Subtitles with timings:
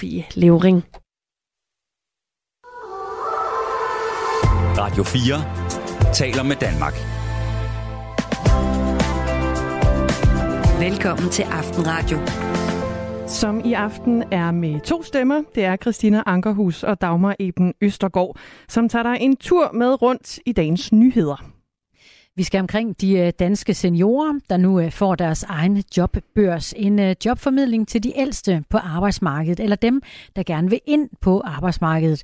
[0.00, 0.82] Fie Levering.
[4.78, 6.94] Radio 4 taler med Danmark.
[10.80, 12.18] Velkommen til Aftenradio.
[13.26, 15.42] Som i aften er med to stemmer.
[15.54, 18.38] Det er Christina Ankerhus og Dagmar Eben Østergaard,
[18.68, 21.55] som tager dig en tur med rundt i dagens nyheder.
[22.36, 26.74] Vi skal omkring de øh, danske seniorer, der nu øh, får deres egen jobbørs.
[26.76, 30.02] En øh, jobformidling til de ældste på arbejdsmarkedet, eller dem,
[30.36, 32.22] der gerne vil ind på arbejdsmarkedet.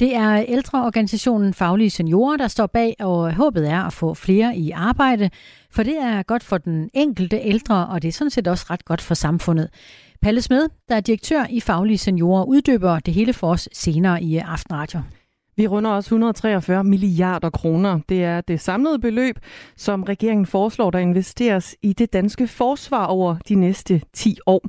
[0.00, 4.70] Det er ældreorganisationen Faglige Seniorer, der står bag, og håbet er at få flere i
[4.70, 5.30] arbejde,
[5.70, 8.84] for det er godt for den enkelte ældre, og det er sådan set også ret
[8.84, 9.68] godt for samfundet.
[10.22, 14.36] Palle Smed, der er direktør i Faglige Seniorer, uddyber det hele for os senere i
[14.36, 15.00] Aftenradio.
[15.62, 18.00] Vi runder også 143 milliarder kroner.
[18.08, 19.38] Det er det samlede beløb,
[19.76, 24.66] som regeringen foreslår, der investeres i det danske forsvar over de næste 10 år.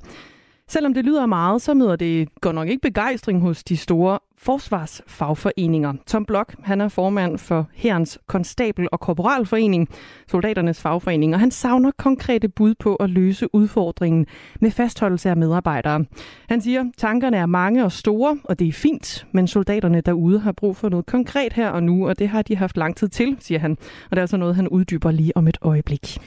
[0.67, 5.94] Selvom det lyder meget, så møder det godt nok ikke begejstring hos de store forsvarsfagforeninger.
[6.08, 9.89] Tom Blok, han er formand for Herrens Konstabel- og Korporalforening,
[10.28, 14.25] soldaternes fagforening, og han savner konkrete bud på at løse udfordringen
[14.61, 16.05] med fastholdelse af medarbejdere.
[16.50, 20.52] Han siger, tankerne er mange og store, og det er fint, men soldaterne derude har
[20.52, 23.38] brug for noget konkret her og nu, og det har de haft lang tid til,
[23.39, 23.72] siger han.
[23.72, 26.20] Og det er altså noget, han uddyber lige om et øjeblik.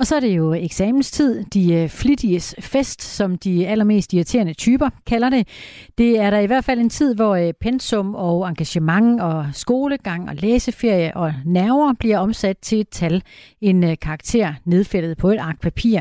[0.00, 4.88] Og så er det jo eksamenstid, de øh, flittiges fest, som de allermest irriterende typer
[5.06, 5.48] kalder det.
[5.98, 10.28] Det er der i hvert fald en tid, hvor øh, pensum og engagement og skolegang
[10.28, 13.22] og læseferie og nerver bliver omsat til et tal,
[13.60, 16.00] en øh, karakter nedfældet på et ark papir.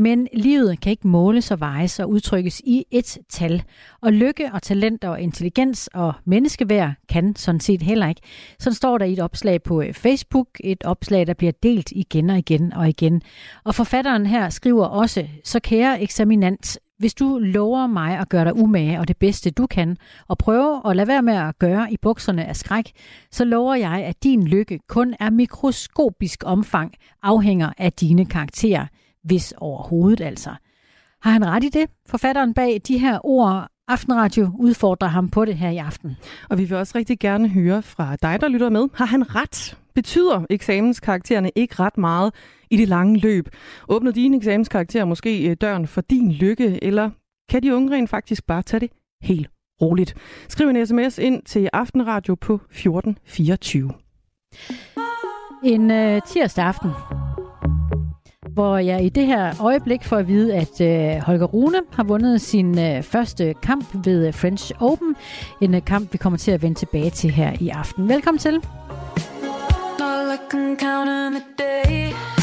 [0.00, 3.62] Men livet kan ikke måles og vejes og udtrykkes i et tal.
[4.00, 8.20] Og lykke og talent og intelligens og menneskeværd kan sådan set heller ikke.
[8.58, 12.30] Sådan står der i et opslag på øh, Facebook, et opslag, der bliver delt igen
[12.30, 13.22] og igen og igen.
[13.64, 18.56] Og forfatteren her skriver også, så kære eksaminant, hvis du lover mig at gøre dig
[18.56, 19.96] umage og det bedste du kan,
[20.28, 22.92] og prøve at lade være med at gøre i bukserne af skræk,
[23.30, 28.86] så lover jeg, at din lykke kun er mikroskopisk omfang afhænger af dine karakterer
[29.24, 30.50] hvis overhovedet altså.
[31.22, 31.90] Har han ret i det?
[32.06, 36.16] Forfatteren bag de her ord Aftenradio udfordrer ham på det her i aften.
[36.50, 38.88] Og vi vil også rigtig gerne høre fra dig, der lytter med.
[38.94, 39.78] Har han ret?
[39.94, 42.34] Betyder eksamenskaraktererne ikke ret meget
[42.70, 43.48] i det lange løb?
[43.88, 47.10] Åbner dine eksamenskarakterer måske øh, døren for din lykke, eller
[47.48, 48.90] kan de unge rent faktisk bare tage det
[49.22, 49.50] helt
[49.82, 50.14] roligt?
[50.48, 53.92] Skriv en sms ind til Aftenradio på 1424.
[55.64, 56.90] En øh, tirsdag aften
[58.60, 62.40] hvor jeg i det her øjeblik får at vide, at øh, Holger Rune har vundet
[62.40, 65.16] sin øh, første kamp ved øh, French Open.
[65.60, 68.08] En øh, kamp, vi kommer til at vende tilbage til her i aften.
[68.08, 68.54] Velkommen til.
[70.00, 72.39] All I can count on the day.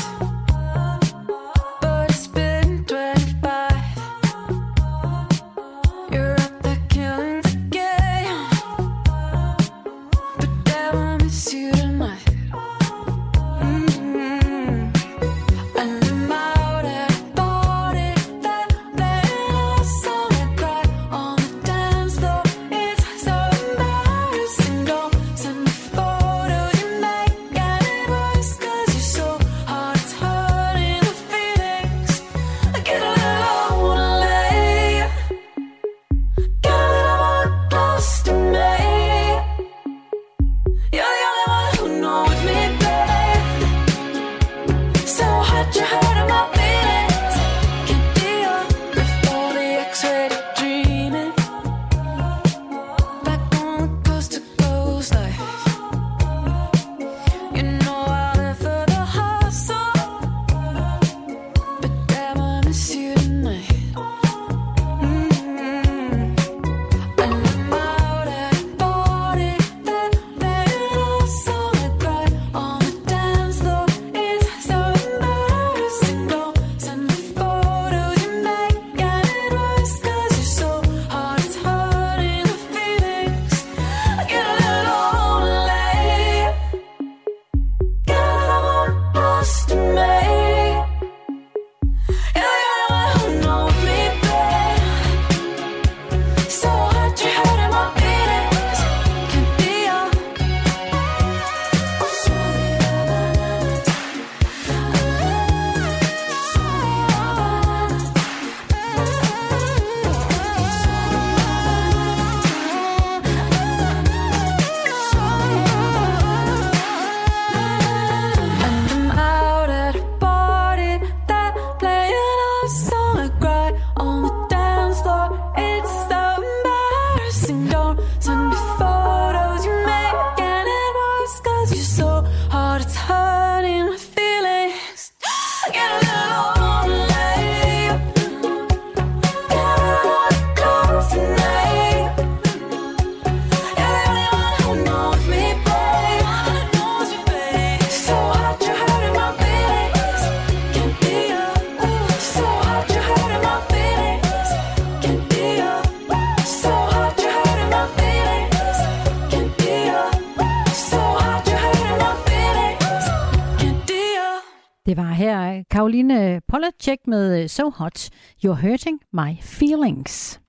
[167.57, 168.09] So Hot,
[168.45, 170.39] You're Hurting My Feelings.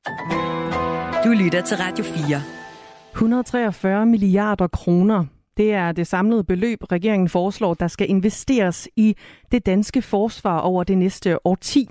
[1.25, 2.43] Du lytter til Radio 4.
[3.13, 5.25] 143 milliarder kroner.
[5.57, 9.17] Det er det samlede beløb, regeringen foreslår, der skal investeres i
[9.53, 11.89] det danske forsvar over det næste årti.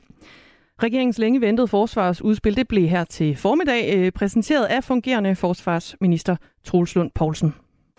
[0.84, 6.36] Regeringens længe ventede forsvarsudspil det blev her til formiddag øh, præsenteret af fungerende forsvarsminister
[6.66, 7.54] Troels Lund Poulsen.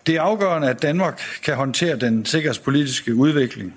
[0.07, 3.73] Det er afgørende, at Danmark kan håndtere den sikkerhedspolitiske udvikling.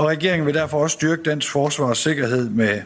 [0.00, 2.82] Og regeringen vil derfor også styrke dansk forsvar og sikkerhed med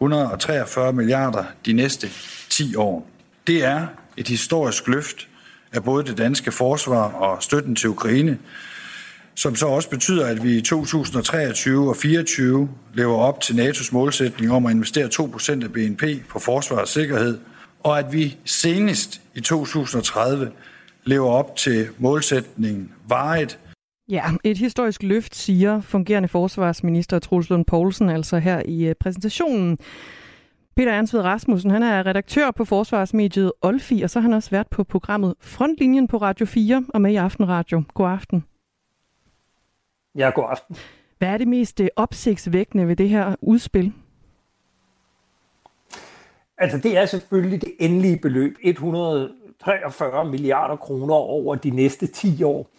[0.00, 2.08] 143 milliarder de næste
[2.50, 3.06] 10 år.
[3.46, 3.86] Det er
[4.16, 5.28] et historisk løft
[5.72, 8.38] af både det danske forsvar og støtten til Ukraine,
[9.34, 14.52] som så også betyder, at vi i 2023 og 2024 lever op til NATO's målsætning
[14.52, 17.38] om at investere 2% af BNP på forsvar og sikkerhed,
[17.82, 20.50] og at vi senest i 2030
[21.04, 23.58] lever op til målsætningen varet.
[24.08, 29.78] Ja, et historisk løft, siger fungerende forsvarsminister Troels Lund Poulsen altså her i øh, præsentationen.
[30.76, 34.68] Peter Ernst Rasmussen, han er redaktør på forsvarsmediet Olfi, og så har han også været
[34.68, 37.82] på programmet Frontlinjen på Radio 4 og med i Aftenradio.
[37.94, 38.44] God aften.
[40.14, 40.76] Ja, god aften.
[41.18, 43.92] Hvad er det mest øh, opsigtsvækkende ved det her udspil?
[46.58, 52.70] Altså, det er selvfølgelig det endelige beløb, 143 milliarder kroner over de næste 10 år.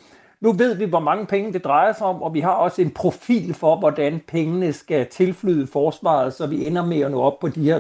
[0.44, 2.92] Nu ved vi, hvor mange penge det drejer sig om, og vi har også en
[2.92, 7.48] profil for, hvordan pengene skal tilflyde forsvaret, så vi ender med at nå op på
[7.48, 7.80] de her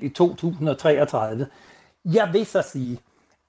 [0.00, 1.46] 2% i 2033.
[2.04, 2.98] Jeg vil så sige,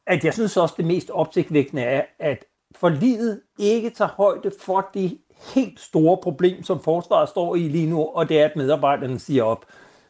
[0.07, 5.17] at jeg synes også, det mest opsigtvækkende er, at forliget ikke tager højde for det
[5.55, 9.43] helt store problem, som forsvaret står i lige nu, og det er, at medarbejderne siger
[9.43, 9.65] op.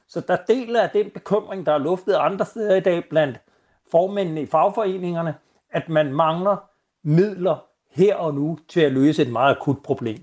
[0.07, 3.39] Så der deler af den bekymring, der er luftet andre steder i dag blandt
[3.91, 5.35] formændene i fagforeningerne,
[5.71, 6.57] at man mangler
[7.03, 10.17] midler her og nu til at løse et meget akut problem.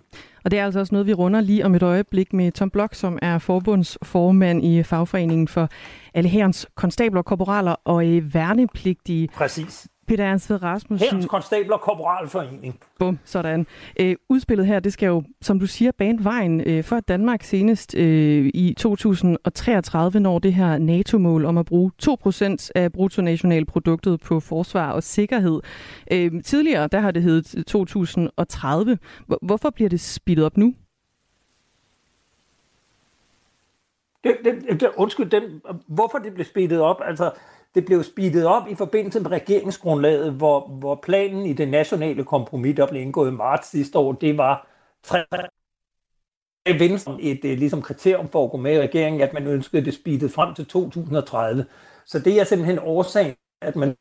[0.45, 2.95] Og det er altså også noget, vi runder lige om et øjeblik med Tom Blok,
[2.95, 5.69] som er forbundsformand i fagforeningen for
[6.15, 9.29] alle herrens konstabler, korporaler og værnepligtige.
[9.35, 9.89] Præcis.
[10.07, 11.09] Peter Ernst Rasmussen.
[11.09, 12.81] Herrens Konstabler Korporalforening.
[12.99, 13.67] Bum, sådan.
[14.01, 17.95] Øh, udspillet her, det skal jo, som du siger, bane vejen øh, for Danmark senest
[17.95, 24.93] øh, i 2033 når det her NATO-mål om at bruge 2% af bruttonationalproduktet på forsvar
[24.93, 25.61] og sikkerhed.
[26.13, 28.99] Øh, tidligere, der har det heddet 2030.
[29.43, 30.75] Hvorfor bliver det speedet op nu?
[34.25, 35.43] Det, det, det, undskyld, den,
[35.87, 37.01] hvorfor det blev speedet op?
[37.05, 37.31] Altså,
[37.77, 42.77] det blev speedet op i forbindelse med regeringsgrundlaget, hvor, hvor planen i det nationale kompromis,
[42.77, 44.69] der blev indgået i marts sidste år, det var
[45.03, 45.25] tre
[46.79, 49.95] Venstre et et ligesom kriterium for at gå med i regeringen, at man ønskede det
[49.95, 51.67] speedet frem til 2030.
[52.07, 53.97] Så det er simpelthen årsagen, at man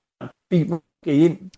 [1.06, 1.52] ind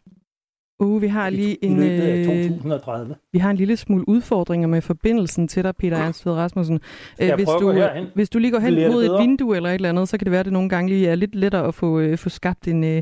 [0.79, 3.15] Uh, vi har lige en, øh, 2030.
[3.31, 6.79] Vi har en lille smule udfordringer med forbindelsen til dig, Peter Ernst Ved Rasmussen.
[7.22, 8.05] Øh, hvis, du, herhen.
[8.15, 10.31] hvis du lige går hen mod et vindue eller et eller andet, så kan det
[10.31, 12.84] være, at det nogle gange lige er lidt lettere at få, øh, få skabt en,
[12.84, 13.01] øh,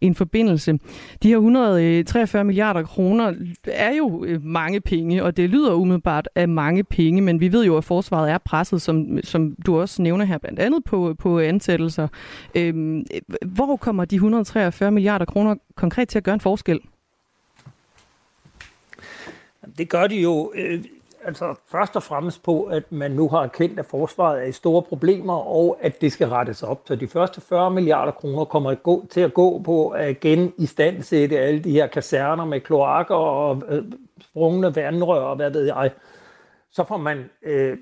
[0.00, 0.78] en forbindelse.
[1.22, 3.32] De her 143 milliarder kroner
[3.64, 7.64] er jo øh, mange penge, og det lyder umiddelbart af mange penge, men vi ved
[7.64, 11.38] jo, at forsvaret er presset, som, som du også nævner her, blandt andet på, på
[11.38, 12.08] ansættelser.
[12.54, 13.02] Øh,
[13.46, 16.80] hvor kommer de 143 milliarder kroner konkret til at gøre en forskel?
[19.78, 20.84] Det gør de jo øh,
[21.24, 24.82] altså først og fremmest på, at man nu har erkendt, at forsvaret er i store
[24.82, 26.82] problemer, og at det skal rettes op.
[26.86, 30.52] Så de første 40 milliarder kroner kommer at gå, til at gå på at igen
[31.32, 33.84] alle de her kaserner med kloakker og øh,
[34.20, 35.90] sprungne vandrør og hvad ved jeg.
[36.70, 37.78] Så får man øh,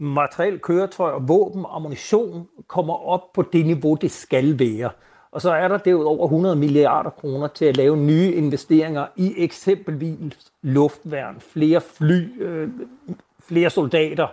[0.00, 4.90] materiel køretøj og våben ammunition kommer op på det niveau, det skal være.
[5.30, 10.52] Og så er der derudover 100 milliarder kroner til at lave nye investeringer i eksempelvis
[10.62, 12.68] luftværn, flere fly, øh,
[13.48, 14.26] flere soldater.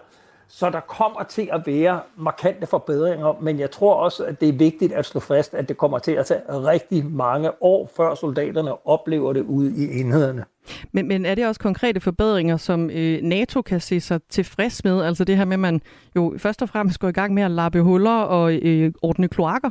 [0.48, 4.54] Så der kommer til at være markante forbedringer, men jeg tror også, at det er
[4.54, 8.88] vigtigt at slå fast, at det kommer til at tage rigtig mange år, før soldaterne
[8.88, 10.46] oplever det ude i enhederne.
[10.92, 15.04] Men, men er det også konkrete forbedringer, som øh, NATO kan se sig tilfreds med?
[15.04, 15.82] Altså det her med, at man
[16.16, 19.70] jo først og fremmest går i gang med at lappe huller og øh, ordne kloakker?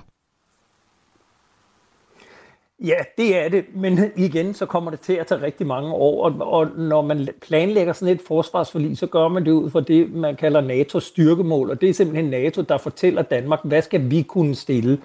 [2.84, 6.24] Ja, det er det, men igen, så kommer det til at tage rigtig mange år,
[6.24, 10.12] og, og når man planlægger sådan et forsvarsforlig, så gør man det ud fra det,
[10.12, 14.22] man kalder NATO's styrkemål, og det er simpelthen NATO, der fortæller Danmark, hvad skal vi
[14.22, 14.98] kunne stille.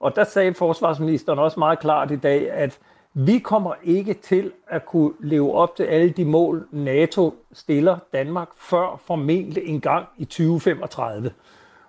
[0.00, 2.78] Og der sagde forsvarsministeren også meget klart i dag, at
[3.14, 8.48] vi kommer ikke til at kunne leve op til alle de mål, NATO stiller Danmark
[8.60, 11.30] før formentlig en gang i 2035.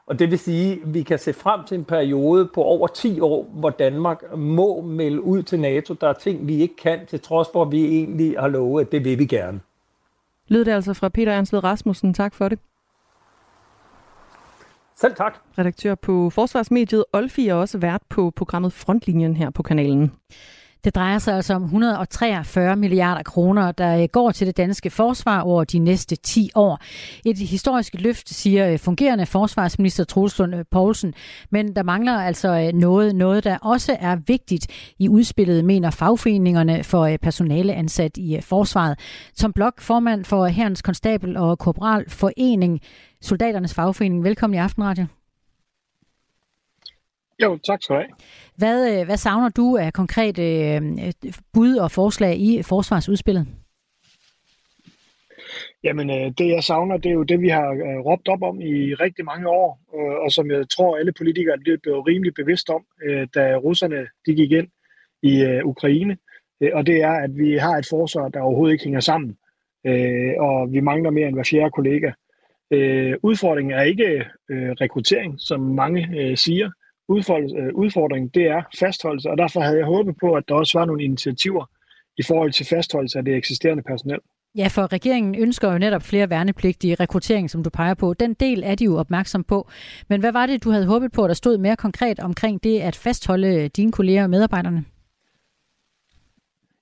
[0.07, 3.19] Og det vil sige, at vi kan se frem til en periode på over 10
[3.19, 5.93] år, hvor Danmark må melde ud til NATO.
[5.93, 8.91] Der er ting, vi ikke kan, til trods for, at vi egentlig har lovet, at
[8.91, 9.59] det vil vi gerne.
[10.47, 12.13] Lød det altså fra Peter Ernst Rasmussen.
[12.13, 12.59] Tak for det.
[14.95, 15.37] Selv tak.
[15.57, 20.11] Redaktør på Forsvarsmediet Olfi er også vært på programmet Frontlinjen her på kanalen.
[20.85, 25.41] Det drejer sig altså om 143 milliarder kroner, der øh, går til det danske forsvar
[25.41, 26.79] over de næste 10 år.
[27.25, 31.13] Et historisk løft, siger øh, fungerende forsvarsminister Troels Lund øh, Poulsen.
[31.51, 34.67] Men der mangler altså noget, noget, der også er vigtigt
[34.99, 38.99] i udspillet, mener fagforeningerne for personale ansat i forsvaret.
[39.33, 42.79] Som blok formand for Herrens Konstabel og Korporal Forening,
[43.21, 44.23] Soldaternes Fagforening.
[44.23, 45.05] Velkommen i Aftenradio.
[47.43, 48.11] Jo, tak skal du have.
[48.55, 50.81] Hvad, øh, hvad savner du af konkrete øh,
[51.53, 53.47] bud og forslag i forsvarsudspillet?
[55.83, 57.67] Jamen, øh, det jeg savner, det er jo det, vi har
[58.05, 59.79] råbt op om i rigtig mange år,
[60.25, 62.85] og som jeg tror, alle politikere blev rimelig bevidst om,
[63.35, 64.67] da russerne de gik ind
[65.21, 66.17] i Ukraine.
[66.73, 69.37] Og det er, at vi har et forsvar, der overhovedet ikke hænger sammen,
[70.39, 72.11] og vi mangler mere end hver fjerde kollega.
[73.23, 74.25] Udfordringen er ikke
[74.81, 76.71] rekruttering, som mange siger,
[77.09, 81.03] udfordring, det er fastholdelse, og derfor havde jeg håbet på, at der også var nogle
[81.03, 81.65] initiativer
[82.17, 84.19] i forhold til fastholdelse af det eksisterende personel.
[84.57, 88.13] Ja, for regeringen ønsker jo netop flere værnepligtige rekruttering, som du peger på.
[88.13, 89.69] Den del er de jo opmærksom på.
[90.09, 92.95] Men hvad var det, du havde håbet på, der stod mere konkret omkring det at
[92.95, 94.85] fastholde dine kolleger og medarbejderne?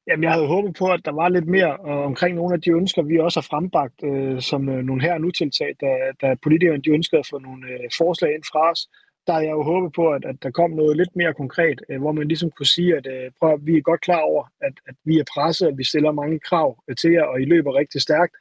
[0.07, 2.71] Jamen, jeg havde håbet på, at der var lidt mere uh, omkring nogle af de
[2.71, 5.87] ønsker, vi også har frembragt uh, som uh, nogle her nu tiltag, da,
[6.21, 8.87] da politikerne de ønskede at få nogle uh, forslag ind fra os
[9.27, 12.01] der havde jeg jo håbet på, at, at der kom noget lidt mere konkret, øh,
[12.01, 14.95] hvor man ligesom kunne sige, at øh, prøv, vi er godt klar over, at, at
[15.05, 18.01] vi er presset, at vi stiller mange krav øh, til jer, og I løber rigtig
[18.01, 18.35] stærkt.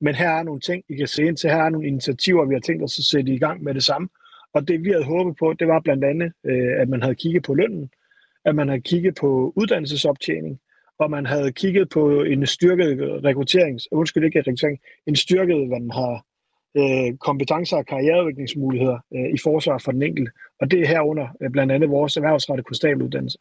[0.00, 1.50] Men her er nogle ting, I kan se ind til.
[1.50, 4.08] Her er nogle initiativer, vi har tænkt os at sætte i gang med det samme.
[4.54, 7.42] Og det, vi havde håbet på, det var blandt andet, øh, at man havde kigget
[7.42, 7.90] på lønnen,
[8.44, 10.60] at man havde kigget på uddannelsesoptjening,
[10.98, 15.90] og man havde kigget på en styrket rekrutterings, undskyld ikke rekruttering, en styrket, hvad man
[15.90, 16.24] har
[16.76, 20.30] øh, kompetencer og karriereudviklingsmuligheder øh, i forsvar for den enkelte.
[20.60, 23.38] Og det er herunder øh, blandt andet vores erhvervsrettede konstabeluddannelse.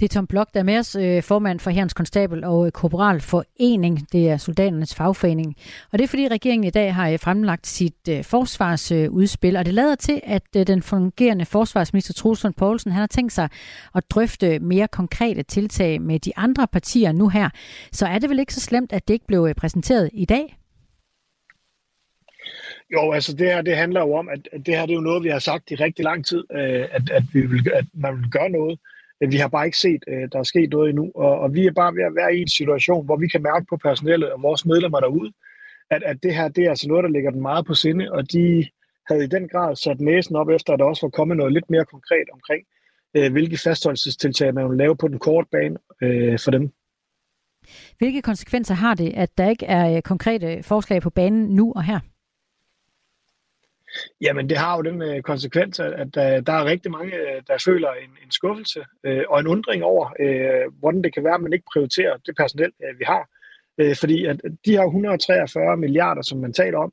[0.00, 2.72] Det er Tom Blok, der er med os, øh, formand for Herrens Konstabel og øh,
[2.72, 4.12] Korporalforening.
[4.12, 5.54] Det er soldaternes fagforening.
[5.92, 9.74] Og det er fordi regeringen i dag har øh, fremlagt sit øh, forsvarsudspil, og det
[9.74, 13.48] lader til, at øh, den fungerende forsvarsminister Troels Poulsen han har tænkt sig
[13.94, 17.48] at drøfte mere konkrete tiltag med de andre partier nu her.
[17.92, 20.56] Så er det vel ikke så slemt, at det ikke blev præsenteret i dag?
[22.92, 25.24] Jo, altså det her, det handler jo om, at, det her det er jo noget,
[25.24, 28.30] vi har sagt i rigtig lang tid, øh, at, at, vi vil, at man vil
[28.30, 28.80] gøre noget.
[29.28, 31.72] Vi har bare ikke set, øh, der er sket noget endnu, og, og vi er
[31.72, 34.66] bare ved at være i en situation, hvor vi kan mærke på personellet og vores
[34.66, 35.32] medlemmer derude,
[35.90, 38.32] at, at det her det er altså noget, der ligger den meget på sinde, og
[38.32, 38.66] de
[39.08, 41.70] havde i den grad sat næsen op efter, at der også var kommet noget lidt
[41.70, 42.62] mere konkret omkring,
[43.16, 46.70] øh, hvilke fastholdelsestiltag man vil lave på den korte bane øh, for dem.
[47.98, 51.84] Hvilke konsekvenser har det, at der ikke er øh, konkrete forslag på banen nu og
[51.84, 52.00] her?
[54.20, 57.42] Jamen, det har jo den øh, konsekvens, at, at der, der er rigtig mange, øh,
[57.48, 61.34] der føler en, en skuffelse øh, og en undring over, øh, hvordan det kan være,
[61.34, 63.28] at man ikke prioriterer det personel, øh, vi har.
[63.78, 66.92] Øh, fordi at de her 143 milliarder, som man taler om,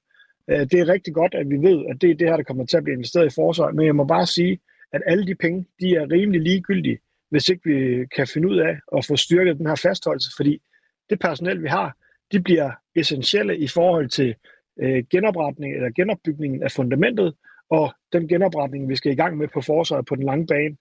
[0.49, 2.65] øh, det er rigtig godt, at vi ved, at det er det her, der kommer
[2.65, 3.75] til at blive investeret i forsvaret.
[3.75, 4.59] Men jeg må bare sige,
[4.93, 8.77] at alle de penge, de er rimelig ligegyldige, hvis ikke vi kan finde ud af
[8.97, 10.61] at få styrket den her fastholdelse, fordi
[11.09, 11.97] det personel, vi har,
[12.31, 14.35] de bliver essentielle i forhold til
[14.81, 17.33] øh, genopretning eller genopbygningen af fundamentet,
[17.69, 20.75] og den genopretning, vi skal i gang med på forsvaret på den lange bane.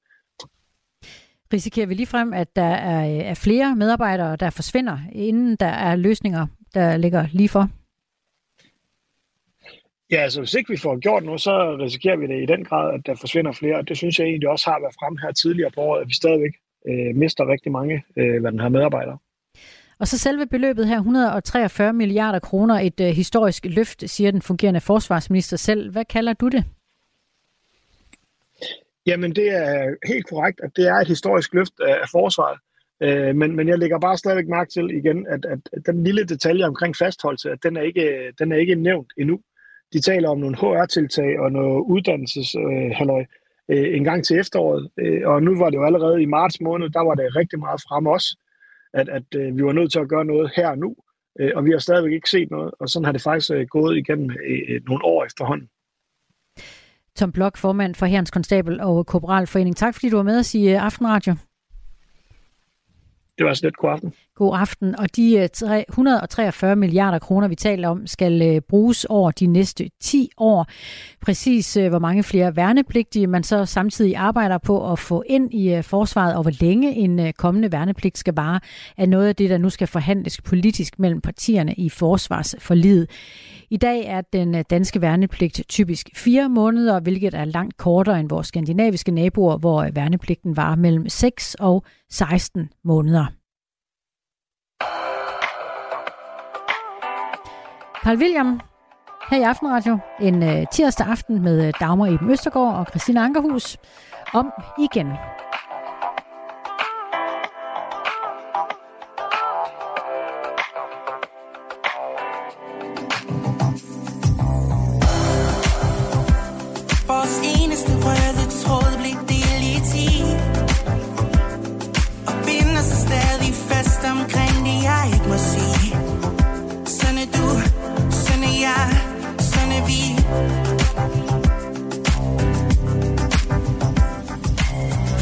[1.53, 5.67] Risikerer vi lige frem, at der er, øh, er flere medarbejdere, der forsvinder, inden der
[5.67, 7.69] er løsninger, der ligger lige for?
[10.11, 12.95] Ja, altså hvis ikke vi får gjort noget, så risikerer vi det i den grad,
[12.95, 15.71] at der forsvinder flere, og det synes jeg egentlig også har været frem her tidligere
[15.71, 16.55] på året, at vi stadigvæk
[16.89, 19.19] øh, mister rigtig mange øh, hvad den her medarbejdere.
[20.03, 24.81] Og så selve beløbet her, 143 milliarder kroner, et øh, historisk løft, siger den fungerende
[24.81, 25.93] forsvarsminister selv.
[25.93, 26.65] Hvad kalder du det?
[29.07, 32.59] Jamen, det er helt korrekt, at det er et historisk løft af forsvaret.
[33.03, 36.65] Øh, men, men jeg lægger bare stadigvæk mærke til igen, at, at den lille detalje
[36.65, 39.41] omkring fastholdelse, at den er ikke, den er ikke nævnt endnu.
[39.93, 43.25] De taler om nogle HR-tiltag og noget uddannelseshalløj
[43.69, 44.91] øh, øh, en gang til efteråret.
[44.99, 47.81] Øh, og nu var det jo allerede i marts måned, der var det rigtig meget
[47.89, 48.37] frem også
[48.95, 50.97] at, at øh, vi var nødt til at gøre noget her og nu,
[51.41, 53.97] øh, og vi har stadigvæk ikke set noget, og sådan har det faktisk øh, gået
[53.97, 55.69] igennem øh, nogle år efterhånden.
[57.17, 59.77] Tom Blok, formand for Herrens Konstabel og Korporalforening.
[59.77, 61.35] Tak fordi du var med os i Aftenradio.
[63.39, 64.15] Det var så lidt god aften.
[64.37, 64.99] God aften.
[64.99, 69.91] Og de øh, 143 milliarder kroner, vi taler om, skal øh, bruges over de næste
[70.01, 70.67] 10 år.
[71.21, 75.83] Præcis øh, hvor mange flere værnepligtige man så samtidig arbejder på at få ind i
[75.83, 78.61] forsvaret, og hvor længe en kommende værnepligt skal vare,
[78.97, 83.11] er noget af det, der nu skal forhandles politisk mellem partierne i forsvarsforlidet.
[83.71, 88.47] I dag er den danske værnepligt typisk fire måneder, hvilket er langt kortere end vores
[88.47, 93.42] skandinaviske naboer, hvor værnepligten var mellem 6 og 16 måneder.
[98.05, 98.61] Carl William,
[99.31, 103.79] her i Aftenradio, en øh, tirsdag aften med øh, Dagmar Eben Østergaard og Christine Ankerhus.
[104.33, 105.13] Om igen.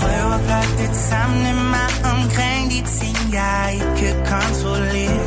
[0.01, 5.21] Prøv at blotte samle mig omkring de ting, jeg ikke kan kontrollere.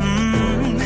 [0.00, 0.80] Mm.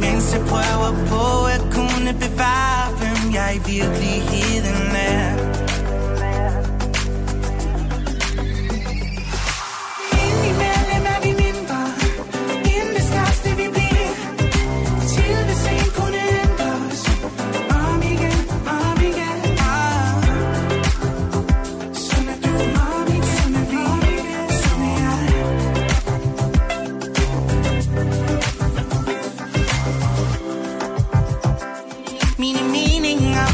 [0.00, 5.39] Mens jeg prøver på at kunne bevare, hvem jeg i virkeligheden er.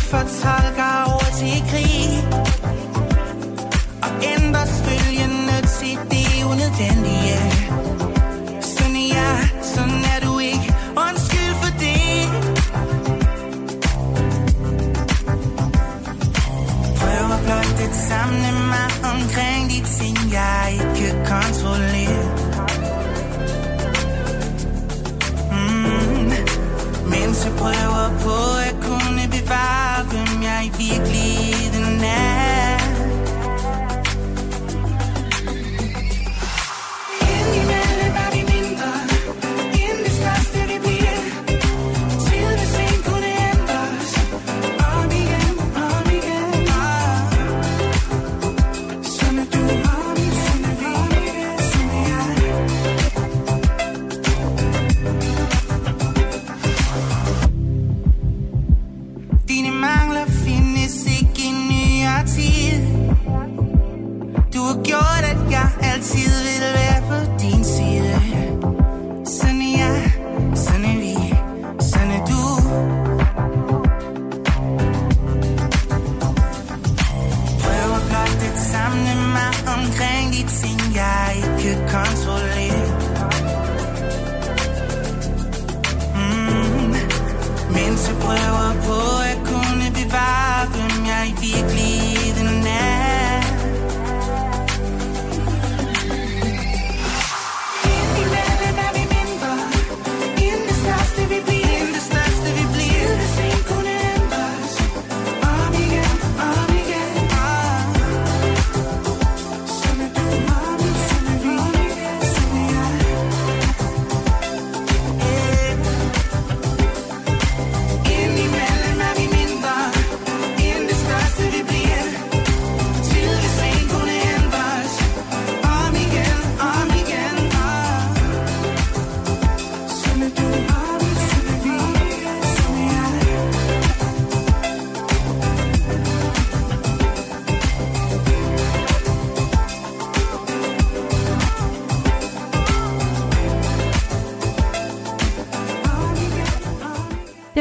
[0.09, 0.66] 发财。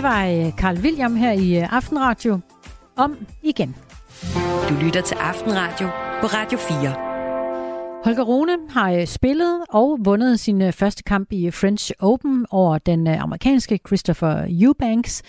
[0.06, 2.40] Var øh, Carl William her i øh, Aftenradio
[2.96, 3.76] om igen.
[4.70, 5.88] Du lytter til Aftenradio
[6.22, 7.06] på Radio 4.
[8.06, 12.78] Holger Rune har øh, spillet og vundet sin øh, første kamp i French Open over
[12.78, 15.22] den øh, amerikanske Christopher Eubanks.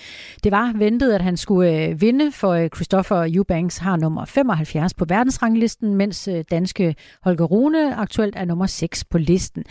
[0.47, 4.95] Det var ventet, at han skulle øh, vinde, for øh, Christopher Eubanks har nummer 75
[4.95, 9.65] på verdensranglisten, mens øh, danske Holger Rune aktuelt er nummer 6 på listen.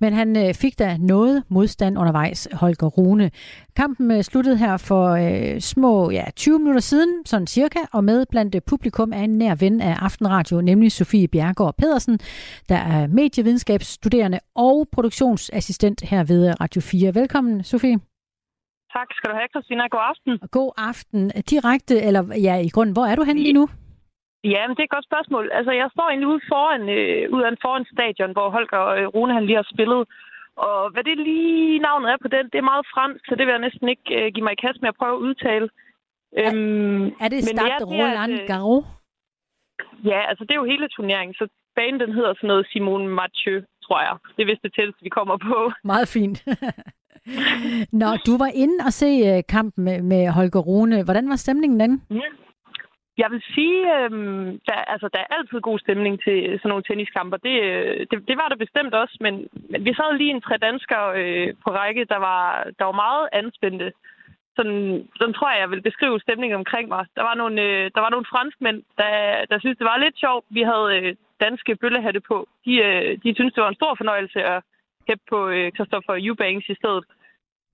[0.00, 3.30] Men han fik da noget modstand undervejs, Holger Rune.
[3.76, 9.12] Kampen sluttede her for små ja, 20 minutter siden, sådan cirka, og med blandt publikum
[9.12, 12.18] er en nær ven af Aftenradio, nemlig Sofie Bjergård Pedersen,
[12.68, 17.14] der er medievidenskabsstuderende og produktionsassistent her ved Radio 4.
[17.14, 18.09] Velkommen, Sofie.
[18.96, 19.82] Tak skal du have, Christina.
[19.96, 20.32] God aften.
[20.58, 21.20] God aften.
[21.52, 23.68] Direkte, eller ja, i grunden, hvor er du henne lige nu?
[24.44, 25.44] Ja, men det er et godt spørgsmål.
[25.58, 29.46] Altså, jeg står egentlig ude foran, øh, ude foran stadion, hvor Holger øh, Rune han
[29.46, 30.02] lige har spillet.
[30.68, 33.52] Og hvad det lige navnet er på den, det er meget fransk, så det vil
[33.56, 35.68] jeg næsten ikke øh, give mig i kast med at prøve at udtale.
[36.44, 38.84] Er, øhm, er det Stade Roland øh, Garros?
[40.10, 41.44] Ja, altså det er jo hele turneringen, så
[41.76, 44.14] banen den hedder sådan noget Simone Mathieu, tror jeg.
[44.36, 45.72] Det er det tætteste, vi kommer på.
[45.92, 46.38] Meget fint.
[48.00, 51.04] Nå, du var inde og se øh, kampen med, med Holger Rune.
[51.04, 52.02] Hvordan var stemningen den?
[52.10, 52.30] Ja.
[53.22, 54.10] Jeg vil sige, øh,
[54.68, 57.36] der, altså, der er altid god stemning til sådan nogle tenniskamper.
[57.46, 59.34] Det, øh, det, det var der bestemt også, men,
[59.70, 62.44] men vi sad lige en tre danskere øh, på række, der var,
[62.78, 63.92] der var meget anspændte
[64.56, 67.04] sådan, sådan tror jeg, jeg vil beskrive stemningen omkring mig.
[67.16, 69.12] Der var nogle, øh, der var nogle franskmænd, der,
[69.50, 70.44] der syntes, det var lidt sjovt.
[70.56, 72.36] Vi havde øh, danske bøllehatte på.
[72.64, 74.62] De, øh, de synes det var en stor fornøjelse at
[75.10, 77.04] hæppe på øh, Christopher Eubanks i stedet.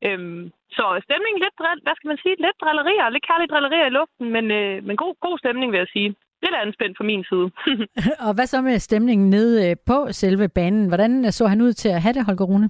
[0.06, 0.42] Øhm,
[0.76, 4.44] så stemningen lidt, hvad skal man sige, lidt drillerier, lidt kærlige drillerier i luften, men,
[4.58, 6.10] øh, men god, god stemning, vil jeg sige.
[6.44, 7.46] Lidt anspændt fra min side.
[8.26, 10.88] og hvad så med stemningen nede øh, på selve banen?
[10.88, 12.68] Hvordan så han ud til at have det, Holger Rune?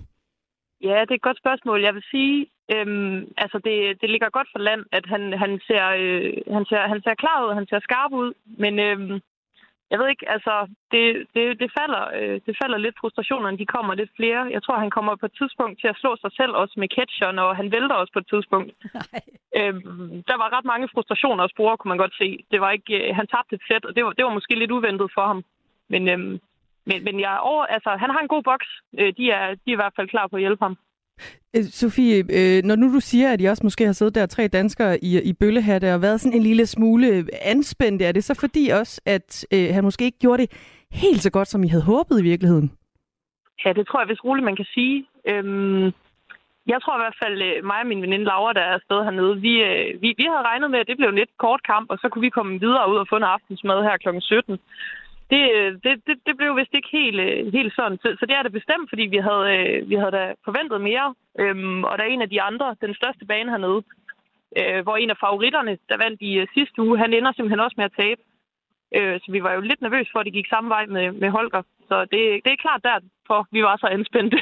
[0.83, 1.83] Ja, det er et godt spørgsmål.
[1.83, 5.85] Jeg vil sige, øhm, altså det, det ligger godt for land, at han, han, ser,
[6.01, 9.21] øh, han, ser, han ser klar ud, han ser skarp ud, men øhm,
[9.91, 10.55] jeg ved ikke, altså
[10.93, 14.43] det, det, det, falder, øh, det falder lidt frustrationerne, de kommer lidt flere.
[14.55, 17.39] Jeg tror, han kommer på et tidspunkt til at slå sig selv også med catcheren,
[17.39, 18.71] og han vælter også på et tidspunkt.
[19.59, 22.45] øhm, der var ret mange frustrationer og spore, kunne man godt se.
[22.51, 24.71] Det var ikke, øh, han tabte et sæt, og det var, det var måske lidt
[24.71, 25.45] uventet for ham.
[25.89, 26.41] Men øhm,
[26.89, 28.69] men, men jeg over, altså, han har en god boks.
[28.99, 30.77] Øh, de, er, de er i hvert fald klar på at hjælpe ham.
[31.57, 34.49] Øh, Sofie, øh, når nu du siger, at I også måske har siddet der tre
[34.49, 37.07] danskere i, i bøllehatte og været sådan en lille smule
[37.43, 40.51] anspændte, er det så fordi også, at øh, han måske ikke gjorde det
[40.93, 42.71] helt så godt, som I havde håbet i virkeligheden?
[43.65, 45.07] Ja, det tror jeg hvis roligt, man kan sige.
[45.29, 45.85] Øhm,
[46.73, 49.41] jeg tror i hvert fald, øh, mig og min veninde Laura, der er afsted hernede,
[49.47, 51.99] vi, øh, vi, vi havde regnet med, at det blev en lidt kort kamp, og
[51.99, 54.09] så kunne vi komme videre ud og få en aftensmad her kl.
[54.21, 54.59] 17
[55.31, 57.99] det, øh, det, det, det blev vist ikke helt, øh, helt sådan.
[58.03, 61.15] Så, så det er det bestemt, fordi vi havde, øh, vi havde da forventet mere.
[61.39, 63.83] Øhm, og der er en af de andre, den største bane hernede,
[64.59, 67.75] øh, hvor en af favoritterne, der vandt i øh, sidste uge, han ender simpelthen også
[67.79, 68.21] med at tabe.
[68.97, 71.31] Øh, så vi var jo lidt nervøs for, at det gik samme vej med, med
[71.31, 71.63] Holger.
[71.89, 74.39] Så det, det er klart derfor, vi var så anspændte.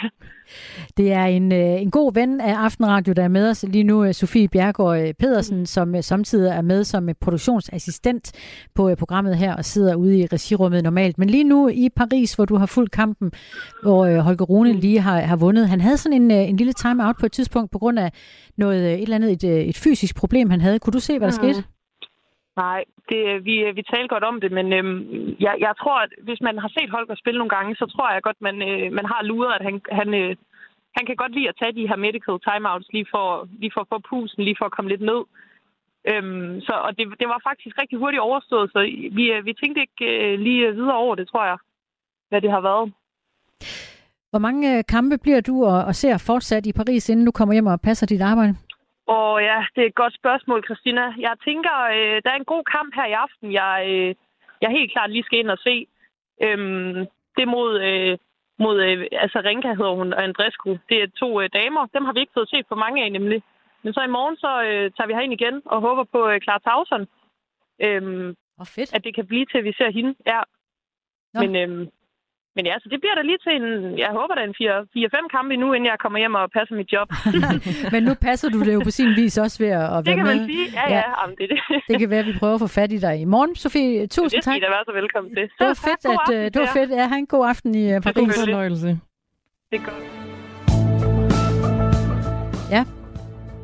[0.96, 4.04] Det er en, øh, en god ven af Aftenradio, der er med os lige nu,
[4.04, 5.66] øh, Sofie Bjergård øh, Pedersen, mm.
[5.66, 8.32] som samtidig er med som produktionsassistent
[8.74, 11.18] på programmet her og sidder ude i regirummet normalt.
[11.18, 13.32] Men lige nu i Paris, hvor du har fulgt kampen,
[13.82, 14.78] hvor Holger Rune mm.
[14.78, 17.78] lige har, har vundet, han havde sådan en, en lille time-out på et tidspunkt på
[17.78, 18.12] grund af
[18.56, 20.78] noget, et eller andet, et, et fysisk problem, han havde.
[20.78, 21.52] Kunne du se, hvad der mm.
[21.52, 21.73] skete?
[22.56, 25.98] Nej, det, øh, vi, øh, vi taler godt om det, men øhm, jeg, jeg tror,
[26.04, 28.92] at hvis man har set Holger spille nogle gange, så tror jeg godt, man, øh,
[28.92, 30.36] man har luret, at han, han, øh,
[30.96, 33.90] han kan godt lide at tage de her medical timeouts lige for, lige for at
[33.92, 35.20] få pusen, lige for at komme lidt ned.
[36.10, 38.80] Øhm, så, og det, det var faktisk rigtig hurtigt overstået, så
[39.18, 41.58] vi, øh, vi tænkte ikke øh, lige øh, videre over det, tror jeg,
[42.28, 42.92] hvad det har været.
[44.30, 47.66] Hvor mange kampe bliver du og, og ser fortsat i Paris, inden du kommer hjem
[47.66, 48.54] og passer dit arbejde?
[49.06, 51.14] Og ja, det er et godt spørgsmål, Christina.
[51.18, 54.14] Jeg tænker, øh, der er en god kamp her i aften, jeg, øh,
[54.60, 55.86] jeg helt klart lige skal ind og se.
[56.42, 58.18] Øhm, det mod, øh,
[58.58, 60.78] mod øh, altså Renka hedder hun, og Andrescu.
[60.88, 61.86] Det er to øh, damer.
[61.86, 63.42] Dem har vi ikke fået set for mange af, nemlig.
[63.82, 66.58] Men så i morgen, så øh, tager vi herind igen og håber på øh, Clara
[66.58, 67.06] Tauson.
[67.80, 68.36] Øhm,
[68.76, 68.94] fedt.
[68.94, 70.14] At det kan blive til, at vi ser hende.
[70.26, 70.40] Ja.
[71.34, 71.40] Nå.
[71.40, 71.88] Men øhm,
[72.56, 74.56] men ja, så det bliver der lige til en, jeg håber, der er en
[75.16, 77.08] 4-5 kampe nu, inden jeg kommer hjem og passer mit job.
[77.94, 80.04] Men nu passer du det jo på sin vis også ved at, være med.
[80.04, 80.36] Det kan med.
[80.36, 80.96] man sige, ja, ja.
[80.96, 81.02] ja.
[81.20, 81.58] Jamen, det, det.
[81.90, 83.56] det kan være, at vi prøver at få fat i dig i morgen.
[83.56, 84.54] Sofie, tusind det tak.
[84.54, 85.42] Det være så velkommen til.
[85.60, 86.90] Det var fedt, at, aften, det var fedt.
[86.90, 88.16] Ja, have en god aften i uh, Paris.
[88.16, 88.88] God fornøjelse.
[89.70, 90.04] Det er godt.
[92.70, 92.82] Ja,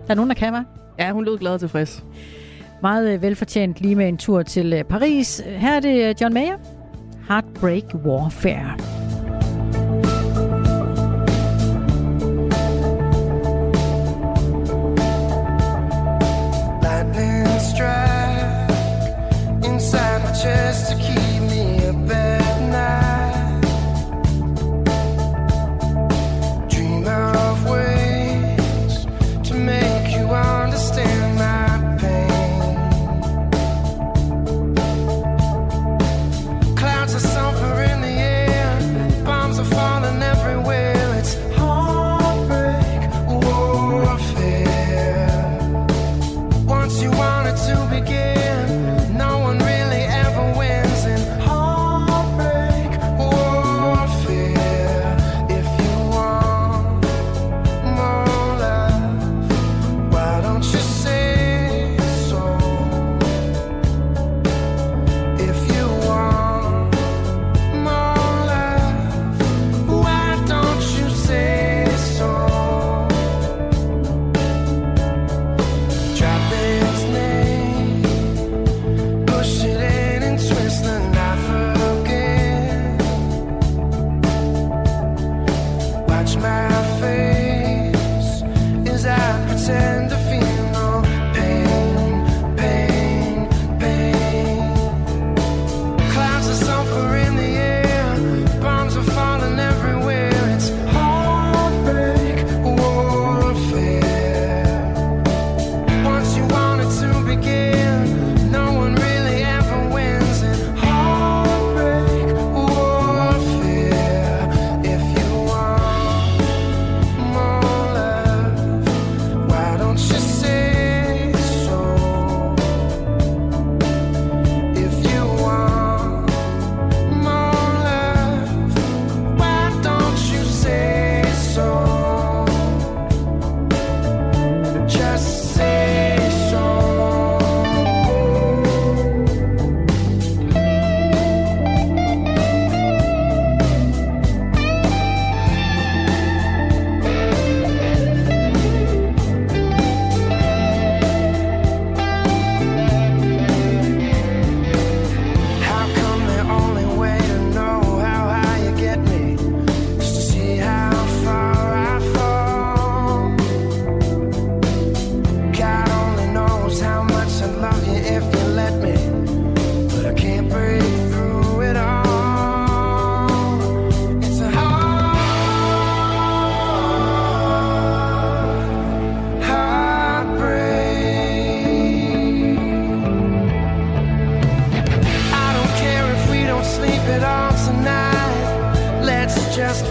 [0.04, 0.64] der er nogen, der kan, hva'?
[0.98, 2.04] Ja, hun lød glad og tilfreds.
[2.82, 5.42] Meget uh, velfortjent lige med en tur til Paris.
[5.46, 6.79] Her er det John Mayer.
[7.28, 8.76] Heartbreak Warfare.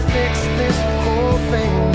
[0.08, 1.89] fix this whole thing.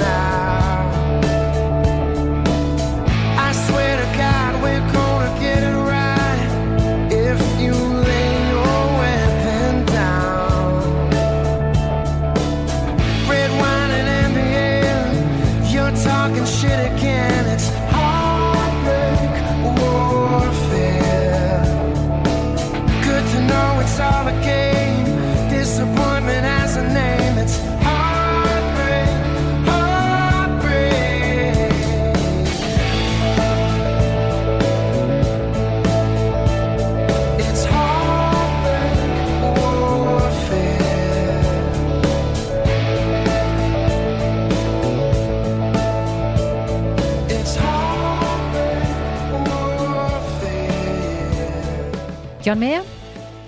[52.46, 52.84] John Mayer,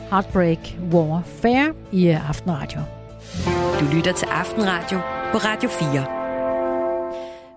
[0.10, 0.60] Heartbreak
[0.92, 2.82] Warfare i Aftenradio.
[3.80, 5.00] Du lytter til Aftenradio
[5.32, 6.17] på Radio 4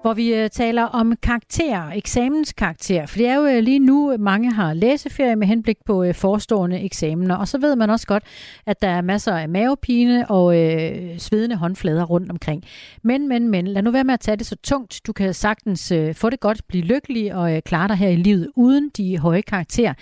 [0.02, 3.06] hvor vi øh, taler om karakterer, eksamenskarakter.
[3.06, 6.80] For det er jo øh, lige nu, øh, mange har læseferie med henblik på forestående
[6.80, 7.36] eksamener.
[7.36, 8.22] Og så ved man også godt,
[8.66, 12.64] at der er masser af mavepine og øh, svedende håndflader rundt omkring.
[13.02, 15.00] Men, men, men, lad nu være med at tage det så tungt.
[15.06, 18.16] Du kan sagtens øh, få det godt, blive lykkelig og øh, klare dig her i
[18.16, 19.94] livet uden de høje karakterer.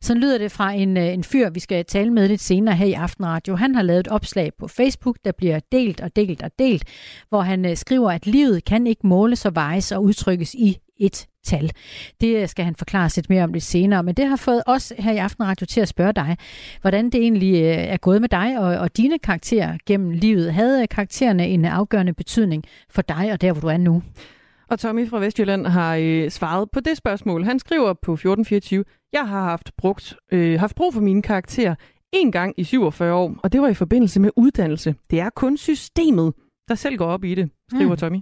[0.00, 2.86] Så lyder det fra en, øh, en fyr, vi skal tale med lidt senere her
[2.86, 3.56] i Aftenradio.
[3.56, 6.84] Han har lavet et opslag på Facebook, der bliver delt og delt og delt,
[7.28, 11.26] hvor han øh, skriver, at livet kan ikke måles så vejes og udtrykkes i et
[11.44, 11.70] tal.
[12.20, 15.12] Det skal han forklare lidt mere om lidt senere, men det har fået os her
[15.12, 16.36] i Aftenradio til at spørge dig,
[16.80, 20.54] hvordan det egentlig øh, er gået med dig og, og dine karakterer gennem livet.
[20.54, 24.02] Havde karaktererne en afgørende betydning for dig og der, hvor du er nu?
[24.68, 27.44] Og Tommy fra Vestjylland har øh, svaret på det spørgsmål.
[27.44, 31.74] Han skriver på 1424, jeg har haft, brugt, øh, haft brug for mine karakterer
[32.12, 34.94] en gang i 47 år, og det var i forbindelse med uddannelse.
[35.10, 36.32] Det er kun systemet,
[36.68, 37.96] der selv går op i det, skriver mm.
[37.96, 38.18] Tommy.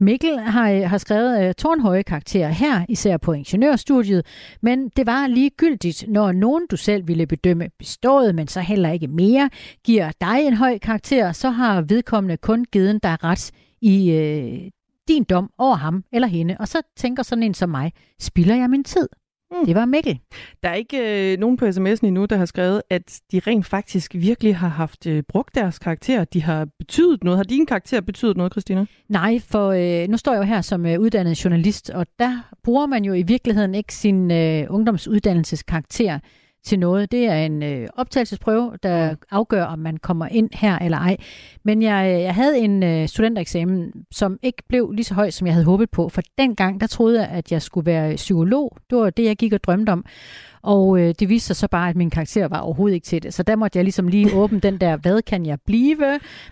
[0.00, 4.26] Mikkel har, øh, har skrevet uh, tårnhøje karakterer her, især på ingeniørstudiet,
[4.62, 9.08] men det var ligegyldigt, når nogen du selv ville bedømme bestået, men så heller ikke
[9.08, 9.50] mere,
[9.84, 14.70] giver dig en høj karakter, så har vedkommende kun givet dig ret i uh,
[15.08, 16.56] din dom over ham eller hende.
[16.60, 19.08] Og så tænker sådan en som mig, spilder jeg min tid?
[19.50, 19.66] Mm.
[19.66, 20.18] Det var Mikkel.
[20.62, 24.14] Der er ikke øh, nogen på sms'en endnu, der har skrevet, at de rent faktisk
[24.14, 26.24] virkelig har haft øh, brugt deres karakter.
[26.24, 27.38] De har betydet noget.
[27.38, 28.86] Har din karakter betydet noget, Christina?
[29.08, 32.86] Nej, for øh, nu står jeg jo her som øh, uddannet journalist, og der bruger
[32.86, 36.18] man jo i virkeligheden ikke sin øh, ungdomsuddannelseskarakter
[36.64, 37.12] til noget.
[37.12, 39.16] Det er en øh, optagelsesprøve, der mm.
[39.30, 41.16] afgør, om man kommer ind her eller ej.
[41.64, 45.46] Men jeg, øh, jeg havde en øh, studentereksamen, som ikke blev lige så høj, som
[45.46, 46.08] jeg havde håbet på.
[46.08, 48.76] For dengang, der troede jeg, at jeg skulle være psykolog.
[48.90, 50.04] Det var det, jeg gik og drømte om.
[50.62, 53.34] Og øh, det viste sig så bare, at min karakter var overhovedet ikke til det.
[53.34, 55.96] Så der måtte jeg ligesom lige åbne den der, hvad kan jeg blive,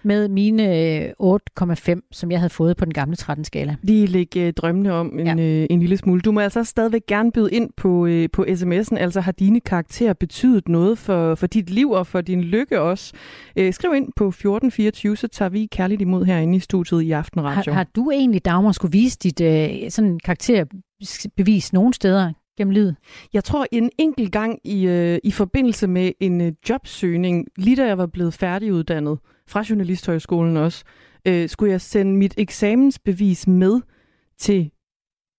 [0.03, 3.77] med mine øh, 8,5, som jeg havde fået på den gamle 13-skala.
[3.83, 5.45] Lige lægge øh, drømmene om en, ja.
[5.45, 6.21] øh, en lille smule.
[6.21, 8.97] Du må altså stadigvæk gerne byde ind på, øh, på sms'en.
[8.97, 13.13] Altså har dine karakterer betydet noget for, for dit liv og for din lykke også?
[13.57, 17.45] Øh, skriv ind på 1424, så tager vi kærligt imod herinde i studiet i Aften
[17.45, 17.73] Radio.
[17.73, 22.33] Har, har du egentlig, Dagmar, skulle vise dit øh, sådan karakterbevis nogen steder?
[22.59, 22.97] Gennem livet?
[23.33, 27.87] Jeg tror en enkelt gang i, øh, i forbindelse med en øh, jobsøgning, lige da
[27.87, 30.85] jeg var blevet færdiguddannet fra Journalisthøjskolen også,
[31.27, 33.81] øh, skulle jeg sende mit eksamensbevis med
[34.39, 34.71] til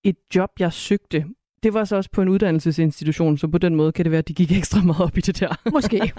[0.04, 1.26] et job, jeg søgte.
[1.64, 4.28] Det var så også på en uddannelsesinstitution, så på den måde kan det være, at
[4.28, 5.70] de gik ekstra meget op i det der.
[5.72, 6.12] Måske.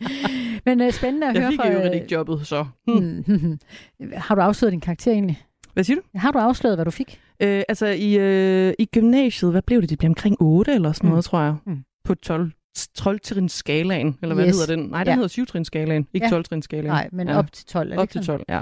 [0.66, 1.64] Men øh, spændende at jeg høre fra...
[1.64, 2.66] Jeg fik jo ikke jobbet, så.
[2.86, 3.58] Hmm.
[4.26, 5.42] Har du afsløret din karakter egentlig?
[5.72, 6.18] Hvad siger du?
[6.18, 7.20] Har du afsløret, hvad du fik?
[7.40, 9.90] Øh, altså i, øh, i gymnasiet, hvad blev det?
[9.90, 11.10] Det blev omkring 8 eller sådan mm.
[11.10, 11.54] noget, tror jeg.
[11.66, 11.78] Mm.
[12.04, 12.50] På 12
[12.94, 14.54] 12 skalaen eller hvad yes.
[14.56, 14.90] hedder den?
[14.90, 15.14] Nej, den ja.
[15.14, 16.30] hedder 7 skalaen ikke ja.
[16.30, 17.38] 12 skalaen Nej, men ja.
[17.38, 17.92] op til 12.
[17.92, 18.60] Er op til 12, ja.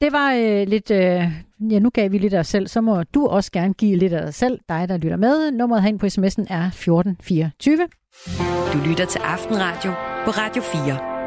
[0.00, 1.22] Det var øh, lidt, øh,
[1.70, 4.12] ja nu gav vi lidt af os selv, så må du også gerne give lidt
[4.12, 5.50] af dig selv, dig der lytter med.
[5.50, 7.88] Nummeret hen på sms'en er 1424.
[8.72, 9.90] Du lytter til Aftenradio
[10.24, 11.17] på Radio 4.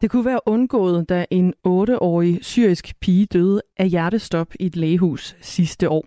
[0.00, 5.36] Det kunne være undgået, da en 8-årig syrisk pige døde af hjertestop i et lægehus
[5.40, 6.06] sidste år.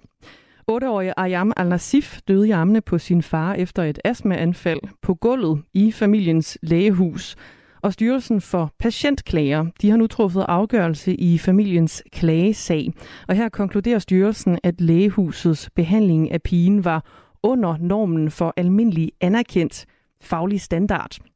[0.71, 5.91] 8-årige Ayam al-Nasif døde i armene på sin far efter et astmaanfald på gulvet i
[5.91, 7.36] familiens lægehus.
[7.82, 12.93] Og Styrelsen for Patientklager de har nu truffet afgørelse i familiens klagesag.
[13.27, 17.06] Og her konkluderer styrelsen, at lægehusets behandling af pigen var
[17.43, 19.86] under normen for almindelig anerkendt
[20.21, 21.31] faglig standard.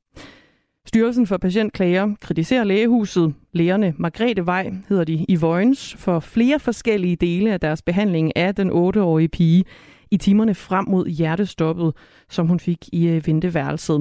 [0.87, 7.15] Styrelsen for Patientklager kritiserer lægehuset, lægerne Margrethe Vej hedder de i Vojens, for flere forskellige
[7.15, 9.63] dele af deres behandling af den 8-årige pige
[10.11, 11.93] i timerne frem mod hjertestoppet,
[12.29, 13.99] som hun fik i øh, venteværelset.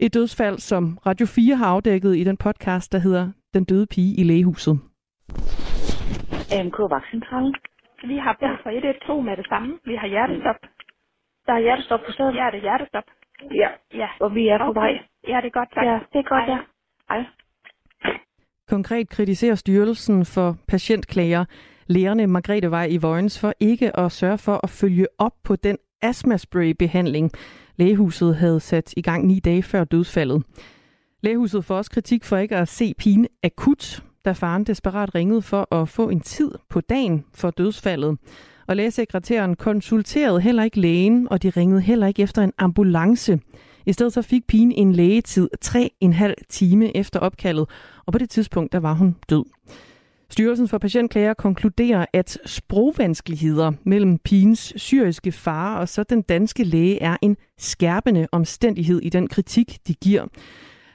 [0.00, 4.20] Et dødsfald, som Radio 4 har afdækket i den podcast, der hedder Den døde pige
[4.20, 4.74] i lægehuset.
[6.58, 7.54] AMK Vagtcentralen.
[8.10, 9.78] Vi har brug for 112 med det samme.
[9.84, 10.60] Vi har hjertestop.
[11.46, 12.34] Der er hjertestop på stedet?
[12.34, 13.06] Ja, det er hjertestop.
[13.50, 14.08] Ja, ja.
[14.20, 14.80] og vi er på okay.
[14.80, 14.92] vej.
[15.28, 15.84] Ja, det er godt, tak.
[15.84, 16.58] Ja, det er godt, ja.
[17.10, 17.24] Hej.
[18.68, 21.44] Konkret kritiserer Styrelsen for Patientklager
[21.90, 25.76] lærerne Margrethe Vej i Vojens for ikke at sørge for at følge op på den
[26.02, 27.30] astmaspray-behandling,
[27.76, 30.42] lægehuset havde sat i gang ni dage før dødsfaldet.
[31.22, 35.74] Lægehuset får også kritik for ikke at se pigen akut, da faren desperat ringede for
[35.74, 38.18] at få en tid på dagen for dødsfaldet.
[38.70, 43.40] Og lægesekretæren konsulterede heller ikke lægen, og de ringede heller ikke efter en ambulance.
[43.86, 47.68] I stedet så fik pigen en lægetid tre en halv time efter opkaldet,
[48.06, 49.44] og på det tidspunkt der var hun død.
[50.30, 57.02] Styrelsen for Patientklager konkluderer, at sprogvanskeligheder mellem pigens syriske far og så den danske læge
[57.02, 60.26] er en skærpende omstændighed i den kritik, de giver.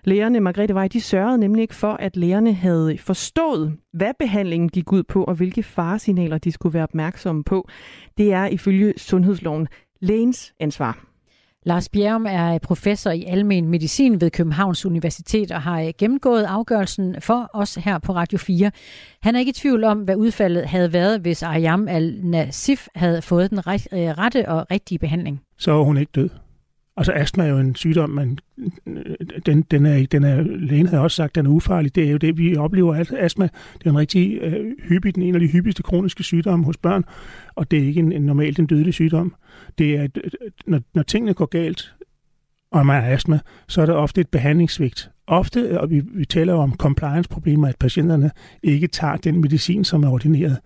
[0.08, 4.92] Lægerne Margrethe Vej, de sørgede nemlig ikke for, at lægerne havde forstået, hvad behandlingen gik
[4.92, 7.70] ud på, og hvilke faresignaler de skulle være opmærksomme på.
[8.18, 9.68] Det er ifølge sundhedsloven
[10.02, 11.06] lægens ansvar.
[11.64, 17.50] Lars Bjerrum er professor i almen medicin ved Københavns Universitet og har gennemgået afgørelsen for
[17.54, 18.72] os her på Radio 4.
[19.22, 23.50] Han er ikke i tvivl om, hvad udfaldet havde været, hvis Ayam al-Nasif havde fået
[23.50, 25.42] den rette og rigtige behandling.
[25.58, 26.30] Så er hun ikke død.
[26.98, 28.40] Altså astma er jo en sygdom, men
[29.46, 31.96] den, den er, den er, lægen havde også sagt, den er ufarlig.
[31.96, 32.96] Det er jo det, vi oplever.
[32.96, 36.66] at astma det er en rigtig øh, hyppig, den en af de hyppigste kroniske sygdomme
[36.66, 37.04] hos børn,
[37.56, 39.36] og det er ikke en, en normalt en dødelig sygdom.
[39.78, 40.08] Det er,
[40.68, 41.96] når, når tingene går galt,
[42.72, 45.10] og man har astma, så er der ofte et behandlingssvigt.
[45.28, 48.32] Ofte, og vi, vi taler om compliance-problemer, at patienterne
[48.64, 50.58] ikke tager den medicin, som er ordineret.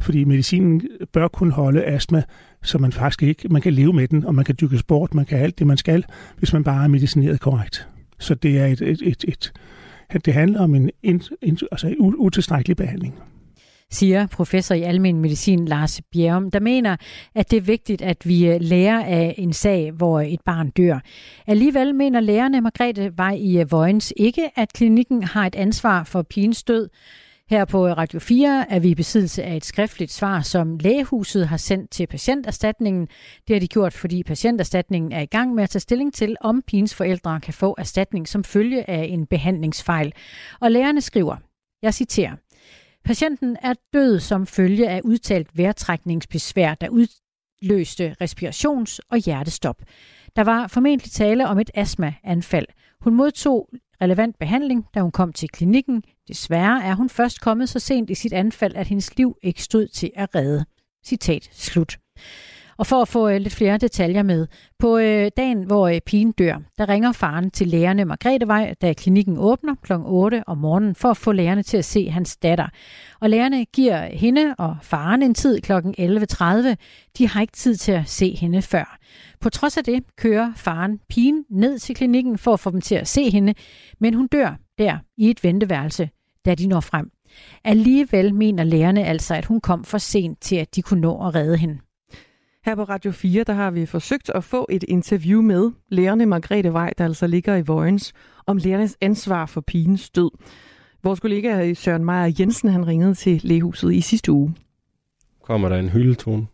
[0.00, 0.82] Fordi medicinen
[1.12, 2.22] bør kunne holde astma
[2.66, 5.24] så man faktisk ikke, man kan leve med den, og man kan dyrke sport, man
[5.24, 6.04] kan alt det, man skal,
[6.38, 7.88] hvis man bare er medicineret korrekt.
[8.18, 9.52] Så det er et, et, et, et
[10.24, 13.14] det handler om en, en, en altså en utilstrækkelig behandling
[13.90, 16.96] siger professor i almen medicin Lars Bjerrum, der mener,
[17.34, 20.98] at det er vigtigt, at vi øh, lærer af en sag, hvor et barn dør.
[21.46, 26.22] Alligevel mener lærerne Margrethe Vej i øh, Vojens ikke, at klinikken har et ansvar for
[26.22, 26.88] pigens død.
[27.50, 31.56] Her på Radio 4 er vi i besiddelse af et skriftligt svar, som lægehuset har
[31.56, 33.08] sendt til patienterstatningen.
[33.48, 36.62] Det har de gjort, fordi patienterstatningen er i gang med at tage stilling til, om
[36.66, 40.12] pigens forældre kan få erstatning som følge af en behandlingsfejl.
[40.60, 41.36] Og lægerne skriver,
[41.82, 42.36] jeg citerer,
[43.04, 49.82] Patienten er død som følge af udtalt vejrtrækningsbesvær, der udløste respirations- og hjertestop.
[50.36, 52.66] Der var formentlig tale om et astmaanfald.
[53.00, 53.68] Hun modtog
[54.02, 56.02] relevant behandling, da hun kom til klinikken.
[56.28, 59.86] Desværre er hun først kommet så sent i sit anfald, at hendes liv ikke stod
[59.86, 60.64] til at redde.
[61.06, 61.98] Citat slut.
[62.78, 64.46] Og for at få øh, lidt flere detaljer med,
[64.78, 69.38] på øh, dagen, hvor øh, pigen dør, der ringer faren til lægerne Margretevej, da klinikken
[69.38, 69.92] åbner kl.
[70.04, 72.66] 8 om morgenen, for at få lægerne til at se hans datter.
[73.20, 75.72] Og lægerne giver hende og faren en tid kl.
[75.72, 76.74] 11.30.
[77.18, 78.98] De har ikke tid til at se hende før.
[79.40, 82.94] På trods af det kører faren pigen ned til klinikken for at få dem til
[82.94, 83.54] at se hende,
[84.00, 86.08] men hun dør der i et venteværelse,
[86.44, 87.10] da de når frem.
[87.64, 91.34] Alligevel mener lærerne altså, at hun kom for sent til, at de kunne nå at
[91.34, 91.78] redde hende.
[92.66, 96.72] Her på Radio 4, der har vi forsøgt at få et interview med lærerne Margrethe
[96.72, 98.12] Vej, der altså ligger i Vojens,
[98.46, 100.30] om lærernes ansvar for pigens død.
[101.04, 104.54] Vores kollega Søren Meier Jensen, han ringede til lægehuset i sidste uge.
[105.42, 106.46] Kommer der en hyldetone?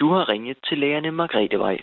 [0.00, 1.78] Du har ringet til lægerne Margrethe Vej.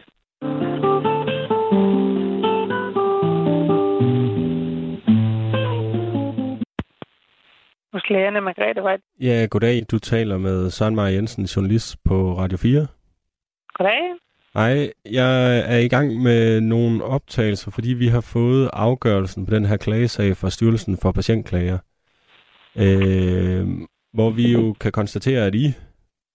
[7.97, 8.97] Hos lægerne Margrethe Vej.
[9.19, 9.83] Ja, goddag.
[9.91, 12.87] Du taler med Søren Maja Jensen, journalist på Radio 4.
[13.73, 14.01] Goddag.
[14.53, 19.65] Hej, jeg er i gang med nogle optagelser, fordi vi har fået afgørelsen på den
[19.65, 21.77] her klagesag fra Styrelsen for Patientklager.
[22.83, 23.65] Øh,
[24.13, 25.65] hvor vi jo kan konstatere, at I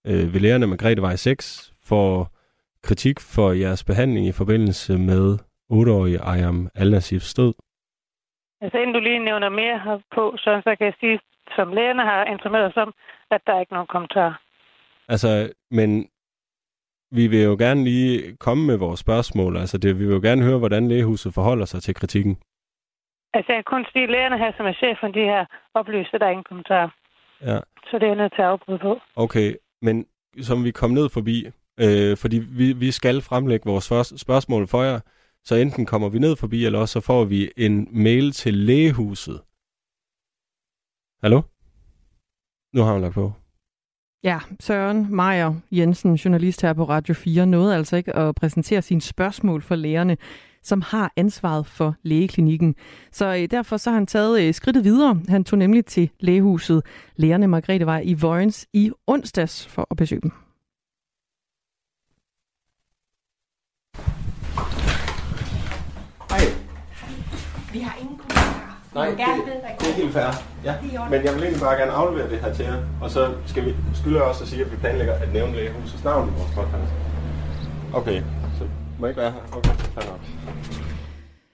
[0.07, 2.27] øh, ved lægerne Margrethe Vej 6 får
[2.83, 5.37] kritik for jeres behandling i forbindelse med
[5.71, 6.91] 8-årige Ayam al
[7.37, 7.53] død.
[8.61, 11.19] Altså inden du lige nævner mere her på, så, så kan jeg sige,
[11.55, 12.93] som lægerne har informeret os om,
[13.31, 14.41] at der er ikke nogen kommentar.
[15.07, 16.09] Altså, men
[17.11, 19.57] vi vil jo gerne lige komme med vores spørgsmål.
[19.57, 22.37] Altså, det, vi vil jo gerne høre, hvordan lægehuset forholder sig til kritikken.
[23.33, 26.21] Altså, jeg kan kun sige, at lægerne her, som er chefen, de her oplyst, at
[26.21, 26.95] der er ingen kommentar.
[27.41, 27.59] Ja.
[27.89, 28.99] Så det er nødt til at afbryde på.
[29.15, 30.05] Okay, men
[30.41, 31.45] som vi kom ned forbi,
[31.79, 33.85] øh, fordi vi, vi skal fremlægge vores
[34.21, 34.99] spørgsmål for jer,
[35.43, 39.41] så enten kommer vi ned forbi, eller også så får vi en mail til lægehuset,
[41.23, 41.41] Hallo?
[42.73, 43.33] Nu har hun lagt på.
[44.23, 49.01] Ja, Søren Meier Jensen, journalist her på Radio 4, nåede altså ikke at præsentere sine
[49.01, 50.17] spørgsmål for lægerne,
[50.63, 52.75] som har ansvaret for lægeklinikken.
[53.11, 55.21] Så øh, derfor så har han taget øh, skridtet videre.
[55.29, 56.83] Han tog nemlig til lægehuset
[57.15, 60.31] Lægerne Margrethe var i Vojens i onsdags for at besøge dem.
[66.29, 66.45] Hej.
[67.73, 68.12] Vi har ingen
[68.95, 69.17] Nej, det,
[69.79, 70.31] det er helt fair.
[70.63, 70.73] Ja.
[71.09, 72.77] Men jeg vil egentlig bare gerne aflevere det her til jer.
[73.01, 76.03] Og så skal vi, skylder jeg også at sige, at vi planlægger at nævne lægehusets
[76.03, 76.93] navn i vores podcast.
[77.93, 78.21] Okay,
[78.57, 78.63] så
[78.99, 79.57] må jeg ikke være her?
[79.57, 80.19] Okay, fair nok.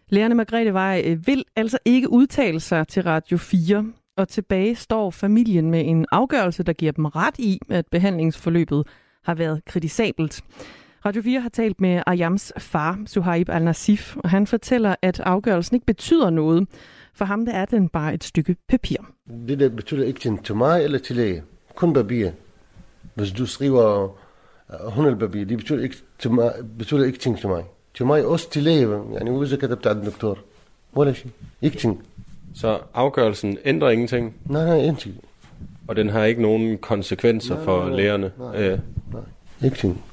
[0.09, 3.85] Lærerne Margrethe Vej øh, vil altså ikke udtale sig til Radio 4,
[4.17, 8.87] og tilbage står familien med en afgørelse, der giver dem ret i, at behandlingsforløbet
[9.23, 10.41] har været kritisabelt.
[11.05, 15.85] Radio 4 har talt med Ayams far, Suhaib al-Nasif, og han fortæller, at afgørelsen ikke
[15.85, 16.67] betyder noget.
[17.19, 18.97] For ham der er den bare et stykke papir.
[19.47, 21.43] Det der betyder ikke til mig eller til læge.
[21.75, 22.29] Kun papir.
[23.15, 24.15] Hvis du skriver
[24.83, 27.63] øh, 100 papir, det betyder ikke, til mig, betyder ikke ting til mig.
[27.93, 28.87] Til mig også til læge.
[28.87, 30.37] Yani, hvis jeg kan tage doktor.
[30.95, 31.31] Wala şey.
[31.61, 32.03] Ikke ting.
[32.55, 34.35] Så afgørelsen ændrer ingenting?
[34.45, 35.15] Nej, nej, ingenting.
[35.87, 38.31] Og den har ikke nogen konsekvenser nej, for nej, lægerne?
[38.37, 38.79] Nej, øh.
[39.13, 39.21] nej,
[39.63, 40.03] ikke ting.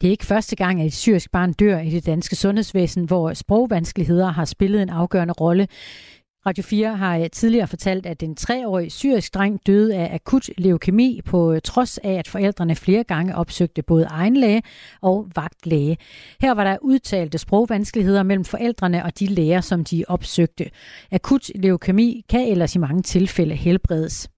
[0.00, 3.34] Det er ikke første gang, at et syrisk barn dør i det danske sundhedsvæsen, hvor
[3.34, 5.68] sprogvanskeligheder har spillet en afgørende rolle.
[6.46, 11.20] Radio 4 har eh, tidligere fortalt, at en treårig syrisk dreng døde af akut leukemi
[11.24, 14.62] på eh, trods af, at forældrene flere gange opsøgte både egen læge
[15.00, 15.96] og vagtlæge.
[16.40, 20.70] Her var der udtalte sprogvanskeligheder mellem forældrene og de læger, som de opsøgte.
[21.12, 24.30] Akut leukemi kan ellers i mange tilfælde helbredes.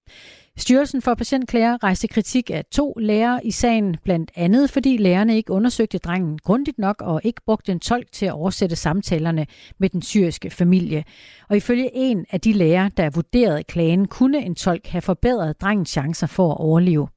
[0.59, 5.53] Styrelsen for Patientklager rejste kritik af to lærere i sagen, blandt andet fordi lærerne ikke
[5.53, 9.47] undersøgte drengen grundigt nok og ikke brugte en tolk til at oversætte samtalerne
[9.79, 11.05] med den syriske familie.
[11.49, 15.91] Og ifølge en af de lærere, der vurderede klagen, kunne en tolk have forbedret drengens
[15.91, 17.09] chancer for at overleve.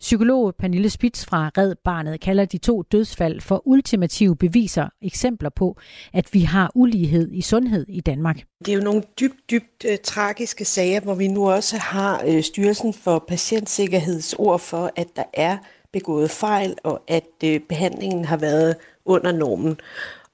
[0.00, 5.76] Psykolog Pernille Spitz fra Red Barnet kalder de to dødsfald for ultimative beviser, eksempler på,
[6.12, 8.40] at vi har ulighed i sundhed i Danmark.
[8.64, 12.40] Det er jo nogle dybt, dybt uh, tragiske sager, hvor vi nu også har uh,
[12.40, 15.58] Styrelsen for Patientsikkerheds ord for, at der er
[15.92, 19.80] begået fejl, og at uh, behandlingen har været under normen.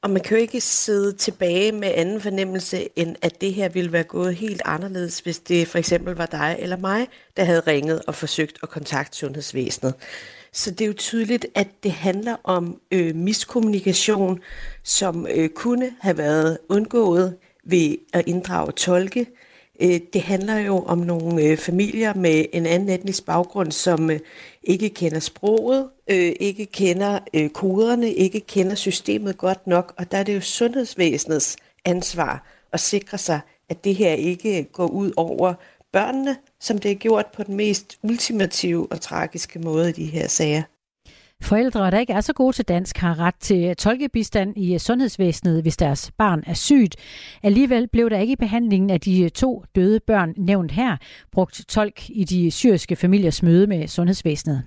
[0.04, 3.92] Og man kan jo ikke sidde tilbage med anden fornemmelse, end at det her ville
[3.92, 8.02] være gået helt anderledes, hvis det for eksempel var dig eller mig, der havde ringet
[8.06, 9.94] og forsøgt at kontakte sundhedsvæsenet.
[10.52, 14.40] Så det er jo tydeligt, at det handler om øh, miskommunikation,
[14.82, 19.20] som øh, kunne have været undgået ved at inddrage tolke.
[19.20, 19.26] Øh,
[19.80, 24.20] Øh, det handler jo om nogle øh, familier med en anden etnisk baggrund, som øh,
[24.62, 27.18] ikke kender sproget, ikke kender
[27.52, 33.18] koderne, ikke kender systemet godt nok, og der er det jo sundhedsvæsenets ansvar at sikre
[33.18, 35.54] sig, at det her ikke går ud over
[35.92, 40.28] børnene, som det er gjort på den mest ultimative og tragiske måde i de her
[40.28, 40.62] sager.
[41.42, 45.76] Forældre, der ikke er så gode til dansk, har ret til tolkebistand i sundhedsvæsenet, hvis
[45.76, 46.96] deres barn er sygt.
[47.42, 50.96] Alligevel blev der ikke i behandlingen af de to døde børn nævnt her
[51.32, 54.62] brugt tolk i de syriske familiers møde med sundhedsvæsenet.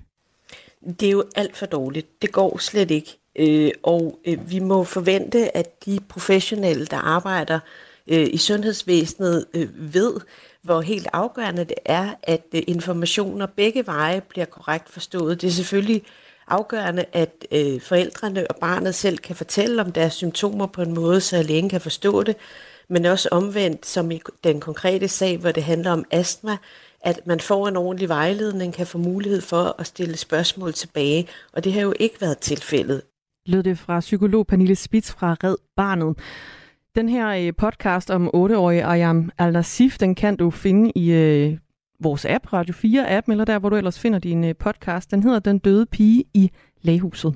[1.00, 2.22] Det er jo alt for dårligt.
[2.22, 3.18] Det går slet ikke.
[3.38, 7.58] Øh, og øh, vi må forvente, at de professionelle, der arbejder
[8.08, 10.14] øh, i sundhedsvæsenet, øh, ved,
[10.62, 15.40] hvor helt afgørende det er, at øh, informationer begge veje bliver korrekt forstået.
[15.40, 16.02] Det er selvfølgelig
[16.50, 21.20] afgørende, at øh, forældrene og barnet selv kan fortælle om deres symptomer på en måde,
[21.20, 22.36] så lægen kan forstå det,
[22.88, 26.56] men også omvendt, som i den konkrete sag, hvor det handler om astma,
[27.00, 31.64] at man får en ordentlig vejledning, kan få mulighed for at stille spørgsmål tilbage, og
[31.64, 33.02] det har jo ikke været tilfældet.
[33.46, 36.18] Lød det fra psykolog Pernille Spitz fra Red Barnet.
[36.94, 41.58] Den her øh, podcast om 8-årige Ayam Al-Nasif, den kan du finde i øh,
[42.02, 45.10] vores app, Radio 4-app, eller der, hvor du ellers finder din øh, podcast.
[45.10, 46.50] Den hedder Den døde pige i
[46.82, 47.34] lægehuset.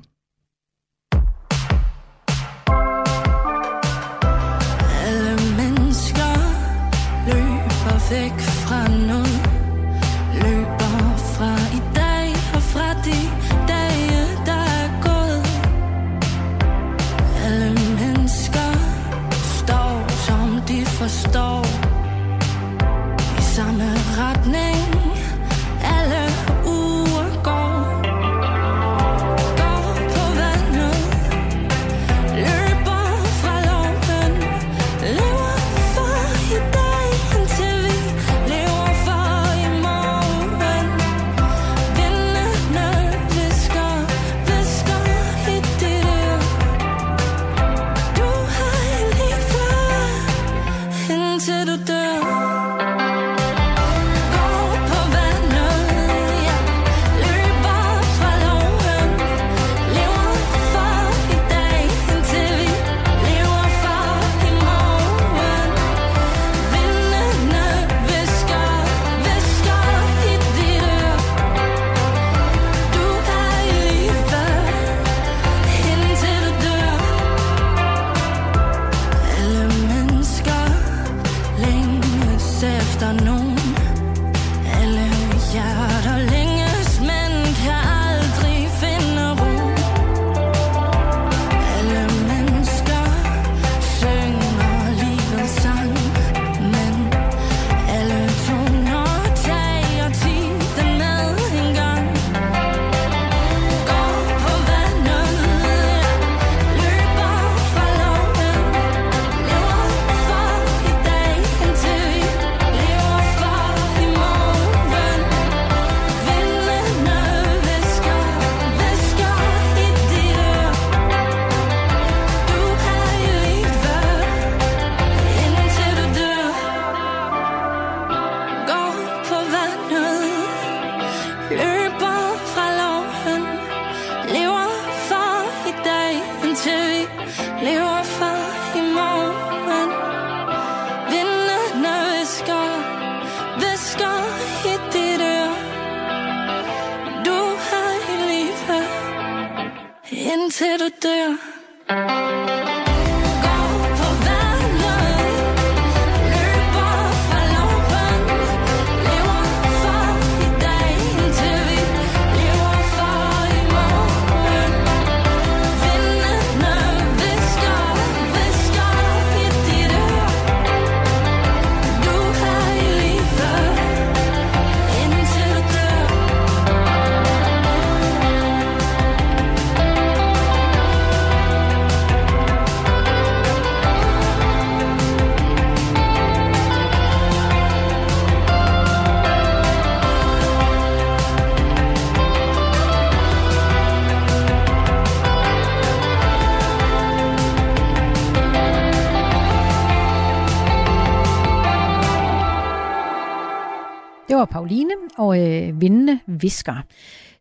[204.43, 206.75] Og Pauline og øh, Vindende Visker.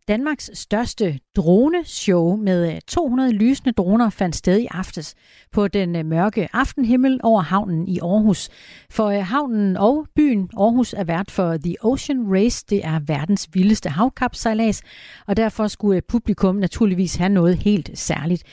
[0.07, 5.15] Danmarks største droneshow med øh, 200 lysende droner fandt sted i aftes
[5.51, 8.49] på den øh, mørke aftenhimmel over havnen i Aarhus.
[8.89, 12.65] For øh, havnen og byen Aarhus er vært for The Ocean Race.
[12.69, 14.81] Det er verdens vildeste havkapsejlads,
[15.27, 18.43] og derfor skulle publikum naturligvis have noget helt særligt.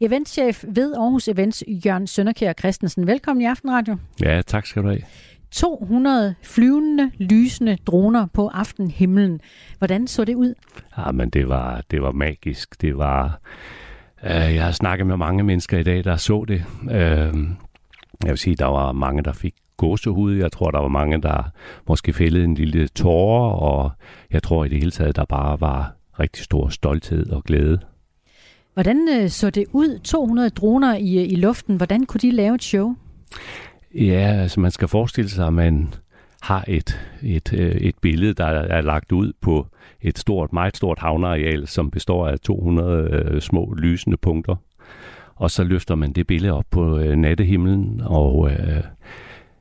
[0.00, 3.06] Eventchef ved Aarhus Events, Jørgen Sønderkjær Christensen.
[3.06, 3.96] Velkommen i Aftenradio.
[4.22, 5.02] Ja, tak skal du have.
[5.52, 9.40] 200 flyvende, lysende droner på aftenhimlen.
[9.78, 10.54] Hvordan så det ud?
[10.98, 12.80] Ja, men det var, det var magisk.
[12.80, 13.40] Det var...
[14.24, 16.64] Øh, jeg har snakket med mange mennesker i dag, der så det.
[16.82, 17.34] Øh,
[18.22, 20.34] jeg vil sige, der var mange, der fik gåsehud.
[20.34, 21.50] Jeg tror, der var mange, der
[21.88, 23.90] måske fældede en lille tårer, og
[24.30, 27.78] jeg tror i det hele taget, der bare var rigtig stor stolthed og glæde.
[28.74, 29.98] Hvordan øh, så det ud?
[29.98, 31.76] 200 droner i, i luften.
[31.76, 32.94] Hvordan kunne de lave et show?
[33.94, 35.94] Ja, altså man skal forestille sig, at man
[36.42, 39.66] har et, et, øh, et billede, der er lagt ud på
[40.00, 44.56] et stort, meget stort havneareal, som består af 200 øh, små lysende punkter.
[45.34, 48.82] Og så løfter man det billede op på øh, nattehimlen, og øh,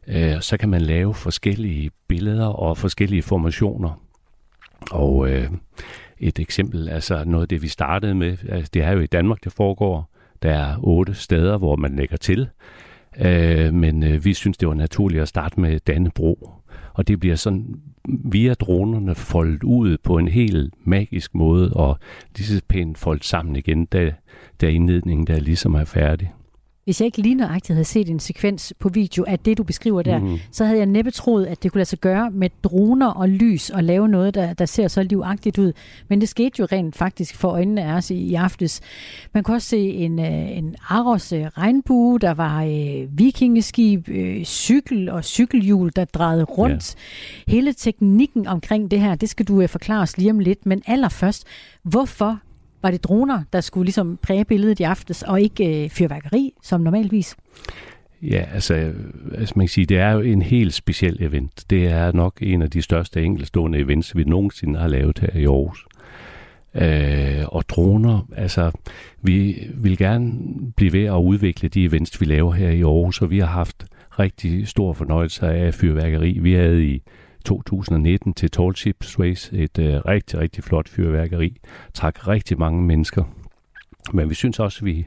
[0.07, 4.01] øh, så kan man lave forskellige billeder og forskellige formationer.
[4.91, 5.49] Og øh,
[6.19, 9.43] et eksempel, altså noget af det, vi startede med, altså det er jo i Danmark,
[9.43, 10.09] det foregår.
[10.41, 12.49] Der er otte steder, hvor man lægger til.
[13.19, 16.49] Øh, men øh, vi synes, det var naturligt at starte med Dannebro.
[16.93, 21.99] Og det bliver sådan via dronerne foldet ud på en helt magisk måde, og
[22.37, 24.13] disse pænt foldet sammen igen, da,
[24.61, 26.33] da indledningen der ligesom er færdig.
[26.83, 30.01] Hvis jeg ikke lige nøjagtigt havde set en sekvens på video af det, du beskriver
[30.01, 30.37] der, mm.
[30.51, 33.69] så havde jeg næppe troet, at det kunne lade sig gøre med droner og lys
[33.69, 35.73] og lave noget, der, der ser så livagtigt ud.
[36.07, 38.81] Men det skete jo rent faktisk for øjnene af os i, i aftes.
[39.33, 44.43] Man kunne også se en, øh, en Aros øh, regnbue, der var øh, vikingeskib, øh,
[44.43, 46.95] cykel og cykelhjul, der drejede rundt.
[47.47, 47.51] Ja.
[47.51, 50.65] Hele teknikken omkring det her, det skal du øh, forklare os lige om lidt.
[50.65, 51.45] Men allerførst,
[51.83, 52.39] hvorfor
[52.81, 56.81] var det droner, der skulle ligesom præge billedet i aftes, og ikke øh, fyrværkeri, som
[56.81, 57.35] normalvis?
[58.21, 58.93] Ja, altså,
[59.37, 61.65] altså man kan sige, det er jo en helt speciel event.
[61.69, 65.45] Det er nok en af de største enkeltstående events, vi nogensinde har lavet her i
[65.45, 65.85] Aarhus.
[66.75, 68.71] Øh, og droner, altså,
[69.21, 70.33] vi vil gerne
[70.75, 73.85] blive ved at udvikle de events, vi laver her i Aarhus, og vi har haft
[74.19, 76.39] rigtig stor fornøjelse af fyrværkeri.
[76.39, 77.01] Vi havde i
[77.41, 79.57] 2019 til Tall Ships Race.
[79.57, 81.57] Et øh, rigtig, rigtig flot fyrværkeri.
[81.93, 83.23] Trak rigtig mange mennesker.
[84.13, 85.05] Men vi synes også, at vi,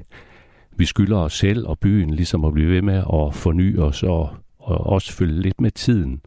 [0.77, 4.31] vi skylder os selv og byen ligesom at blive ved med at forny os og,
[4.59, 6.21] og også følge lidt med tiden.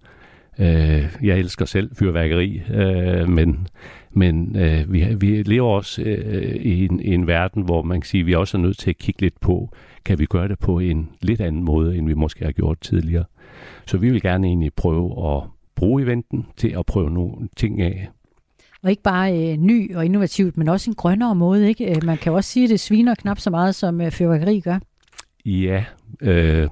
[0.60, 3.68] Øh, jeg elsker selv fyrværkeri, øh, men,
[4.12, 8.08] men øh, vi, vi lever også øh, i, en, i en verden, hvor man kan
[8.08, 9.70] sige, at vi også er nødt til at kigge lidt på,
[10.05, 13.26] kan vi gøre det på en lidt anden måde, end vi måske har gjort tidligere.
[13.88, 15.43] Så vi vil gerne egentlig prøve at
[15.78, 18.09] bruge eventen til at prøve nogle ting af.
[18.84, 21.67] Og ikke bare øh, ny og innovativt, men også en grønnere måde.
[21.67, 21.95] Ikke?
[21.95, 24.80] Øh, man kan også sige, at det sviner knap så meget, som øh, fyrværkeri gør.
[25.45, 25.86] Ja,
[26.21, 26.67] øh,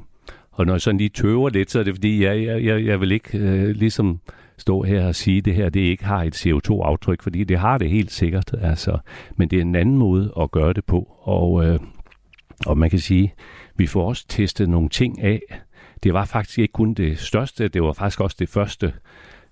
[0.51, 3.01] og når jeg sådan lige tøver lidt, så er det fordi, jeg, jeg, jeg, jeg
[3.01, 4.20] vil ikke øh, ligesom
[4.58, 7.78] stå her og sige, at det her det ikke har et CO2-aftryk, fordi det har
[7.78, 8.51] det helt sikkert.
[8.62, 8.97] Altså,
[9.36, 11.18] men det er en anden måde at gøre det på.
[11.22, 11.80] Og, øh,
[12.66, 13.34] og man kan sige,
[13.76, 15.41] vi får også testet nogle ting af,
[16.04, 18.93] det var faktisk ikke kun det største, det var faktisk også det første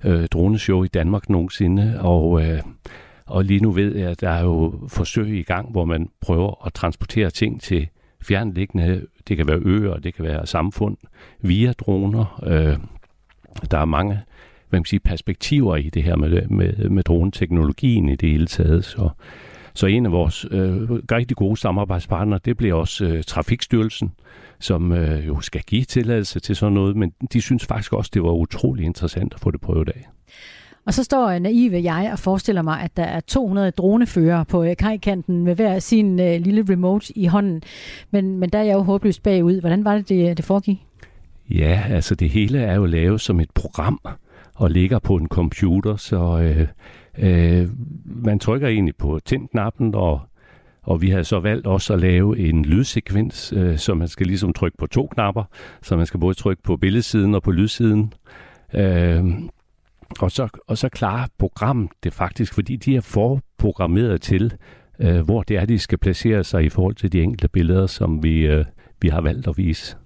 [0.04, 2.62] øh, droneshow i Danmark nogensinde, og, øh,
[3.26, 6.66] og lige nu ved jeg, at der er jo forsøg i gang, hvor man prøver
[6.66, 7.88] at transportere ting til
[8.22, 10.98] fjernliggende, det kan være øer, det kan være samfund,
[11.42, 12.44] via droner.
[12.48, 12.78] Øh,
[13.72, 14.20] der er mange
[14.74, 18.86] hvad man sige, perspektiver i det her med, med, med droneteknologien i det hele taget,
[18.86, 19.10] så
[19.74, 24.12] så en af vores øh, rigtig gode samarbejdspartnere, det bliver også øh, Trafikstyrelsen,
[24.64, 28.24] som øh, jo skal give tilladelse til sådan noget, men de synes faktisk også, det
[28.24, 30.10] var utrolig interessant at få det prøvet af.
[30.86, 34.64] Og så står øh, naive jeg og forestiller mig, at der er 200 droneførere på
[34.64, 37.62] øh, kajkanten med hver sin øh, lille remote i hånden.
[38.12, 39.60] Men, men der er jeg jo håbløst bagud.
[39.60, 40.86] Hvordan var det, det, det foregik?
[41.50, 44.00] Ja, altså det hele er jo lavet som et program
[44.56, 46.68] og ligger på en computer, så øh,
[47.18, 47.70] øh,
[48.06, 50.22] man trykker egentlig på tændknappen, og,
[50.84, 54.54] og vi har så valgt også at lave en lydsekvens, øh, så man skal ligesom
[54.54, 55.44] trykke på to knapper,
[55.82, 58.14] så man skal både trykke på billedsiden og på lydsiden.
[58.74, 59.24] Øh,
[60.20, 64.54] og, så, og så klarer programmet det faktisk, fordi de er forprogrammeret til,
[65.00, 68.24] øh, hvor det er, de skal placere sig i forhold til de enkelte billeder, som
[68.24, 68.66] vi, øh,
[69.02, 69.98] vi har valgt at vise.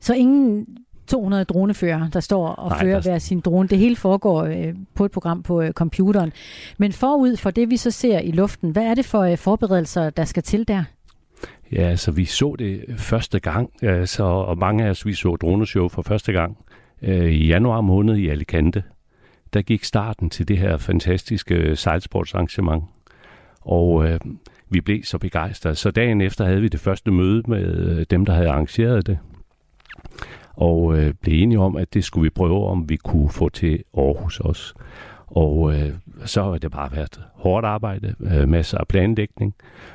[0.00, 0.66] Så ingen
[1.06, 3.68] 200 dronefører, der står og Nej, fører der- hver sin drone.
[3.68, 6.32] Det hele foregår øh, på et program på øh, computeren.
[6.78, 10.10] Men forud for det, vi så ser i luften, hvad er det for øh, forberedelser,
[10.10, 10.84] der skal til der?
[11.72, 15.88] Ja, altså vi så det første gang, altså, og mange af os vi så droneshow
[15.88, 16.56] for første gang
[17.02, 18.82] øh, i januar måned i Alicante.
[19.54, 22.84] Der gik starten til det her fantastiske sejlsportsarrangement,
[23.60, 24.20] og øh,
[24.70, 25.74] vi blev så begejstrede.
[25.74, 29.18] Så dagen efter havde vi det første møde med dem, der havde arrangeret det,
[30.56, 33.84] og øh, blev enige om, at det skulle vi prøve, om vi kunne få til
[33.96, 34.74] Aarhus også.
[35.26, 35.94] Og øh,
[36.24, 39.54] så har det bare været hårdt arbejde, øh, masser af planlægning,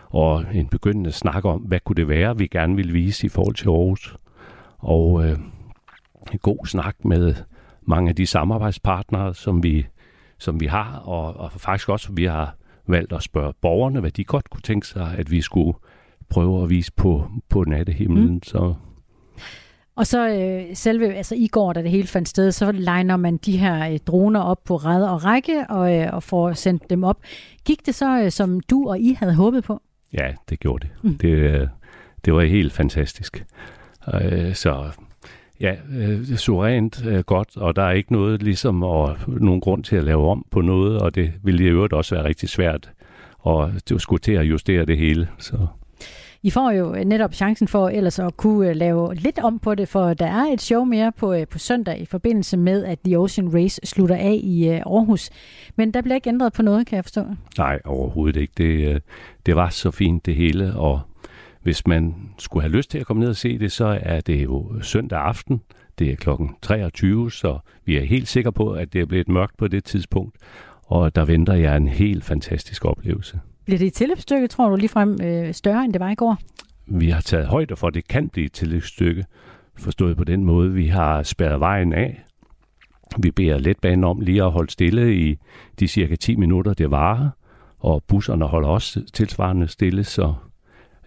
[0.10, 3.56] og en begyndende snak om, hvad kunne det være, vi gerne ville vise i forhold
[3.56, 4.16] til Aarhus.
[4.78, 5.38] Og øh,
[6.34, 7.36] en god snak med
[7.82, 9.86] mange af de samarbejdspartnere, som vi,
[10.38, 12.56] som vi har, og, og faktisk også, vi har
[12.88, 15.78] valgt at spørge borgerne, hvad de godt kunne tænke sig, at vi skulle
[16.30, 18.34] prøve at vise på, på nattehimlen.
[18.34, 18.44] Mm.
[18.44, 18.74] Så
[19.96, 23.38] Og så øh, selve, altså i går, da det hele fandt sted, så legner man
[23.38, 27.04] de her øh, droner op på ræd og række og, øh, og får sendt dem
[27.04, 27.18] op.
[27.66, 29.82] Gik det så, øh, som du og I havde håbet på?
[30.14, 31.04] Ja, det gjorde det.
[31.04, 31.18] Mm.
[31.18, 31.68] Det, øh,
[32.26, 33.46] det var helt fantastisk.
[34.14, 34.92] Øh, så
[35.60, 39.96] ja, øh, suverænt øh, godt, og der er ikke noget ligesom og nogen grund til
[39.96, 42.92] at lave om på noget, og det ville i øvrigt også være rigtig svært
[43.90, 45.28] det skulle til at justere det hele.
[45.38, 45.68] Så.
[46.44, 49.76] I får jo øh, netop chancen for ellers at kunne øh, lave lidt om på
[49.76, 53.00] det, for der er et show mere på, øh, på søndag i forbindelse med, at
[53.06, 55.30] The Ocean Race slutter af i Aarhus.
[55.76, 57.26] Men der bliver ikke ændret på noget, kan jeg forstå.
[57.58, 58.54] Nej, overhovedet ikke.
[58.58, 59.04] Det,
[59.46, 61.02] det var så fint det hele, og
[61.62, 64.44] hvis man skulle have lyst til at komme ned og se det, så er det
[64.44, 65.62] jo søndag aften.
[66.00, 69.58] Det er klokken 23, så vi er helt sikre på, at det er blevet mørkt
[69.58, 70.38] på det tidspunkt.
[70.84, 73.40] Og der venter jeg en helt fantastisk oplevelse.
[73.66, 76.38] Bliver det et tilløbsstykke, tror du, ligefrem øh, større, end det var i går?
[76.86, 79.26] Vi har taget højde for, at det kan blive et tillægsstykke,
[79.78, 80.74] forstået på den måde.
[80.74, 82.24] Vi har spærret vejen af.
[83.18, 85.38] Vi beder letbanen om lige at holde stille i
[85.80, 87.30] de cirka 10 minutter, det varer.
[87.80, 90.34] Og busserne holder også tilsvarende stille, så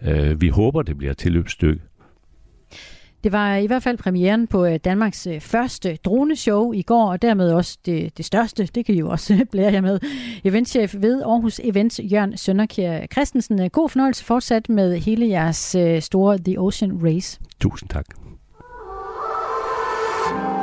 [0.01, 1.81] øh, vi håber, det bliver et tilløbsstykke.
[3.25, 7.21] Det var i hvert fald premieren på øh, Danmarks øh, første droneshow i går, og
[7.21, 8.65] dermed også det, det største.
[8.65, 9.99] Det kan I jo også blære jer med.
[10.43, 13.61] Eventchef ved Aarhus Events, Jørgen Sønderkjær Christensen.
[13.61, 17.39] Øh, God fornøjelse fortsat med hele jeres store The Ocean Race.
[17.59, 18.05] Tusind tak.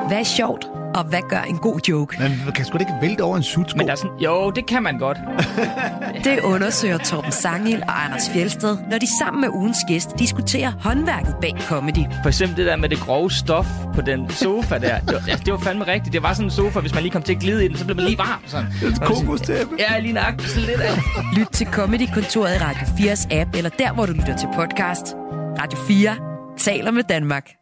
[0.09, 2.17] Hvad er sjovt, og hvad gør en god joke?
[2.21, 3.77] Man kan sgu da ikke vælte over en sutsko.
[3.77, 5.19] Men der er sådan, jo, det kan man godt.
[6.25, 11.35] Det undersøger Torben Sangil og Anders Fjelsted, når de sammen med ugens gæst diskuterer håndværket
[11.41, 12.05] bag comedy.
[12.23, 14.99] For eksempel det der med det grove stof på den sofa der.
[14.99, 16.13] Det var, altså, det var fandme rigtigt.
[16.13, 17.85] Det var sådan en sofa, hvis man lige kom til at glide i den, så
[17.85, 18.43] blev man lige varm.
[18.47, 18.67] Sådan.
[18.67, 19.75] Et kokostæppe.
[19.79, 20.51] Ja, lige nøjagtigt.
[20.51, 20.99] Sådan lidt af.
[21.39, 25.15] Lyt til Comedy-kontoret i Radio 4's app, eller der, hvor du lytter til podcast.
[25.61, 26.17] Radio 4
[26.59, 27.62] taler med Danmark.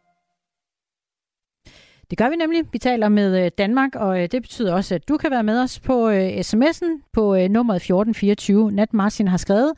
[2.11, 2.63] Det gør vi nemlig.
[2.71, 5.61] Vi taler med øh, Danmark, og øh, det betyder også, at du kan være med
[5.61, 8.71] os på øh, sms'en på nummeret 1424.
[8.71, 9.71] Nat Martin har skrevet,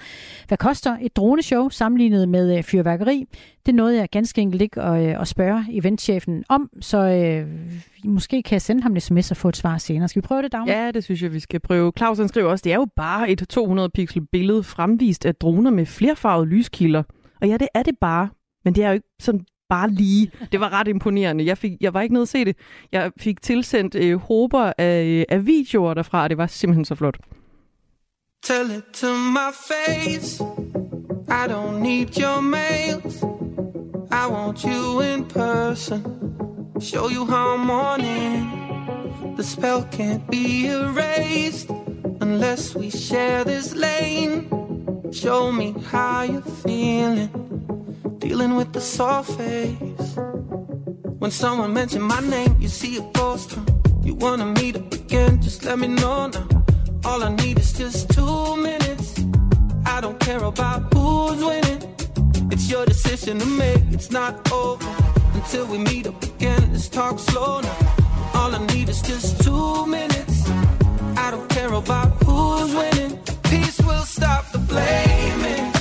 [0.48, 3.26] hvad koster et droneshow sammenlignet med fyrværkeri?
[3.66, 7.48] Det nåede jeg ganske enkelt ikke at, at spørge eventchefen om, så øh,
[8.06, 10.08] måske kan jeg sende ham en sms og få et svar senere.
[10.08, 10.74] Skal vi prøve det, Dagmar?
[10.74, 11.92] Ja, det synes jeg, vi skal prøve.
[11.98, 15.72] Claus han skriver også, det er jo bare et 200 pixel billede fremvist af droner
[15.72, 17.04] med flerfarvede lyskilder.
[17.42, 18.30] Og ja, det er det bare,
[18.66, 20.32] men det er jo ikke sådan bare lige.
[20.52, 21.46] Det var ret imponerende.
[21.46, 22.58] Jeg, fik, jeg var ikke nede at se det.
[22.92, 26.96] Jeg fik tilsendt øh, håber af, øh, af videoer derfra, og det var simpelthen så
[26.96, 27.18] flot.
[28.44, 30.44] Tell it to my face.
[31.30, 33.24] I don't need your mails.
[34.12, 36.04] I want you in person.
[36.82, 38.64] Show you how I'm.
[39.36, 41.70] The spell can't be erased
[42.22, 44.48] unless we share this lane.
[45.12, 47.30] Show me how you're feeling.
[48.24, 50.16] Dealing with the soft face.
[51.20, 53.58] When someone mentioned my name, you see a ghost.
[54.02, 55.42] You wanna meet up again?
[55.42, 56.48] Just let me know now.
[57.04, 59.20] All I need is just two minutes.
[59.86, 61.82] I don't care about who's winning.
[62.50, 63.84] It's your decision to make.
[63.92, 64.88] It's not over
[65.34, 66.72] until we meet up again.
[66.72, 67.78] Let's talk slow now.
[68.36, 70.50] All I need is just two minutes.
[71.18, 73.20] I don't care about who's winning.
[73.52, 75.73] Peace will stop the blaming.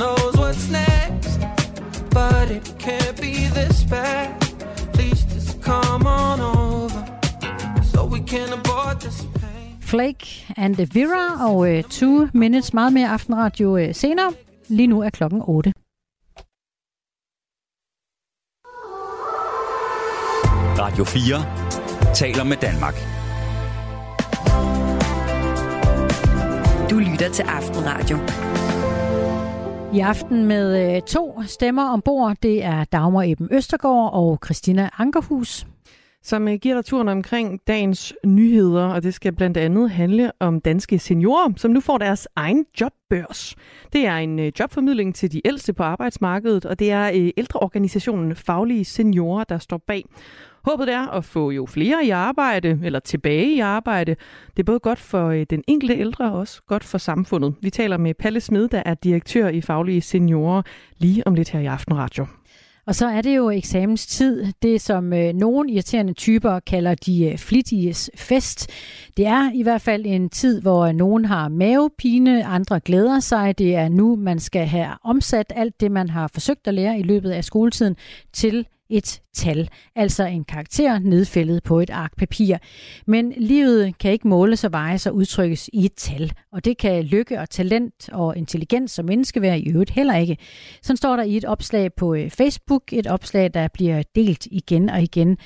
[0.00, 1.38] Knows what's next,
[2.10, 4.40] but it can't be this bad.
[4.94, 7.00] Please just come on over
[7.92, 9.26] so we can abort this.
[9.80, 12.72] Flake and Vera og uh, Two Minutes.
[12.74, 14.32] Meget mere aftenradio uh, senere.
[14.68, 15.72] Lige nu er klokken 8.
[20.78, 22.94] Radio 4 taler med Danmark.
[26.90, 28.18] Du lytter til Aftenradio.
[29.94, 32.36] I aften med øh, to stemmer ombord.
[32.42, 35.66] Det er Dagmar Eben Østergaard og Christina Ankerhus.
[36.22, 40.60] som øh, giver dig turen omkring dagens nyheder, og det skal blandt andet handle om
[40.60, 43.56] danske seniorer, som nu får deres egen jobbørs.
[43.92, 48.84] Det er en øh, jobformidling til de ældste på arbejdsmarkedet, og det er ældreorganisationen Faglige
[48.84, 50.04] Seniorer, der står bag.
[50.64, 54.16] Håbet er at få jo flere i arbejde, eller tilbage i arbejde.
[54.56, 57.54] Det er både godt for øh, den enkelte ældre og også godt for samfundet.
[57.62, 60.62] Vi taler med Palle Smed, der er direktør i Faglige Seniorer,
[60.98, 62.26] lige om lidt her i Aftenradio.
[62.86, 67.38] Og så er det jo eksamenstid, det som øh, nogle irriterende typer kalder de øh,
[67.38, 68.70] flittiges fest.
[69.16, 73.58] Det er i hvert fald en tid, hvor øh, nogen har mavepine, andre glæder sig.
[73.58, 77.02] Det er nu, man skal have omsat alt det, man har forsøgt at lære i
[77.02, 77.96] løbet af skoletiden
[78.32, 82.56] til et tal, altså en karakter nedfældet på et ark papir.
[83.06, 87.04] Men livet kan ikke måles og vejes og udtrykkes i et tal, og det kan
[87.04, 90.36] lykke og talent og intelligens og menneskeværd i øvrigt heller ikke.
[90.82, 94.88] Sådan står der i et opslag på øh, Facebook, et opslag, der bliver delt igen
[94.88, 95.38] og igen,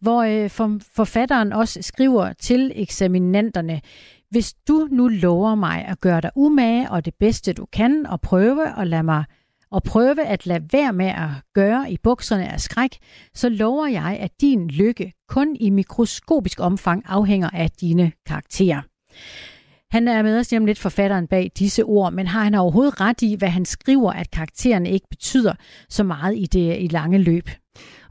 [0.00, 0.50] hvor øh,
[0.96, 3.80] forfatteren også skriver til eksaminanterne,
[4.30, 8.20] hvis du nu lover mig at gøre dig umage og det bedste du kan, og
[8.20, 9.24] prøve at lade mig
[9.72, 12.98] og prøve at lade være med at gøre i bukserne af skræk,
[13.34, 18.82] så lover jeg, at din lykke kun i mikroskopisk omfang afhænger af dine karakterer.
[19.92, 23.00] Han er med os lige om lidt forfatteren bag disse ord, men har han overhovedet
[23.00, 25.54] ret i, hvad han skriver, at karaktererne ikke betyder
[25.88, 27.48] så meget i det i lange løb?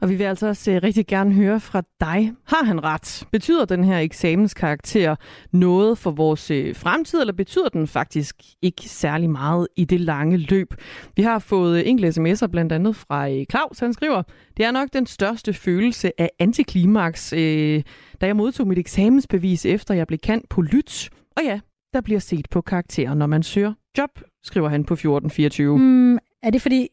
[0.00, 2.32] Og vi vil altså også øh, rigtig gerne høre fra dig.
[2.46, 3.26] Har han ret?
[3.32, 5.16] Betyder den her eksamenskarakter
[5.52, 10.36] noget for vores øh, fremtid, eller betyder den faktisk ikke særlig meget i det lange
[10.36, 10.74] løb?
[11.16, 13.78] Vi har fået øh, enkelte sms'er, blandt andet fra Claus.
[13.78, 14.22] Han skriver,
[14.56, 17.82] det er nok den største følelse af antiklimaks, øh,
[18.20, 21.10] da jeg modtog mit eksamensbevis, efter jeg blev kant på lyt.
[21.36, 21.60] Og ja,
[21.92, 24.10] der bliver set på karakterer, når man søger job,
[24.42, 25.78] skriver han på 1424.
[25.78, 26.88] Mm, er det fordi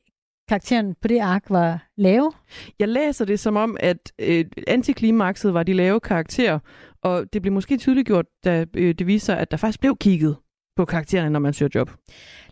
[0.48, 2.32] karakteren på det ark var lave?
[2.80, 6.60] Jeg læser det som om, at øh, antiklimakset var de lave karakterer,
[7.04, 10.36] og det blev måske tydeliggjort, da øh, det viser, at der faktisk blev kigget
[10.80, 11.92] på karaktererne, når man søger job.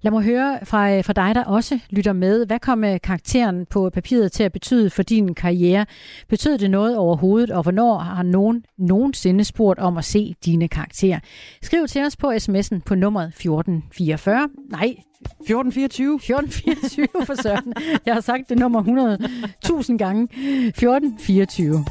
[0.02, 2.46] Lad mig høre fra, øh, fra dig, der også lytter med.
[2.46, 5.86] Hvad kom øh, karakteren på papiret til at betyde for din karriere?
[6.30, 11.20] Betød det noget overhovedet, og hvornår har nogen nogensinde spurgt om at se dine karakterer?
[11.62, 14.50] Skriv til os på sms'en på nummeret 1444.
[14.70, 16.16] Nej, 1424.
[16.16, 17.74] 1424 for søren.
[18.06, 20.24] Jeg har sagt det nummer 100.000 gange.
[20.24, 21.86] 1424.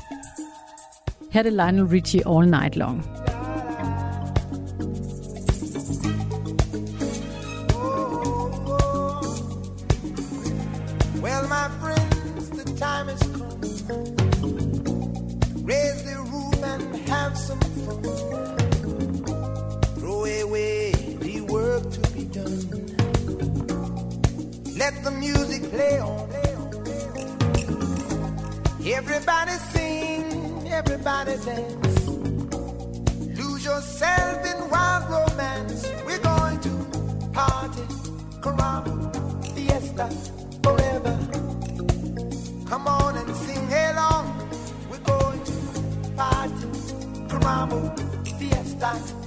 [1.32, 3.04] Her er det Lionel Richie All Night Long.
[11.26, 13.58] Well, my friends, the time has come.
[15.64, 18.02] Raise the roof and have some fun.
[19.98, 22.68] Throw away the work to be done.
[24.78, 26.30] Let the music play on.
[28.86, 32.08] Everybody sing, everybody dance.
[33.36, 35.90] Lose yourself in wild romance.
[36.06, 36.70] We're going to
[37.32, 37.82] party,
[38.44, 38.94] caramba,
[39.54, 40.08] fiesta,
[48.38, 49.25] fiesta.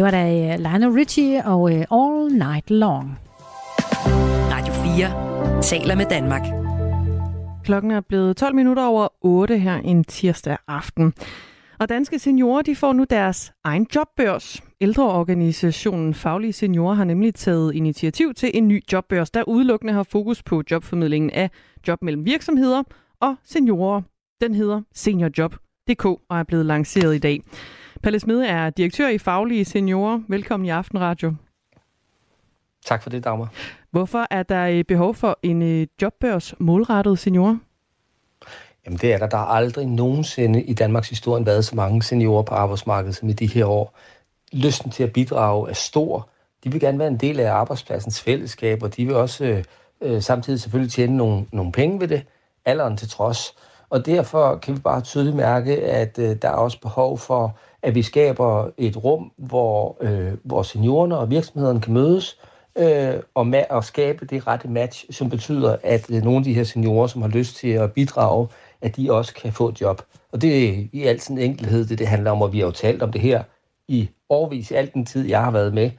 [0.00, 3.18] Det var da øh, Lionel Richie og øh, All Night Long.
[4.50, 6.42] Radio 4 taler med Danmark.
[7.64, 11.12] Klokken er blevet 12 minutter over 8 her en tirsdag aften.
[11.78, 14.62] Og danske seniorer de får nu deres egen jobbørs.
[14.80, 20.42] Ældreorganisationen Faglige Seniorer har nemlig taget initiativ til en ny jobbørs, der udelukkende har fokus
[20.42, 21.50] på jobformidlingen af
[21.88, 22.82] job mellem virksomheder
[23.20, 24.02] og seniorer.
[24.40, 27.42] Den hedder seniorjob.dk og er blevet lanceret i dag.
[28.02, 30.20] Palle Smede er direktør i Faglige Seniorer.
[30.28, 31.34] Velkommen i Aftenradio.
[32.86, 33.52] Tak for det, Dagmar.
[33.90, 37.56] Hvorfor er der behov for en øh, jobbørs målrettet seniorer?
[38.86, 39.26] Jamen det er der.
[39.26, 43.32] Der har aldrig nogensinde i Danmarks historie været så mange seniorer på arbejdsmarkedet som i
[43.32, 43.98] de her år.
[44.52, 46.28] Lysten til at bidrage er stor.
[46.64, 49.64] De vil gerne være en del af arbejdspladsens fællesskab, og de vil også øh,
[50.00, 52.22] øh, samtidig selvfølgelig tjene nogle, nogle penge ved det,
[52.64, 53.54] alderen til trods.
[53.90, 57.94] Og derfor kan vi bare tydeligt mærke, at øh, der er også behov for, at
[57.94, 62.38] vi skaber et rum, hvor, øh, hvor seniorerne og virksomhederne kan mødes,
[62.78, 66.54] øh, og, ma- og skabe det rette match, som betyder, at øh, nogle af de
[66.54, 68.48] her seniorer, som har lyst til at bidrage,
[68.82, 70.02] at de også kan få et job.
[70.32, 72.72] Og det er i al sin enkelhed, det det handler om, og vi har jo
[72.72, 73.42] talt om det her
[73.88, 75.90] i årvis, i al den tid, jeg har været med,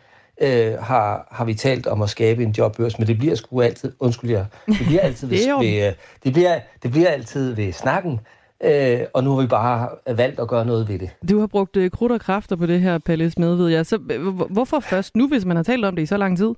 [0.41, 3.91] øh, har, har vi talt om at skabe en jobbørs, men det bliver sgu altid,
[3.99, 5.27] undskyld jeg, det bliver altid
[5.61, 8.19] ved, øh, det bliver, det bliver altid ved snakken,
[8.63, 11.09] øh, og nu har vi bare valgt at gøre noget ved det.
[11.29, 13.85] Du har brugt øh, krudt og kræfter på det her, Palle Smed, ved jeg.
[13.85, 16.37] Så øh, hvor- hvorfor først nu, hvis man har talt om det i så lang
[16.37, 16.53] tid?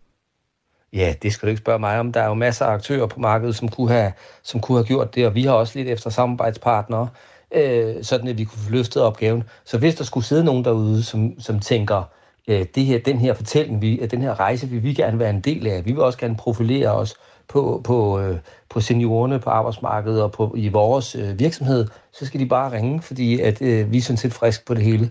[0.94, 2.12] Ja, det skal du ikke spørge mig om.
[2.12, 4.12] Der er jo masser af aktører på markedet, som kunne have,
[4.44, 7.08] som kunne have gjort det, og vi har også lidt efter samarbejdspartnere,
[7.56, 9.44] øh, sådan at vi kunne få løftet opgaven.
[9.66, 12.04] Så hvis der skulle sidde nogen derude, som, som tænker,
[12.48, 15.42] øh, det her, den her fortælling, vi, den her rejse vil vi gerne være en
[15.42, 15.86] del af.
[15.86, 17.16] Vi vil også gerne profilere os
[17.48, 18.38] på, på, øh,
[18.70, 23.02] på seniorerne på arbejdsmarkedet og på, i vores øh, virksomhed, så skal de bare ringe,
[23.02, 25.10] fordi at, øh, vi er sådan set friske på det hele.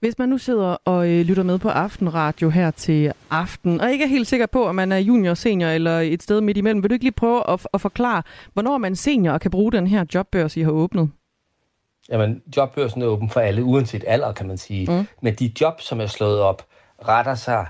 [0.00, 4.04] Hvis man nu sidder og øh, lytter med på Aftenradio her til aften, og ikke
[4.04, 6.90] er helt sikker på, om man er junior, senior eller et sted midt imellem, vil
[6.90, 8.22] du ikke lige prøve at, at forklare,
[8.52, 11.10] hvornår er man senior og kan bruge den her jobbørs, I har åbnet?
[12.10, 14.92] Jamen, jobbørsen er åben for alle, uanset alder, kan man sige.
[14.92, 15.06] Mm.
[15.22, 16.66] Men de job, som er slået op,
[17.08, 17.66] retter sig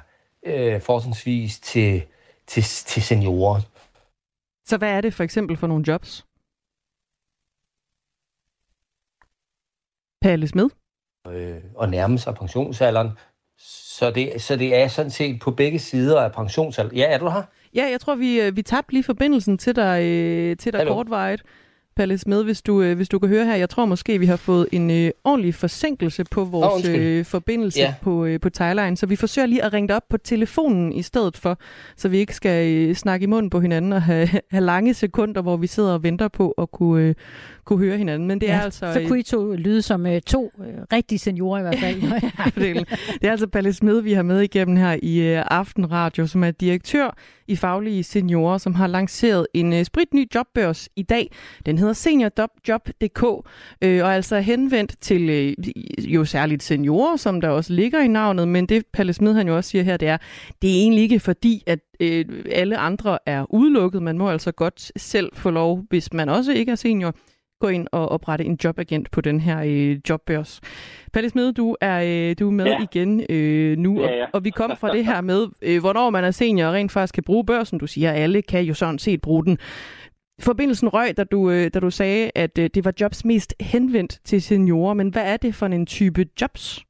[0.47, 2.03] øh, fortrinsvis til,
[2.51, 3.61] til, til seniorer.
[4.65, 6.27] Så hvad er det for eksempel for nogle jobs?
[10.23, 10.69] Palle Smed?
[11.27, 13.11] øh, at nærme sig pensionsalderen.
[13.59, 16.97] Så det, så det er sådan set på begge sider af pensionsalderen.
[16.97, 17.43] Ja, er du her?
[17.75, 20.95] Ja, jeg tror, vi, øh, vi tabte lige forbindelsen til dig, øh, til dig Hallo?
[20.95, 21.43] kortvarigt.
[22.01, 23.55] Palle Smed, hvis du, øh, hvis du kan høre her.
[23.55, 27.01] Jeg tror måske, vi har fået en øh, ordentlig forsinkelse på vores undskyld.
[27.07, 27.95] øh, forbindelse Ja.
[28.03, 31.03] på, øh, på Thailand, så vi forsøger lige at ringe dig op på telefonen i
[31.03, 31.59] stedet for,
[31.97, 35.43] så vi ikke skal øh, snakke i munden på hinanden og have, have lange sekunder,
[35.43, 37.15] hvor vi sidder og venter på at kunne, øh,
[37.65, 38.29] kunne høre hinanden.
[38.29, 38.93] Men det er ja, altså...
[38.93, 42.01] så kunne I to lyde som øh, to øh, rigtige seniorer i hvert fald.
[43.21, 46.51] Det er altså Palle Smed, vi har med igennem her i øh, Aftenradio, som er
[46.51, 47.17] direktør
[47.51, 51.31] i Faglige Seniorer, som har lanceret en øh, spritny jobbørs i dag.
[51.67, 53.23] Den hedder seniorjob.dk
[53.83, 55.55] øh, og er altså henvendt til øh,
[55.99, 59.57] jo særligt seniorer, som der også ligger i navnet, men det Palle Smed han jo
[59.57, 60.17] også siger her, det er,
[60.63, 64.03] det er egentlig ikke fordi, at øh, alle andre er udelukket.
[64.03, 67.15] Man må altså godt selv få lov, hvis man også ikke er senior,
[67.61, 70.61] gå ind og oprette en jobagent på den her øh, jobbørs.
[71.13, 71.99] Palle Smed, du er,
[72.31, 72.79] øh, du er med Ja.
[72.93, 74.25] igen øh, nu, Ja, ja.
[74.25, 76.93] Og, og vi kom fra det her med, øh, hvornår man er senior og rent
[76.93, 77.79] faktisk kan bruge børsen.
[77.79, 79.59] Du siger, at alle kan jo sådan set bruge den.
[80.43, 84.21] Forbindelsen røg, da du, øh, da du sagde, at øh, det var jobs mest henvendt
[84.25, 86.85] til seniorer, men hvad er det for en type jobs?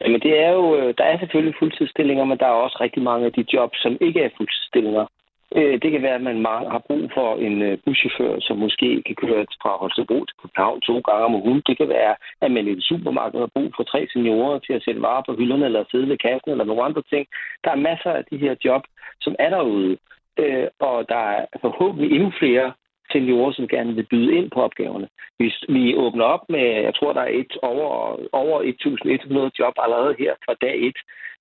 [0.00, 3.26] Jamen det er jo, øh, der er selvfølgelig fuldtidsstillinger, men der er også rigtig mange
[3.26, 5.06] af de jobs, som ikke er fuldtidsstillinger.
[5.56, 9.14] Øh, Det kan være, at man har brug for en øh, buschauffør, som måske kan
[9.14, 11.62] køre fra Holstebro til København to gange om ugen.
[11.66, 14.82] Det kan være, at man i et supermarked har brug for tre seniorer til at
[14.82, 17.26] sætte varer på hylderne eller sidde ved kassen eller nogle andre ting.
[17.64, 18.82] Der er masser af de her job,
[19.20, 19.96] som er derude.
[20.38, 22.72] Øh, og der er forhåbentlig endnu flere
[23.12, 25.08] seniorer, som gerne vil byde ind på opgaverne.
[25.38, 30.14] Vi, vi åbner op med, jeg tror, der er et over, over 1.100 job allerede
[30.18, 30.96] her fra dag 1.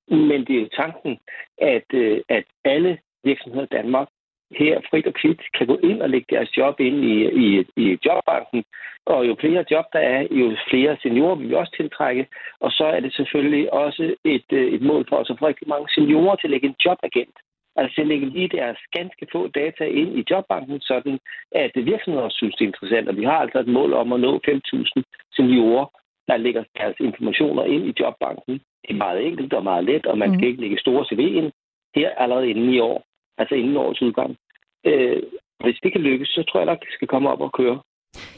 [0.08, 1.20] Men det er jo tanken,
[1.58, 4.08] at, øh, at alle virksomheder i Danmark
[4.52, 7.16] her frit og kvit kan gå ind og lægge deres job ind i,
[7.46, 8.64] i, i jobbanken.
[9.06, 12.28] Og jo flere job der er, jo flere seniorer vil vi også tiltrække.
[12.60, 15.68] Og så er det selvfølgelig også et, øh, et mål for os at få rigtig
[15.68, 17.38] mange seniorer til at lægge en jobagent.
[17.76, 21.20] Altså at lægge lige deres ganske få data ind i jobbanken, sådan
[21.52, 23.10] at virksomheder også synes, det er interessant.
[23.10, 25.04] Og vi har altså et mål om at nå 5.000
[25.34, 25.86] seniorer,
[26.28, 28.54] der lægger deres informationer ind i jobbanken.
[28.82, 31.52] Det er meget enkelt og meget let, og man skal ikke lægge store CV ind
[31.96, 33.04] her allerede inden i år,
[33.38, 34.38] altså inden årets udgang.
[34.86, 35.24] Øh,
[35.64, 37.80] hvis det kan lykkes, så tror jeg nok, det skal komme op og køre.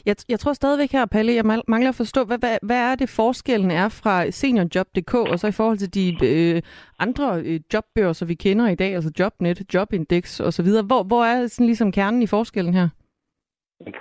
[0.06, 3.08] Jeg, jeg tror stadigvæk her, Palle, jeg mangler at forstå, hvad, hvad, hvad er det
[3.16, 6.62] forskellen er fra seniorjob.dk og så i forhold til de øh,
[6.98, 10.68] andre øh, jobbørser, vi kender i dag, altså Jobnet, Jobindex osv.
[10.90, 12.88] Hvor, hvor er sådan ligesom kernen i forskellen her?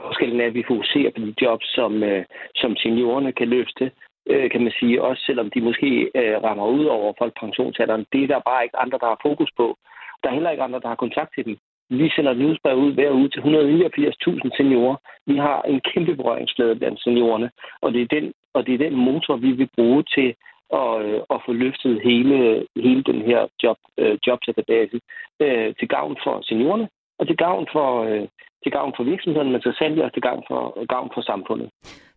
[0.05, 2.25] Forskellen er, at vi fokuserer på de jobs, som, øh,
[2.55, 3.91] som seniorerne kan løfte,
[4.31, 8.05] øh, kan man sige, også selvom de måske øh, rammer ud over folkepensionsalderen.
[8.13, 9.77] Det er der bare ikke andre, der har fokus på.
[10.23, 11.57] Der er heller ikke andre, der har kontakt til dem.
[11.89, 14.95] Vi sender et nyhedsbrev ud hver uge til 189.000 seniorer.
[15.25, 17.49] Vi har en kæmpe berøringsflade blandt seniorerne,
[17.81, 20.35] og det er den, og det er den motor, vi vil bruge til
[20.73, 24.99] at, øh, at få løftet hele, hele den her job, øh, jobdatabase
[25.39, 26.89] øh, til gavn for seniorerne
[27.19, 28.27] og til gavn for, øh,
[28.63, 31.69] til gavn for virksomhederne, men så sandelig også til gavn for, gavn for samfundet.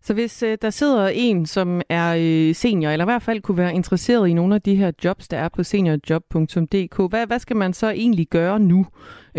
[0.05, 3.57] Så hvis øh, der sidder en, som er øh, senior, eller i hvert fald kunne
[3.63, 7.55] være interesseret i nogle af de her jobs, der er på seniorjob.dk, hvad, hvad skal
[7.55, 8.85] man så egentlig gøre nu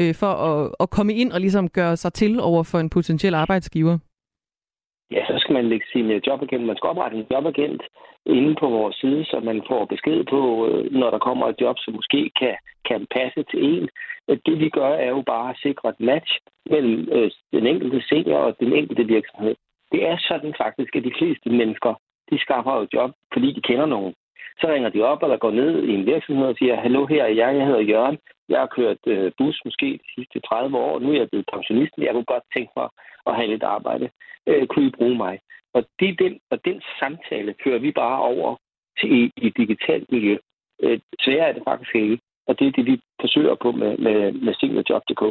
[0.00, 3.34] øh, for at, at komme ind og ligesom gøre sig til over for en potentiel
[3.34, 3.98] arbejdsgiver?
[5.10, 6.66] Ja, så skal man lægge sin øh, jobagent.
[6.66, 7.82] Man skal oprette en jobagent
[8.26, 11.76] inde på vores side, så man får besked på, øh, når der kommer et job,
[11.78, 12.56] som måske kan,
[12.88, 13.88] kan passe til en.
[14.28, 16.32] Øh, det vi gør, er jo bare at sikre et match
[16.70, 19.56] mellem øh, den enkelte senior og den enkelte virksomhed.
[19.94, 21.92] Det er sådan faktisk, at de fleste mennesker,
[22.30, 24.14] de skaffer jo job, fordi de kender nogen.
[24.60, 27.34] Så ringer de op eller går ned i en virksomhed og siger, hallo her er
[27.42, 28.18] jeg, jeg hedder Jørgen.
[28.48, 31.92] Jeg har kørt øh, bus måske de sidste 30 år, nu er jeg blevet pensionist,
[31.98, 32.88] jeg kunne godt tænke mig
[33.26, 34.10] at have lidt arbejde.
[34.46, 35.38] Øh, kunne I bruge mig?
[35.74, 38.56] Og, det er den, og den samtale fører vi bare over
[38.98, 40.36] til i, i et digitalt miljø.
[40.82, 42.18] Øh, sværere er det faktisk ikke.
[42.46, 45.22] Og det er det, vi forsøger på med, med, med seniorjob.dk.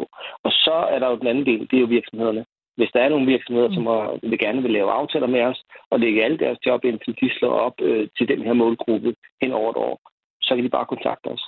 [0.46, 2.46] Og så er der jo den anden del, det er jo virksomhederne.
[2.78, 6.00] Hvis der er nogle virksomheder, som har, vil gerne vil lave aftaler med os, og
[6.00, 9.52] lægge alle deres job ind, som de slår op øh, til den her målgruppe hen
[9.52, 9.96] over et år,
[10.42, 11.44] så kan de bare kontakte os.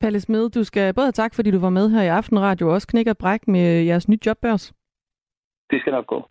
[0.00, 2.74] Palle Smed, du skal både have tak, fordi du var med her i Aftenradio, og
[2.74, 4.72] også knække og bræk med jeres nye jobbørs.
[5.70, 6.28] Det skal nok gå.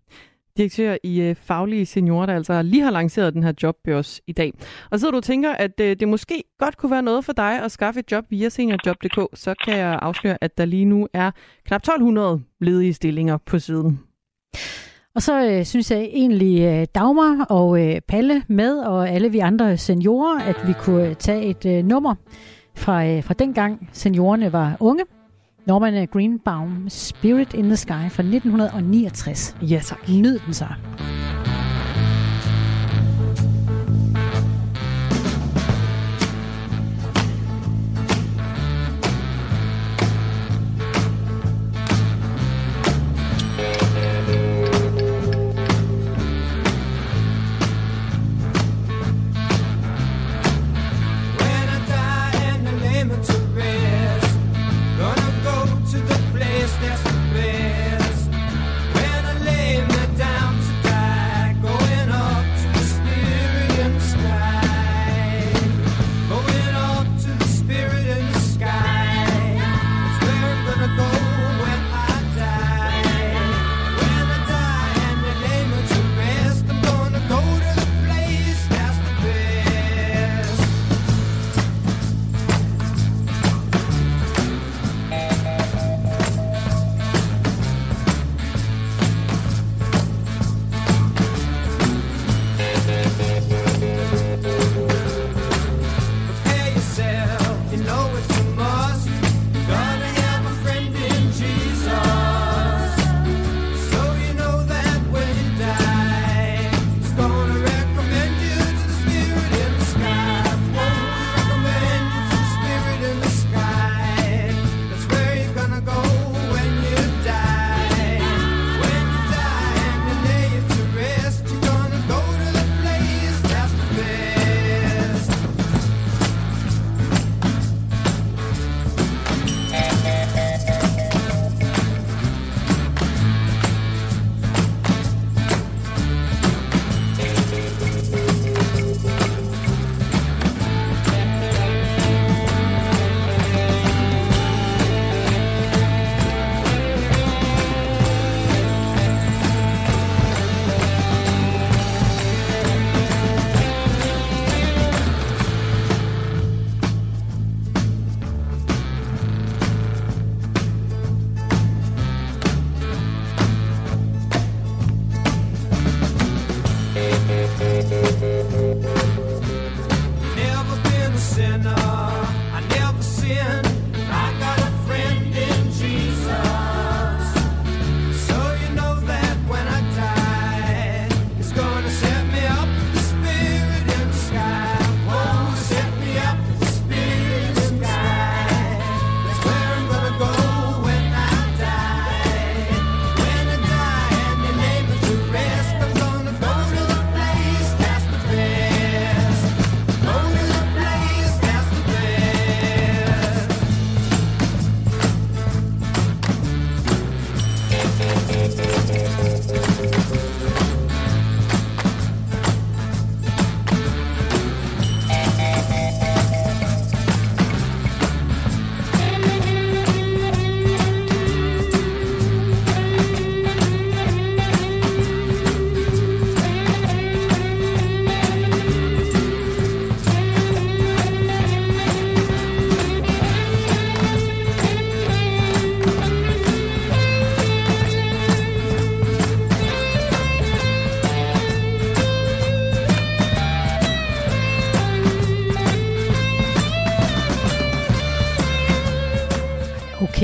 [0.58, 4.54] Direktør i øh, Faglige Seniorer, der altså lige har lanceret den her jobbørs i dag.
[4.92, 7.64] Og så du og tænker, at øh, det måske godt kunne være noget for dig
[7.64, 11.32] at skaffe et job via seniorjob.dk, så kan jeg afsløre, at der lige nu er
[11.66, 14.00] knap 1200 ledige stillinger på siden.
[15.16, 19.40] Og så øh, synes jeg egentlig øh, Dagmar og øh, Palle med, og alle vi
[19.40, 22.16] andre seniorer, at vi kunne øh, tage et øh, nummer
[22.76, 25.04] fra, øh, fra dengang seniorerne var unge.
[25.72, 29.56] Norman Greenbaum, Spirit in the Sky fra 1969.
[29.62, 30.08] Ja, tak.
[30.08, 30.66] Nyd den så.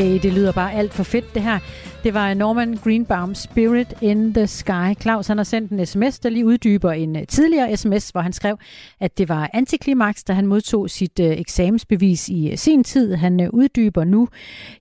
[0.08, 1.60] Okay, det lyder bare alt for fedt det her.
[2.04, 5.02] Det var Norman Greenbaum Spirit in the Sky.
[5.02, 8.34] Claus han har sendt en sms, der lige uddyber en øh, tidligere sms, hvor han
[8.34, 8.58] skrev,
[9.00, 13.16] at det var antiklimaks, da han modtog sit øh, eksamensbevis i øh, sin tid.
[13.16, 14.28] Han øh, uddyber nu,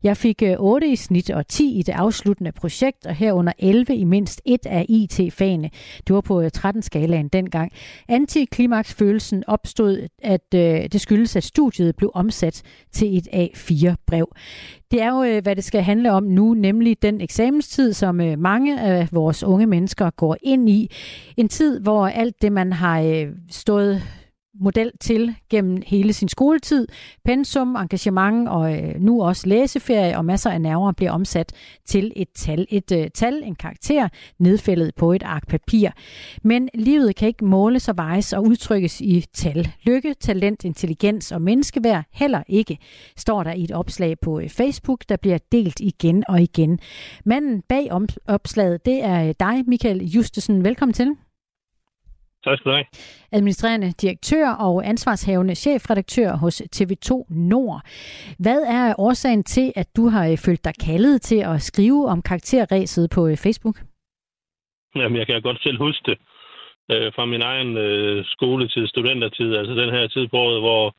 [0.03, 3.97] jeg fik øh, 8 i snit og 10 i det afsluttende projekt, og herunder 11
[3.97, 5.71] i mindst et af IT-fagene.
[6.07, 7.73] Det var på øh, 13-skalaen dengang.
[8.09, 12.63] Antiklimaks-følelsen opstod, at det skyldes, at studiet blev omsat
[12.93, 14.29] til et A4-brev.
[14.91, 18.39] Det er jo, øh, hvad det skal handle om nu, nemlig den eksamenstid, som øh,
[18.39, 20.91] mange af vores unge mennesker går ind i.
[21.37, 24.03] En tid, hvor alt det, man har øh, stået
[24.61, 26.89] model til gennem hele sin skoletid,
[27.25, 31.53] pensum, engagement og øh, nu også læseferie og masser af nerver bliver omsat
[31.87, 34.09] til et tal, et øh, tal, en karakter,
[34.39, 35.91] nedfældet på et ark papir.
[36.43, 39.69] Men livet kan ikke måles og vejes og udtrykkes i tal.
[39.83, 42.79] Lykke, talent, intelligens og menneskeværd heller ikke,
[43.17, 46.79] står der i et opslag på øh, Facebook, der bliver delt igen og igen.
[47.25, 50.65] Manden bag om, opslaget, det er øh, dig, Michael Justesen.
[50.65, 51.26] Velkommen til.
[52.47, 52.87] Tak skal du have.
[53.33, 57.81] Administrerende direktør og ansvarshavende chefredaktør hos TV2 Nord.
[58.39, 62.23] Hvad er årsagen til, at du har øh, følt dig kaldet til at skrive om
[62.23, 63.77] karakterræset på øh, Facebook?
[64.97, 66.19] Jamen, jeg kan godt selv huske det
[66.93, 70.95] øh, fra min egen øh, skoletid, studentertid, altså den her tid på året, hvor,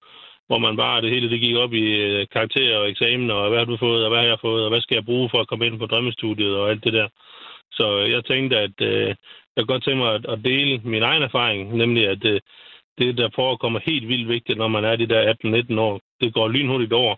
[0.48, 3.60] hvor man bare, det hele det gik op i øh, karakterer og eksamen, og hvad
[3.60, 5.48] har du fået, og hvad har jeg fået, og hvad skal jeg bruge for at
[5.48, 7.07] komme ind på drømmestudiet, og alt det der.
[7.72, 9.15] Så jeg tænkte, at øh,
[9.58, 12.40] jeg kan godt tænke mig at, at dele min egen erfaring, nemlig at øh,
[12.98, 15.34] det, der forekommer helt vildt vigtigt, når man er de der
[15.74, 17.16] 18-19 år, det går lynhurtigt over,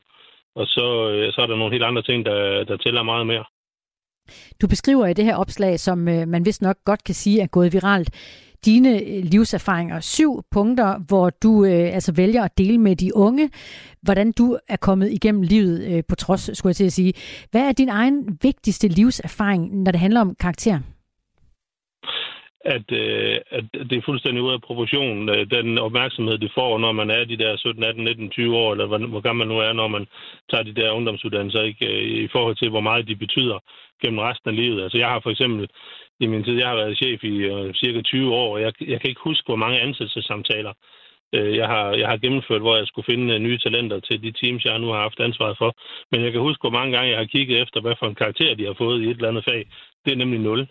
[0.56, 3.45] og så, øh, så er der nogle helt andre ting, der, der tæller meget mere.
[4.61, 7.48] Du beskriver i det her opslag, som øh, man vist nok godt kan sige er
[7.48, 8.10] gået viralt,
[8.66, 9.99] dine øh, livserfaringer.
[9.99, 13.49] Syv punkter, hvor du øh, altså vælger at dele med de unge,
[14.02, 17.14] hvordan du er kommet igennem livet øh, på trods, skulle jeg til at sige.
[17.52, 20.80] Hvad er din egen vigtigste livserfaring, når det handler om karakter?
[22.65, 26.91] At, øh, at det er fuldstændig ude af proportion, øh, den opmærksomhed, det får, når
[26.91, 29.61] man er de der 17, 18, 19, 20 år, eller hvor, hvor gammel man nu
[29.61, 30.07] er, når man
[30.52, 31.86] tager de der ungdomsuddannelser, ikke?
[31.86, 33.60] Øh, I forhold til, hvor meget de betyder
[34.03, 34.84] gennem resten af livet.
[34.84, 35.69] Altså jeg har for eksempel
[36.19, 39.02] i min tid, jeg har været chef i øh, cirka 20 år, og jeg, jeg
[39.02, 40.73] kan ikke huske, hvor mange ansættelsessamtaler
[41.36, 44.31] øh, jeg, har, jeg har gennemført, hvor jeg skulle finde øh, nye talenter til de
[44.31, 45.72] teams, jeg nu har haft ansvaret for.
[46.11, 48.56] Men jeg kan huske, hvor mange gange jeg har kigget efter, hvad for en karakter
[48.56, 49.61] de har fået i et eller andet fag.
[50.06, 50.68] Det er nemlig nul.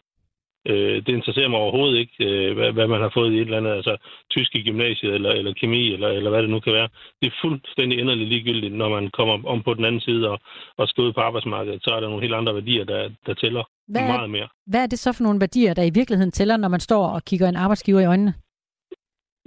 [0.68, 3.56] Øh, det interesserer mig overhovedet ikke, øh, hvad, hvad man har fået i et eller
[3.56, 3.96] andet, altså
[4.30, 6.88] tysk i gymnasiet, eller, eller kemi, eller, eller hvad det nu kan være.
[7.20, 10.38] Det er fuldstændig enderligt ligegyldigt, når man kommer om på den anden side og,
[10.78, 11.82] og skal ud på arbejdsmarkedet.
[11.84, 14.48] Så er der nogle helt andre værdier, der, der tæller Hvad er- meget mere.
[14.66, 17.24] Hvad er det så for nogle værdier, der i virkeligheden tæller, når man står og
[17.24, 18.34] kigger en arbejdsgiver i øjnene?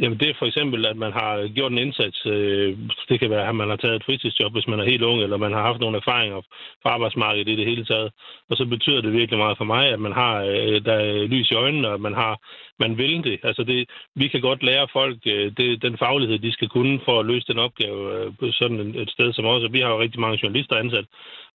[0.01, 2.25] Jamen det er for eksempel, at man har gjort en indsats.
[2.25, 2.77] Øh,
[3.09, 5.37] det kan være, at man har taget et fritidsjob, hvis man er helt ung, eller
[5.37, 6.41] man har haft nogle erfaringer
[6.83, 8.11] fra arbejdsmarkedet i det hele taget.
[8.49, 11.51] Og så betyder det virkelig meget for mig, at man har øh, der er lys
[11.51, 12.33] i øjnene, og man har
[12.79, 13.39] man vil det.
[13.43, 17.19] Altså det, vi kan godt lære folk øh, det, den faglighed, de skal kunne for
[17.19, 17.99] at løse den opgave
[18.39, 19.63] på sådan et, sted som os.
[19.63, 21.05] Og vi har jo rigtig mange journalister ansat,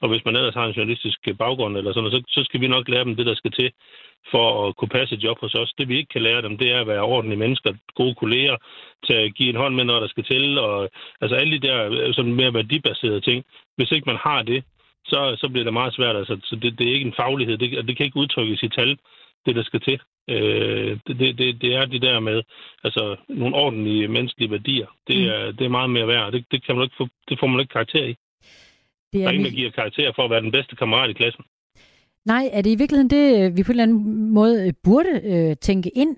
[0.01, 2.89] og hvis man ellers har en journalistisk baggrund eller sådan så, så skal vi nok
[2.89, 3.71] lære dem det, der skal til
[4.31, 5.73] for at kunne passe et job hos os.
[5.79, 8.57] Det vi ikke kan lære dem, det er at være ordentlige mennesker, gode kolleger,
[9.07, 10.91] til at give en hånd med, når der skal til, og
[11.21, 13.45] altså alle de der øh, sådan mere værdibaserede ting.
[13.77, 14.65] Hvis ikke man har det,
[15.05, 16.17] så, så bliver det meget svært.
[16.17, 18.69] Altså, så det, det er ikke en faglighed, det, og det kan ikke udtrykkes i
[18.69, 18.99] tal,
[19.47, 20.01] det der skal til.
[20.31, 22.43] Øh, det, det, det, er det der med
[22.85, 24.87] altså, nogle ordentlige menneskelige værdier.
[25.09, 27.47] Det er, det er meget mere værd, det, det, kan man ikke få, det får
[27.47, 28.15] man ikke karakter i.
[29.13, 31.13] Det Der er er ingen, der giver karakter for at være den bedste kammerat i
[31.13, 31.45] klassen.
[32.27, 35.21] Nej, er det i virkeligheden det, øh, vi på en eller anden måde øh, burde
[35.25, 36.17] øh, tænke ind?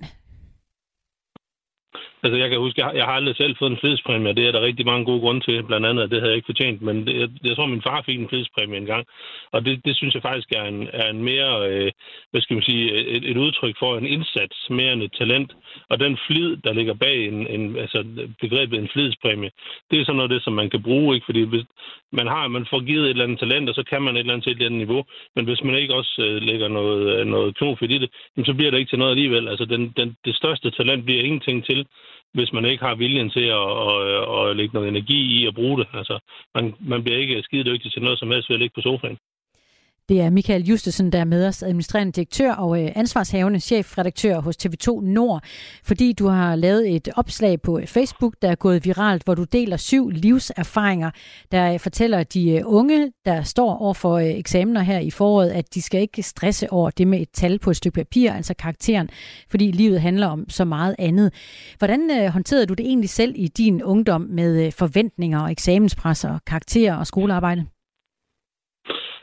[2.22, 4.52] Altså, jeg kan huske, jeg har, jeg har aldrig selv fået en frihedspræmie, det er
[4.52, 5.62] der rigtig mange gode grunde til.
[5.62, 8.02] Blandt andet, at det havde jeg ikke fortjent, men det, jeg, jeg tror, min far
[8.02, 9.06] fik en frihedspræmie engang.
[9.52, 11.90] Og det, det synes jeg faktisk er en, er en mere, øh,
[12.30, 15.52] hvad skal man sige, et, et udtryk for en indsats, mere end et talent.
[15.90, 18.04] Og den flid, der ligger bag en, en, altså
[18.40, 19.50] begrebet en flidspræmie,
[19.90, 21.24] det er sådan noget det, som man kan bruge, ikke?
[21.24, 21.64] Fordi hvis
[22.12, 24.32] man har, man får givet et eller andet talent, og så kan man et eller
[24.32, 25.04] andet til et eller andet niveau.
[25.36, 28.70] Men hvis man ikke også øh, lægger noget, noget knofedt i det, jamen, så bliver
[28.70, 29.48] det ikke til noget alligevel.
[29.48, 31.86] Altså, den, den, det største talent bliver ingenting til,
[32.34, 35.78] hvis man ikke har viljen til at, at, at lægge noget energi i at bruge
[35.78, 35.88] det.
[35.92, 36.18] Altså,
[36.54, 39.18] man, man bliver ikke skide dygtig til noget som helst ved at ligge på sofaen.
[40.08, 44.56] Det er Michael Justesen, der er med os, administrerende direktør og øh, ansvarshavende chefredaktør hos
[44.56, 45.42] TV2 Nord,
[45.84, 49.44] fordi du har lavet et opslag på øh, Facebook, der er gået viralt, hvor du
[49.44, 51.10] deler syv livserfaringer,
[51.52, 55.50] der øh, fortæller de øh, unge, der står over for øh, eksamener her i foråret,
[55.50, 58.54] at de skal ikke stresse over det med et tal på et stykke papir, altså
[58.54, 59.08] karakteren,
[59.50, 61.32] fordi livet handler om så meget andet.
[61.78, 66.40] Hvordan øh, håndterede du det egentlig selv i din ungdom med forventninger og eksamenspres og
[66.46, 67.66] karakterer og skolearbejde?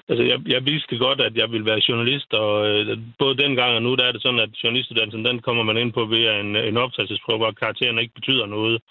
[0.10, 3.82] Altså, jeg, jeg vidste godt, at jeg ville være journalist, og øh, både dengang og
[3.82, 6.78] nu, der er det sådan, at journalistuddannelsen, den kommer man ind på via en, en
[6.78, 8.82] optagelsesprøve, hvor karakteren ikke betyder noget.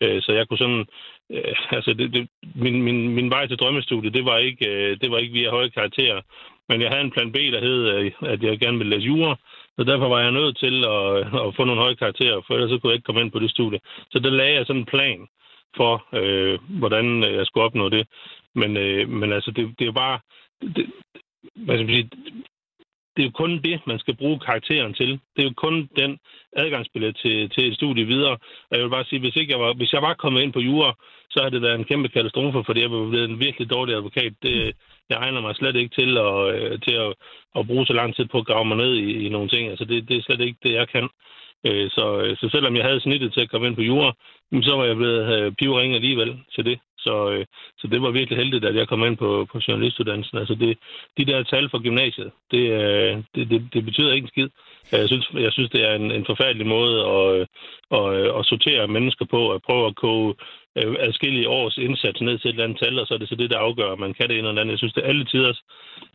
[0.00, 0.86] Øh, så jeg kunne sådan...
[1.32, 5.10] Øh, altså, det, det, min, min, min vej til drømmestudiet, det var, ikke, øh, det
[5.10, 6.20] var ikke via høje karakterer.
[6.68, 9.36] Men jeg havde en plan B, der hed, øh, at jeg gerne ville læse jura,
[9.78, 12.70] så derfor var jeg nødt til at, øh, at få nogle høje karakterer, for ellers
[12.70, 13.80] så kunne jeg ikke komme ind på det studie.
[14.10, 15.26] Så der lagde jeg sådan en plan
[15.76, 18.06] for, øh, hvordan øh, jeg skulle opnå det.
[18.54, 20.18] Men, øh, men altså, det, det er bare...
[20.60, 20.86] Det,
[21.54, 22.10] hvad skal man sige,
[23.16, 25.10] det er jo kun det, man skal bruge karakteren til.
[25.36, 26.18] Det er jo kun den
[26.56, 28.36] adgangsbillet til, til et studie videre.
[28.70, 30.60] Og jeg vil bare sige, hvis, ikke jeg var, hvis jeg var kommet ind på
[30.60, 30.94] jura,
[31.30, 34.32] så havde det været en kæmpe katastrofe, fordi jeg var blevet en virkelig dårlig advokat.
[34.42, 34.76] Det,
[35.10, 37.14] jeg egner mig slet ikke til at, øh, til at,
[37.58, 39.68] at bruge så lang tid på at grave mig ned i, i nogle ting.
[39.70, 41.04] Altså, det, det er slet ikke det, jeg kan.
[41.04, 41.10] Øh,
[41.66, 44.12] Øh, så, øh, så selvom jeg havde snittet til at komme ind på jura,
[44.62, 46.78] så var jeg blevet pivring alligevel til det.
[46.98, 47.44] Så, øh,
[47.78, 50.38] så det var virkelig heldigt, at jeg kom ind på, på journalistuddannelsen.
[50.38, 50.78] Altså det,
[51.18, 54.48] de der tal fra gymnasiet, det, øh, det, det, det betyder ikke en skid.
[54.92, 57.46] Jeg synes, jeg synes det er en, en forfærdelig måde at, øh,
[57.98, 60.34] at, at sortere mennesker på, at prøve at koge
[60.78, 63.34] øh, adskillige års indsats ned til et eller andet tal, og så er det så
[63.34, 64.72] det, der afgør, om man kan det ene eller andet.
[64.72, 65.52] Jeg synes, det er alle tider,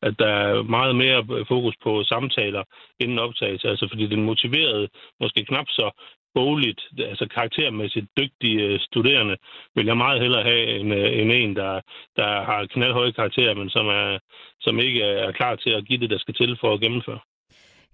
[0.02, 2.64] at der er meget mere fokus på samtaler
[2.99, 4.88] inden optagelse, altså fordi den motiverede,
[5.19, 5.91] måske knap så
[6.34, 9.38] bogligt, altså karaktermæssigt dygtige studerende,
[9.76, 11.81] vil jeg meget hellere have end, end en, der,
[12.15, 14.19] der har knaldhøje karakterer, men som, er,
[14.61, 17.19] som ikke er klar til at give det, der skal til for at gennemføre.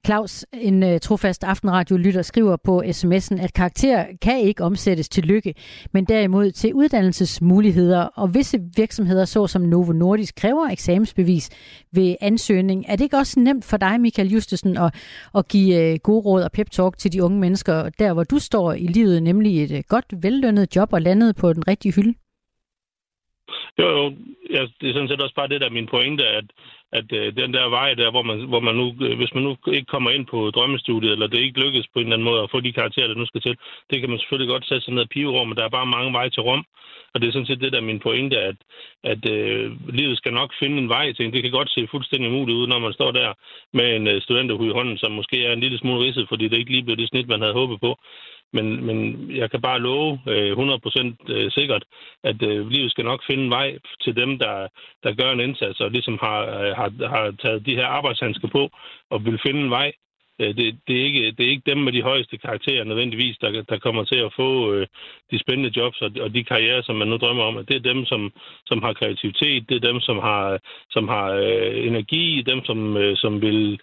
[0.06, 5.54] Claus, en uh, trofast aftenradio-lytter, skriver på sms'en, at karakter kan ikke omsættes til lykke,
[5.94, 11.50] men derimod til uddannelsesmuligheder, og visse virksomheder, såsom Novo Nordisk, kræver eksamensbevis
[11.94, 12.86] ved ansøgning.
[12.88, 14.96] Er det ikke også nemt for dig, Michael Justesen, at,
[15.36, 18.74] at give uh, gode råd og pep-talk til de unge mennesker, der hvor du står
[18.74, 22.14] i livet, nemlig et uh, godt, vellønnet job og landet på den rigtige hylde?
[23.80, 24.04] Jo, jo.
[24.50, 26.46] Ja, det er sådan set også bare det, der er min pointe, at,
[26.92, 29.58] at øh, den der vej der, hvor man, hvor man nu, øh, hvis man nu
[29.74, 32.52] ikke kommer ind på drømmestudiet, eller det ikke lykkes på en eller anden måde at
[32.52, 33.58] få de karakterer, der nu skal til,
[33.90, 35.94] det kan man selvfølgelig godt sætte sig ned og pive over, men der er bare
[35.96, 36.66] mange veje til Rom.
[37.16, 38.56] Og det er sådan set det, der er min pointe, at,
[39.04, 41.34] at øh, livet skal nok finde en vej til.
[41.34, 43.34] Det kan godt se fuldstændig umuligt ud, når man står der
[43.74, 46.58] med en øh, studenterhud i hånden, som måske er en lille smule ridset, fordi det
[46.58, 47.98] ikke lige blev det snit, man havde håbet på.
[48.54, 51.84] Men, men jeg kan bare love øh, 100% øh, sikkert,
[52.24, 54.68] at øh, livet skal nok finde vej til dem, der,
[55.04, 58.70] der gør en indsats, og ligesom har, øh, har, har taget de her arbejdshandsker på,
[59.10, 59.92] og vil finde en vej.
[60.40, 63.62] Øh, det, det, er ikke, det er ikke dem med de højeste karakterer nødvendigvis, der,
[63.70, 64.88] der kommer til at få øh,
[65.32, 67.66] de spændende jobs og, og de karrierer, som man nu drømmer om.
[67.66, 68.32] Det er dem, som,
[68.66, 70.60] som har kreativitet, det er dem, som har,
[70.90, 73.80] som har øh, energi, dem, som, øh, som vil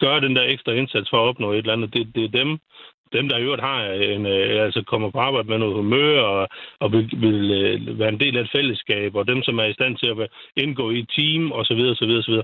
[0.00, 1.94] gøre den der ekstra indsats for at opnå et eller andet.
[1.94, 2.58] Det, det er dem,
[3.12, 6.48] dem, der i øvrigt har en, øh, altså kommer på arbejde med noget humør og,
[6.80, 9.72] og vil, vil øh, være en del af et fællesskab, og dem, som er i
[9.78, 11.80] stand til at indgå i et team osv.
[11.92, 12.34] osv., osv.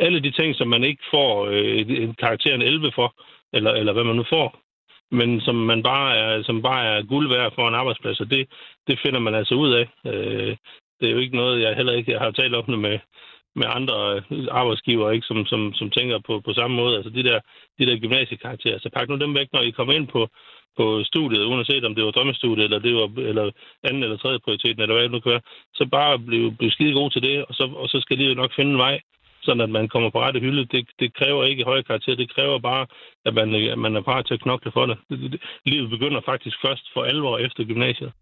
[0.00, 3.14] Alle de ting, som man ikke får øh, en karakter en 11 for,
[3.52, 4.56] eller, eller hvad man nu får,
[5.10, 8.48] men som man bare er, som bare er guld værd for en arbejdsplads, og det,
[8.86, 9.86] det finder man altså ud af.
[10.06, 10.56] Øh,
[11.00, 12.98] det er jo ikke noget, jeg heller ikke har talt om det med,
[13.56, 16.96] med andre øh, arbejdsgiver, ikke, som, som, som tænker på, på samme måde.
[16.96, 17.40] Altså de der,
[17.78, 18.78] de der gymnasiekarakterer.
[18.78, 20.28] Så pak nu dem væk, når I kommer ind på,
[20.78, 23.50] på studiet, uanset om det var drømmestudiet, eller det var eller
[23.84, 25.46] anden eller tredje prioriteten, eller hvad det nu kan være.
[25.74, 28.52] Så bare blive, blive skide god til det, og så, og så skal livet nok
[28.56, 29.00] finde en vej,
[29.42, 30.64] sådan at man kommer på rette hylde.
[30.64, 32.86] Det, det kræver ikke høje karakter, det kræver bare,
[33.24, 34.98] at man, at man er parat til at knokle for det
[35.66, 38.12] livet begynder faktisk først for alvor efter gymnasiet.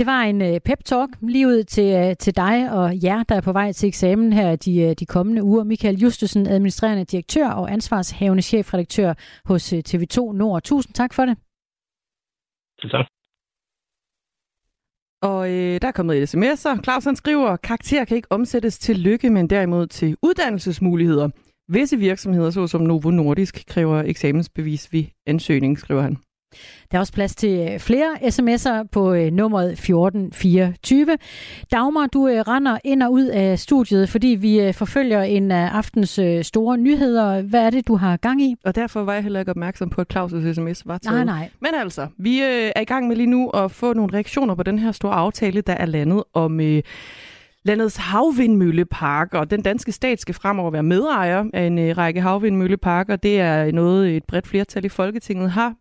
[0.00, 3.40] Det var en uh, pep-talk lige ud til, uh, til dig og jer, der er
[3.40, 5.64] på vej til eksamen her de, uh, de kommende uger.
[5.64, 9.14] Michael Justesen, administrerende direktør og ansvarshavende chefredaktør
[9.44, 10.62] hos uh, TV2 Nord.
[10.62, 11.36] Tusind tak for det.
[12.92, 13.06] Tak.
[15.22, 16.82] Og øh, der er kommet et sms'er.
[16.82, 21.28] Claus han skriver, karakter kan ikke omsættes til lykke, men derimod til uddannelsesmuligheder.
[21.68, 26.16] Visse virksomheder, såsom Novo Nordisk, kræver eksamensbevis ved ansøgning, skriver han.
[26.90, 31.18] Der er også plads til flere sms'er på øh, nummeret 1424.
[31.72, 35.68] Dagmar, du øh, render ind og ud af studiet, fordi vi øh, forfølger en af
[35.68, 37.42] aftens øh, store nyheder.
[37.42, 38.56] Hvad er det, du har gang i?
[38.64, 41.26] Og derfor var jeg heller ikke opmærksom på, at Claus' sms var taget.
[41.26, 41.50] Nej, nej.
[41.60, 44.62] Men altså, vi øh, er i gang med lige nu at få nogle reaktioner på
[44.62, 46.60] den her store aftale, der er landet om...
[46.60, 46.82] Øh,
[47.62, 49.38] landets havvindmølleparker.
[49.38, 53.16] Og den danske stat skal fremover være medejer af en øh, række havvindmølleparker.
[53.16, 55.74] Det er noget, et bredt flertal i Folketinget har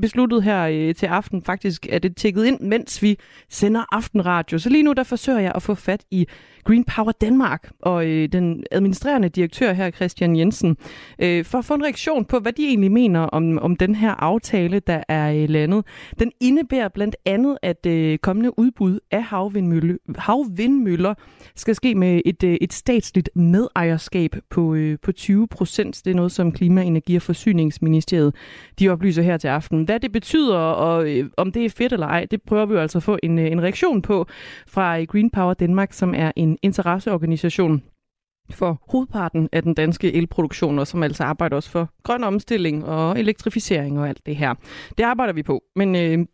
[0.00, 1.42] besluttet her øh, til aften.
[1.42, 3.18] Faktisk er det tækket ind, mens vi
[3.48, 4.58] sender aftenradio.
[4.58, 6.26] Så lige nu der forsøger jeg at få fat i
[6.66, 10.76] Green Power Danmark og øh, den administrerende direktør her, Christian Jensen,
[11.18, 14.10] øh, for at få en reaktion på, hvad de egentlig mener om, om den her
[14.10, 15.84] aftale, der er øh, landet.
[16.18, 21.14] Den indebærer blandt andet, at øh, kommende udbud af havvindmølle, havvindmøller
[21.56, 26.02] skal ske med et, øh, et statsligt medejerskab på, øh, på 20 procent.
[26.04, 28.34] Det er noget, som Klima-, Energi- og Forsyningsministeriet
[28.78, 29.84] de oplyser her til aften.
[29.84, 32.80] Hvad det betyder, og øh, om det er fedt eller ej, det prøver vi jo
[32.80, 34.26] altså at få en, øh, en reaktion på
[34.66, 37.82] fra øh, Green Power Danmark, som er en interesseorganisation
[38.50, 43.18] for hovedparten af den danske elproduktion, og som altså arbejder også for grøn omstilling og
[43.20, 44.54] elektrificering og alt det her.
[44.98, 46.26] Det arbejder vi på, men øh,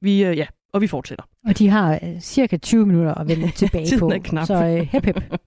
[0.00, 1.24] vi, øh, ja, og vi fortsætter.
[1.46, 4.08] Og de har øh, cirka 20 minutter at vende tilbage Tiden på.
[4.08, 4.46] er knap.
[4.46, 5.40] Så øh, hep hep.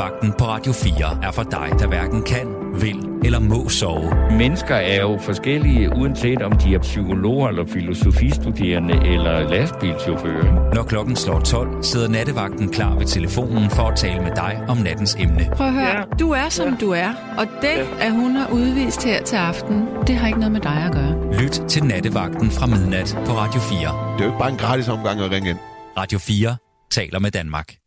[0.00, 4.14] Nattevagten på Radio 4 er for dig, der hverken kan, vil eller må sove.
[4.30, 10.74] Mennesker er jo forskellige, uanset om de er psykologer eller filosofistuderende eller lastbilchauffører.
[10.74, 14.76] Når klokken slår 12, sidder nattevagten klar ved telefonen for at tale med dig om
[14.76, 15.50] nattens emne.
[15.56, 19.22] Prøv at høre, du er som du er, og det, at hun har udvist her
[19.22, 21.42] til aften, det har ikke noget med dig at gøre.
[21.42, 23.78] Lyt til nattevagten fra midnat på Radio 4.
[23.78, 25.58] Det er jo ikke bare en gratis omgang at ringe ind.
[25.96, 26.56] Radio 4
[26.90, 27.80] taler med Danmark.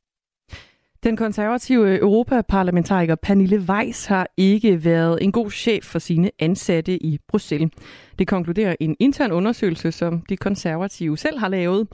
[1.04, 7.04] Den konservative øh, europaparlamentariker Pernille Weiss har ikke været en god chef for sine ansatte
[7.04, 7.72] i Bruxelles.
[8.20, 11.88] Det konkluderer en intern undersøgelse, som de konservative selv har lavet.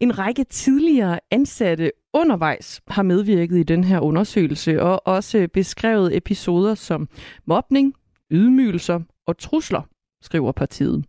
[0.00, 6.74] En række tidligere ansatte undervejs har medvirket i den her undersøgelse og også beskrevet episoder
[6.74, 7.08] som
[7.46, 7.94] mobning,
[8.30, 9.82] ydmygelser og trusler,
[10.22, 11.04] skriver partiet.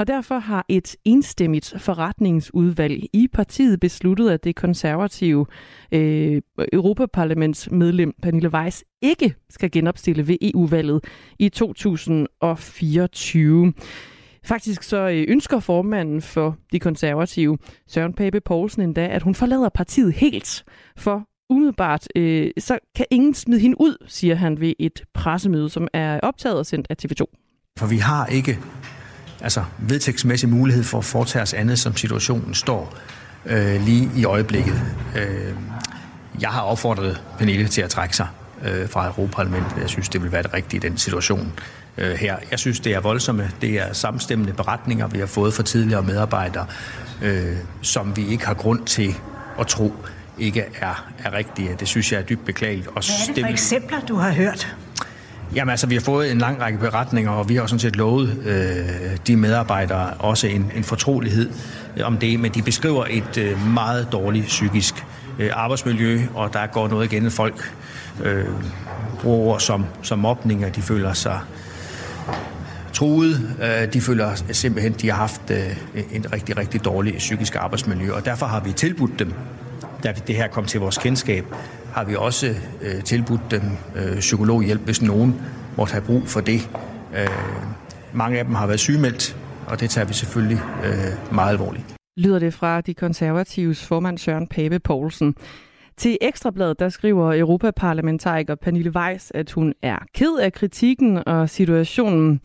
[0.00, 5.46] Og derfor har et enstemmigt forretningsudvalg i partiet besluttet, at det konservative
[5.92, 11.04] øh, Europaparlamentsmedlem Pernille Weiss ikke skal genopstille ved EU-valget
[11.38, 13.72] i 2024.
[14.44, 17.58] Faktisk så øh, ønsker formanden for de konservative,
[17.88, 20.64] Søren Pape Poulsen, endda, at hun forlader partiet helt.
[20.96, 25.88] For umiddelbart, øh, så kan ingen smide hende ud, siger han ved et pressemøde, som
[25.92, 27.24] er optaget og sendt af TV2.
[27.78, 28.58] For vi har ikke
[29.40, 32.94] altså, vedtægtsmæssig mulighed for at foretage os andet, som situationen står
[33.46, 34.82] øh, lige i øjeblikket.
[35.16, 35.54] Øh,
[36.40, 38.26] jeg har opfordret Pernille til at trække sig
[38.64, 39.72] øh, fra Europaparlamentet.
[39.80, 41.52] Jeg synes, det vil være det rigtige i den situation
[41.98, 42.36] øh, her.
[42.50, 43.50] Jeg synes, det er voldsomme.
[43.60, 46.66] Det er samstemmende beretninger, vi har fået fra tidligere medarbejdere,
[47.22, 49.14] øh, som vi ikke har grund til
[49.60, 49.94] at tro
[50.38, 51.76] ikke er, er rigtige.
[51.80, 52.86] Det synes jeg er dybt beklageligt.
[52.86, 54.74] Og Hvad er det for vil- eksempler, du har hørt?
[55.54, 58.36] Jamen altså, vi har fået en lang række beretninger, og vi har sådan set lovet
[58.44, 61.50] øh, de medarbejdere også en, en fortrolighed
[61.96, 65.04] øh, om det, men de beskriver et øh, meget dårligt psykisk
[65.38, 67.72] øh, arbejdsmiljø, og der går noget igen, folk
[68.22, 68.44] øh,
[69.22, 71.40] bruger som, som mobning, og de føler sig
[72.92, 73.56] truet.
[73.62, 78.24] Øh, de føler simpelthen, de har haft øh, en rigtig, rigtig dårlig psykisk arbejdsmiljø, og
[78.24, 79.32] derfor har vi tilbudt dem,
[80.04, 81.44] da det her kom til vores kendskab,
[81.92, 82.46] har vi også
[82.82, 83.62] øh, tilbudt dem
[83.96, 85.34] øh, psykologhjælp, hvis nogen
[85.76, 86.70] måtte have brug for det.
[87.16, 87.28] Øh,
[88.12, 89.36] mange af dem har været sygemeldt,
[89.66, 91.84] og det tager vi selvfølgelig øh, meget alvorligt.
[92.16, 95.34] lyder det fra de konservatives formand Søren Pape Poulsen.
[95.96, 102.40] Til Ekstrabladet, der skriver Europaparlamentariker Pernille Weiss, at hun er ked af kritikken og situationen.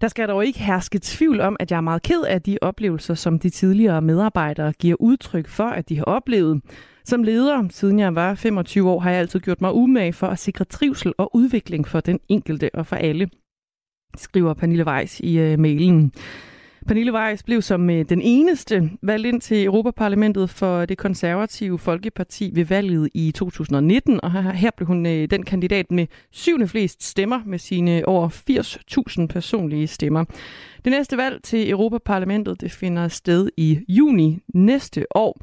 [0.00, 3.14] Der skal dog ikke herske tvivl om, at jeg er meget ked af de oplevelser,
[3.14, 6.60] som de tidligere medarbejdere giver udtryk for, at de har oplevet.
[7.08, 10.38] Som leder, siden jeg var 25 år, har jeg altid gjort mig umage for at
[10.38, 13.30] sikre trivsel og udvikling for den enkelte og for alle,
[14.16, 16.12] skriver Pernille Weiss i uh, mailen.
[16.86, 22.50] Pernille Weiss blev som øh, den eneste valgt ind til Europaparlamentet for det konservative Folkeparti
[22.54, 27.02] ved valget i 2019, og her, her blev hun øh, den kandidat med syvende flest
[27.02, 28.28] stemmer med sine over
[29.20, 30.24] 80.000 personlige stemmer.
[30.84, 35.40] Det næste valg til Europaparlamentet det finder sted i juni næste år.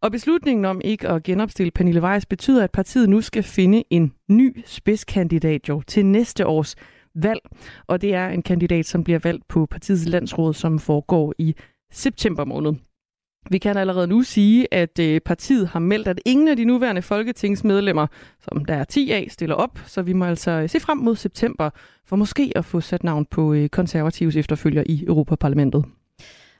[0.00, 4.12] Og beslutningen om ikke at genopstille Pernille Weiss betyder, at partiet nu skal finde en
[4.28, 6.76] ny spidskandidat jo til næste års
[7.14, 7.40] valg.
[7.86, 11.54] Og det er en kandidat, som bliver valgt på partiets landsråd, som foregår i
[11.92, 12.72] september måned.
[13.50, 17.02] Vi kan allerede nu sige, at øh, partiet har meldt, at ingen af de nuværende
[17.02, 18.06] folketingsmedlemmer,
[18.40, 19.78] som der er 10 af, stiller op.
[19.86, 21.70] Så vi må altså øh, se frem mod september
[22.06, 25.84] for måske at få sat navn på øh, konservatives konservativs efterfølger i Europaparlamentet.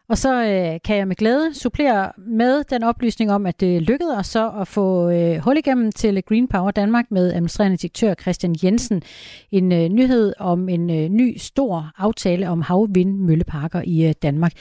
[0.08, 4.18] Og så øh, kan jeg med glæde supplere med den oplysning om, at det lykkedes
[4.18, 8.56] os så at få øh, hul igennem til Green Power Danmark med administrerende direktør Christian
[8.62, 9.02] Jensen.
[9.50, 14.52] En øh, nyhed om en øh, ny stor aftale om havvindmølleparker i øh, Danmark.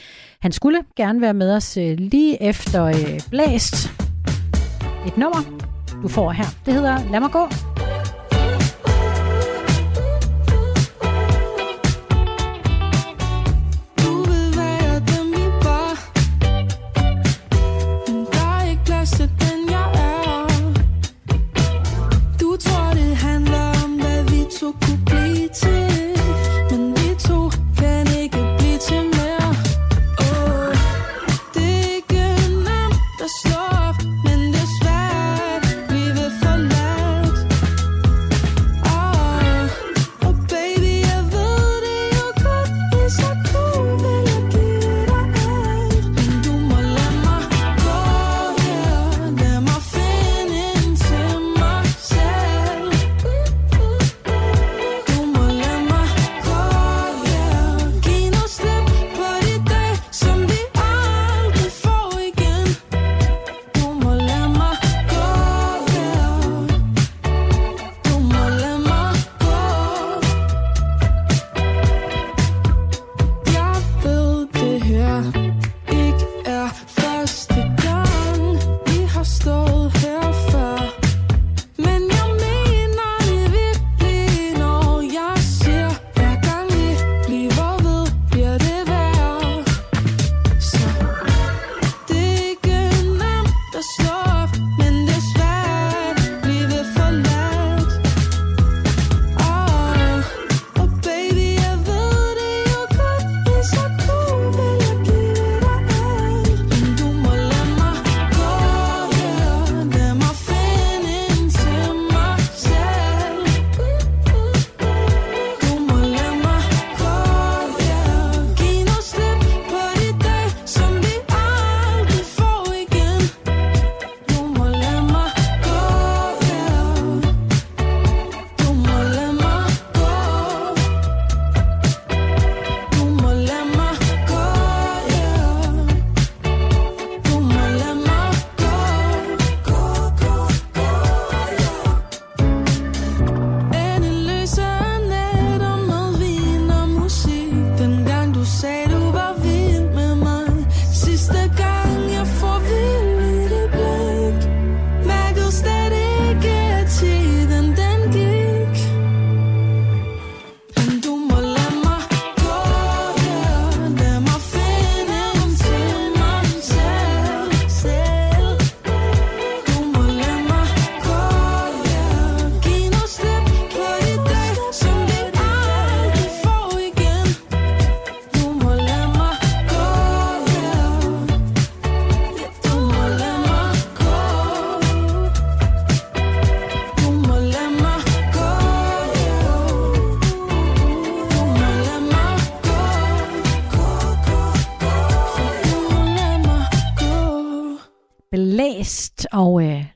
[0.41, 3.75] Han skulle gerne være med os øh, lige efter øh, blæst.
[5.07, 5.41] Et nummer,
[6.03, 6.45] du får her.
[6.65, 7.74] Det hedder Lad mig gå.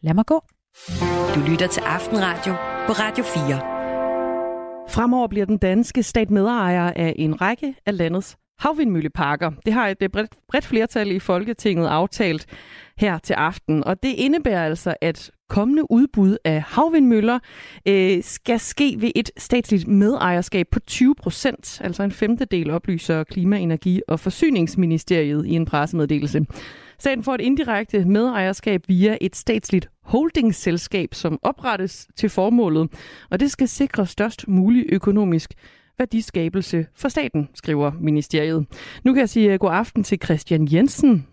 [0.09, 0.43] Lad mig gå.
[1.35, 2.53] Du lytter til Aftenradio
[2.87, 3.59] på Radio 4.
[4.89, 9.51] Fremover bliver den danske stat medejer af en række af landets havvindmølleparker.
[9.65, 12.45] Det har et bredt, bredt flertal i Folketinget aftalt
[12.97, 17.39] her til aften, og det indebærer altså, at kommende udbud af havvindmøller
[17.87, 23.59] øh, skal ske ved et statsligt medejerskab på 20 procent, altså en femtedel oplyser Klima-,
[23.59, 26.45] Energi- og Forsyningsministeriet i en pressemeddelelse.
[26.99, 32.89] Staten får et indirekte medejerskab via et statsligt holdingsselskab, som oprettes til formålet,
[33.29, 35.53] og det skal sikre størst mulig økonomisk
[35.97, 38.65] værdiskabelse for staten, skriver ministeriet.
[39.03, 41.27] Nu kan jeg sige øh, god aften til Christian Jensen.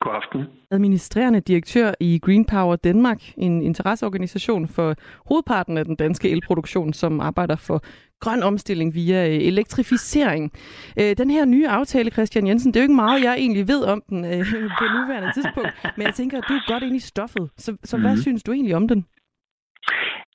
[0.00, 0.46] God aften.
[0.70, 4.94] Administrerende direktør i Green Power Danmark, en interesseorganisation for
[5.28, 7.82] hovedparten af den danske elproduktion, som arbejder for
[8.20, 10.52] grøn omstilling via øh, elektrificering.
[11.00, 13.82] Øh, Den her nye aftale, Christian Jensen, det er jo ikke meget, jeg egentlig ved
[13.84, 14.44] om den øh,
[14.78, 17.50] på nuværende tidspunkt, men jeg tænker, at du er godt ind i stoffet.
[17.56, 18.20] Så, så hvad Mhm.
[18.22, 19.06] synes du egentlig om den?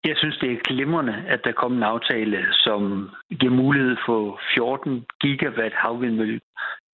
[0.05, 3.09] Jeg synes, det er glimrende, at der kommer en aftale, som
[3.39, 6.39] giver mulighed for 14 gigawatt havvindmølle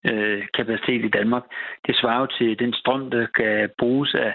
[0.05, 1.43] øh, kapacitet i Danmark.
[1.87, 4.33] Det svarer jo til den strøm, der kan bruges af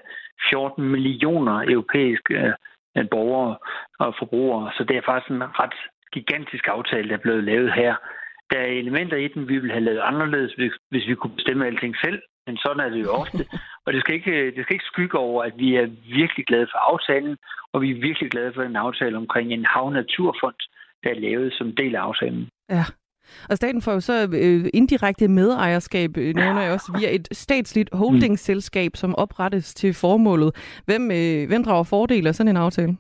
[0.51, 2.35] 14 millioner europæiske
[2.97, 3.57] øh, borgere
[3.99, 4.73] og forbrugere.
[4.77, 5.79] Så det er faktisk en ret
[6.13, 7.95] gigantisk aftale, der er blevet lavet her.
[8.51, 11.67] Der er elementer i den, vi ville have lavet anderledes, hvis, hvis vi kunne bestemme
[11.67, 12.23] alting selv.
[12.47, 13.47] Men sådan er det jo ofte.
[13.87, 15.87] Og det skal, ikke, det skal ikke skygge over, at vi er
[16.21, 17.37] virkelig glade for aftalen,
[17.73, 20.61] og vi er virkelig glade for en aftale omkring en havnaturfond,
[21.05, 22.49] der er lavet som del af aftalen.
[22.71, 22.85] Ja.
[23.51, 27.91] Og staten får jo så øh, indirekte medejerskab, øh, nævner jeg også, via et statsligt
[27.93, 30.81] holdingsselskab, som oprettes til formålet.
[30.87, 32.97] Hvem, øh, hvem drager fordel af sådan en aftale?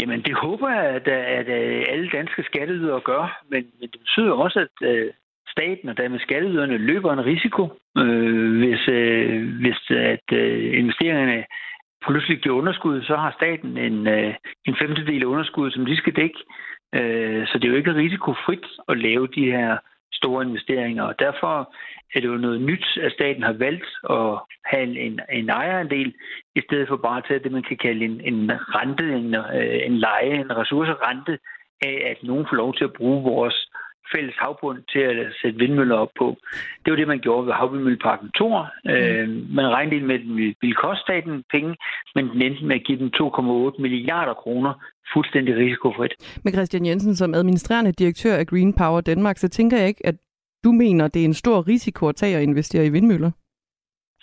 [0.00, 4.32] Jamen, det håber jeg, at, at, at alle danske skatteydere gør, men, men det betyder
[4.32, 5.12] også, at øh,
[5.48, 7.62] staten og dermed skatteyderne løber en risiko,
[7.98, 11.44] øh, hvis, øh, hvis at øh, investeringerne
[12.06, 14.34] pludselig giver underskud, så har staten en, øh,
[14.68, 16.40] en femtedel af underskud, som de skal dække.
[16.94, 19.78] Øh, så det er jo ikke risikofrit at lave de her
[20.12, 21.74] store investeringer, og derfor
[22.14, 26.14] er det jo noget nyt, at staten har valgt at have en, en ejerandel,
[26.54, 29.80] i stedet for bare at tage det, man kan kalde en, en rente, en, øh,
[29.86, 31.38] en leje, en ressourcerente
[31.82, 33.68] af, at nogen får lov til at bruge vores
[34.12, 36.36] fælles havbund til at sætte vindmøller op på.
[36.82, 38.48] Det var det, man gjorde ved Havvindmølleparken 2.
[38.48, 38.90] Mm.
[38.90, 39.28] Øh,
[39.58, 41.76] man regnede med, at den ville koste staten penge,
[42.14, 44.72] men den endte med at give den 2,8 milliarder kroner
[45.12, 46.14] fuldstændig risikofrit.
[46.44, 50.14] Med Christian Jensen som administrerende direktør af Green Power Danmark, så tænker jeg ikke, at
[50.64, 53.30] du mener, det er en stor risiko at tage og investere i vindmøller?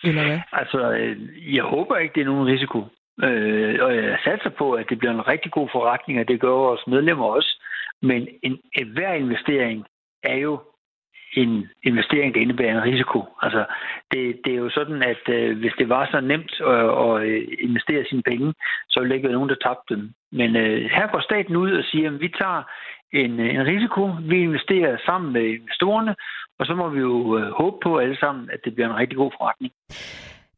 [0.04, 0.40] Eller hvad?
[0.54, 1.18] Altså, øh,
[1.56, 2.80] jeg håber ikke, det er nogen risiko.
[3.24, 6.50] Øh, og jeg satser på, at det bliver en rigtig god forretning, og det gør
[6.50, 7.61] vores medlemmer også.
[8.02, 9.86] Men en, en hver investering
[10.24, 10.60] er jo
[11.34, 13.20] en investering, der indebærer en risiko.
[13.42, 13.66] Altså,
[14.12, 17.44] det, det er jo sådan, at øh, hvis det var så nemt øh, at, at
[17.60, 18.54] investere sine penge,
[18.90, 20.14] så ville der ikke være nogen, der tabte dem.
[20.32, 22.64] Men øh, her går staten ud og siger, at vi tager
[23.14, 26.16] en, øh, en risiko, vi investerer sammen med investorerne,
[26.60, 29.18] og så må vi jo øh, håbe på alle sammen, at det bliver en rigtig
[29.18, 29.74] god forretning.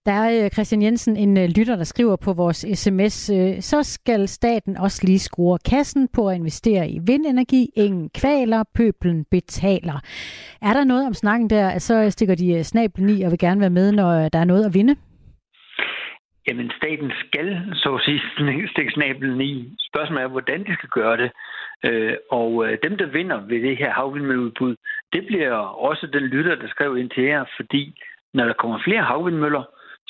[0.06, 3.84] Der er øh, Christian Jensen, en øh, lytter, der skriver på vores sms, øh, så
[3.84, 7.70] skal staten også lige skrue kassen på at investere i vindenergi.
[7.76, 9.98] Ingen kvaler, pøblen betaler.
[10.62, 13.78] Er der noget om snakken der, så stikker de snablen i og vil gerne være
[13.80, 14.96] med, når der er noget at vinde?
[16.48, 18.22] Jamen, staten skal, så at sige,
[18.74, 19.76] stikke snablen i.
[19.90, 21.32] Spørgsmålet er, hvordan de skal gøre det.
[22.32, 24.76] Og dem, der vinder ved det her havvindmølleudbud,
[25.14, 25.54] det bliver
[25.88, 28.02] også den lytter, der skrev ind til jer, fordi
[28.34, 29.64] når der kommer flere havvindmøller,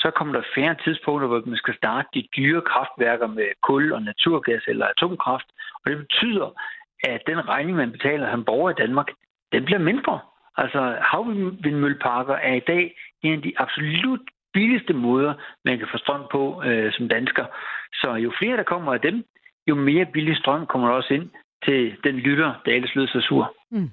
[0.04, 4.02] så kommer der færre tidspunkter, hvor man skal starte de dyre kraftværker med kul og
[4.02, 5.48] naturgas eller atomkraft.
[5.82, 6.48] Og det betyder,
[7.04, 9.10] at den regning, man betaler som borger i Danmark,
[9.54, 10.20] den bliver mindre.
[10.58, 14.22] Altså havvindmølleparker er i dag en af de absolut
[14.54, 15.34] billigste måder,
[15.66, 17.46] man kan få strøm på øh, som dansker.
[17.94, 19.24] Så jo flere der kommer af dem,
[19.68, 21.30] jo mere billig strøm kommer der også ind
[21.66, 23.56] til den lytter, der ellers lød så sur.
[23.72, 23.90] Mm.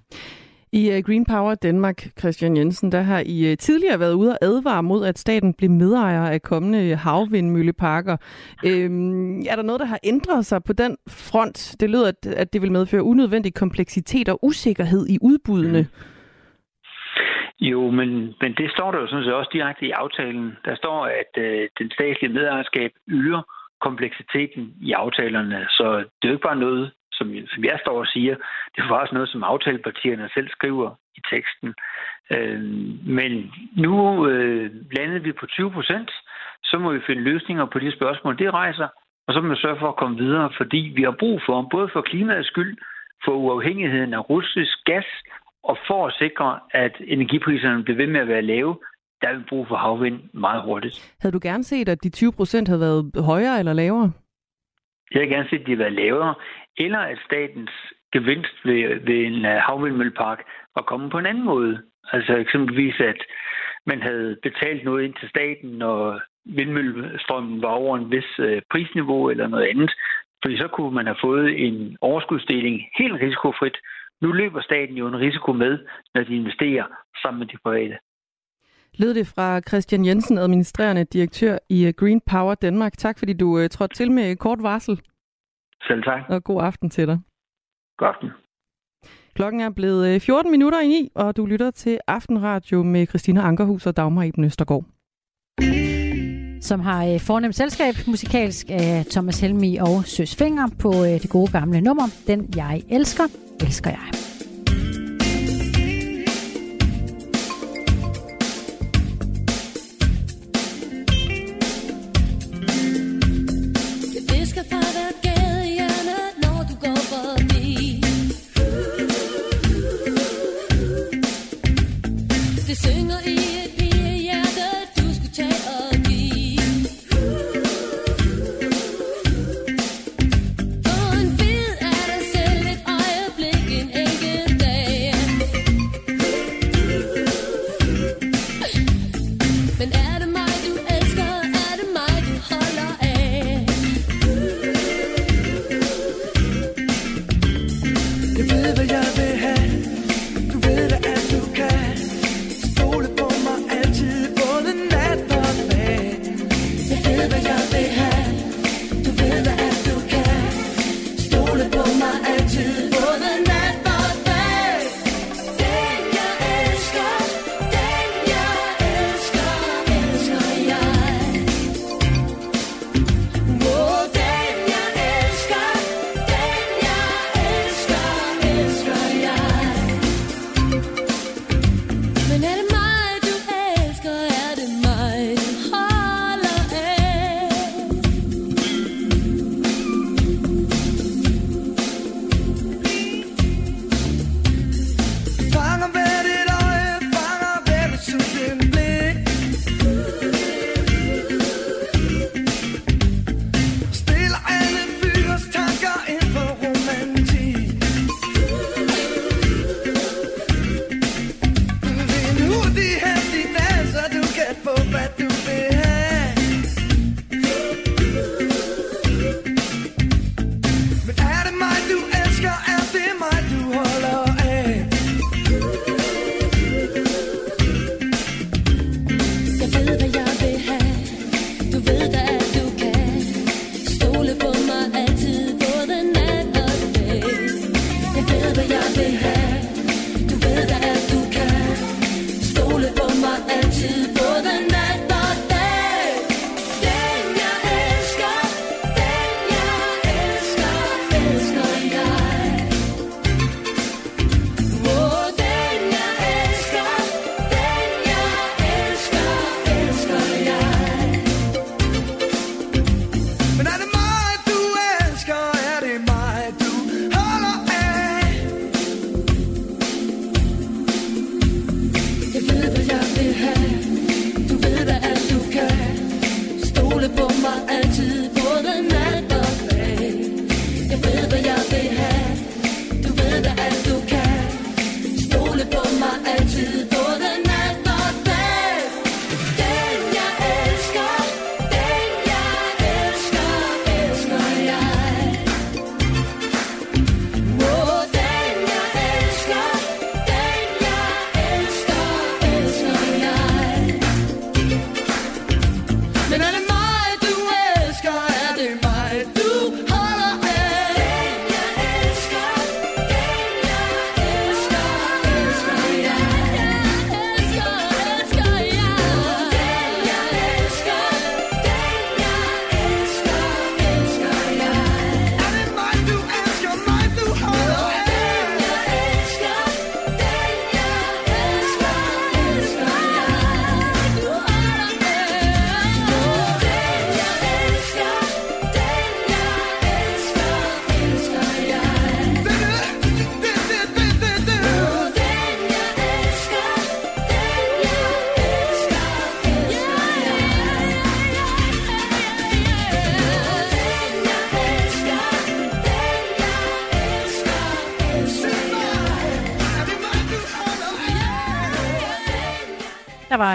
[0.72, 4.38] I øh, Green Power Danmark, Christian Jensen, der har I øh, tidligere været ude og
[4.42, 8.16] advare mod, at staten bliver medejer af kommende øh, havvindmølleparker.
[8.66, 11.76] Øhm, er der noget, der har ændret sig på den front?
[11.80, 15.80] Det lyder, at, at det vil medføre unødvendig kompleksitet og usikkerhed i udbuddene.
[15.80, 16.10] Mm.
[17.60, 20.56] Jo, men, men det står der jo sådan set også direkte i aftalen.
[20.64, 23.42] Der står, at øh, den statslige medejerskab yder
[23.80, 25.66] kompleksiteten i aftalerne.
[25.68, 28.34] Så det er jo ikke bare noget, som, som jeg står og siger,
[28.72, 30.88] det er faktisk noget, som aftalepartierne selv skriver
[31.18, 31.68] i teksten.
[32.34, 32.60] Øh,
[33.18, 33.32] men
[33.84, 33.92] nu
[34.30, 34.66] øh,
[34.96, 36.10] landede vi på 20 procent,
[36.70, 38.88] så må vi finde løsninger på de spørgsmål, det rejser,
[39.26, 41.88] og så må vi sørge for at komme videre, fordi vi har brug for, både
[41.92, 42.72] for klimaets skyld,
[43.24, 45.08] for uafhængigheden af russisk gas,
[45.62, 48.76] og for at sikre, at energipriserne bliver ved med at være lave,
[49.20, 51.14] der er vi brug for havvind meget hurtigt.
[51.20, 54.12] Havde du gerne set, at de 20 procent havde været højere eller lavere?
[55.12, 56.34] Jeg havde gerne set, at de havde været lavere
[56.76, 57.70] eller at statens
[58.12, 60.40] gevinst ved, ved en øh, havvindmøllepark
[60.74, 61.82] var kommet på en anden måde.
[62.12, 63.20] Altså eksempelvis, at
[63.86, 69.30] man havde betalt noget ind til staten, når vindmøllestrømmen var over en vis øh, prisniveau
[69.30, 69.92] eller noget andet.
[70.42, 73.76] Fordi så kunne man have fået en overskudsdeling helt risikofrit.
[74.22, 75.78] Nu løber staten jo en risiko med,
[76.14, 76.84] når de investerer
[77.22, 77.98] sammen med de private.
[78.98, 82.92] Lød det fra Christian Jensen, administrerende direktør i øh, Green Power Danmark.
[82.98, 85.00] Tak fordi du trådte til med kort varsel.
[85.82, 86.20] Selv tak.
[86.28, 87.18] Og god aften til dig.
[87.98, 88.30] God aften.
[89.34, 93.40] Klokken er blevet øh, 14 minutter i 9, og du lytter til Aftenradio med Christina
[93.40, 94.84] Ankerhus og Dagmar Eben Østergaard.
[96.60, 101.30] Som har øh, fornemt selskab musikalsk af Thomas Helmi og Søs Finger på øh, det
[101.30, 103.24] gode gamle nummer, Den Jeg Elsker,
[103.60, 104.29] Elsker Jeg.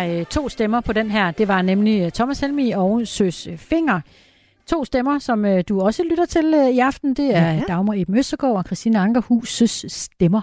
[0.10, 1.32] Øh, to stemmer på den her.
[1.32, 4.00] Det var nemlig øh, Thomas Helmi og Søs Finger.
[4.68, 7.14] To stemmer, som øh, du også lytter til øh, i aften.
[7.14, 7.62] Det er Ja.
[7.68, 10.42] Dagmar Eben Østergaard og Christine Ankerhus' stemmer.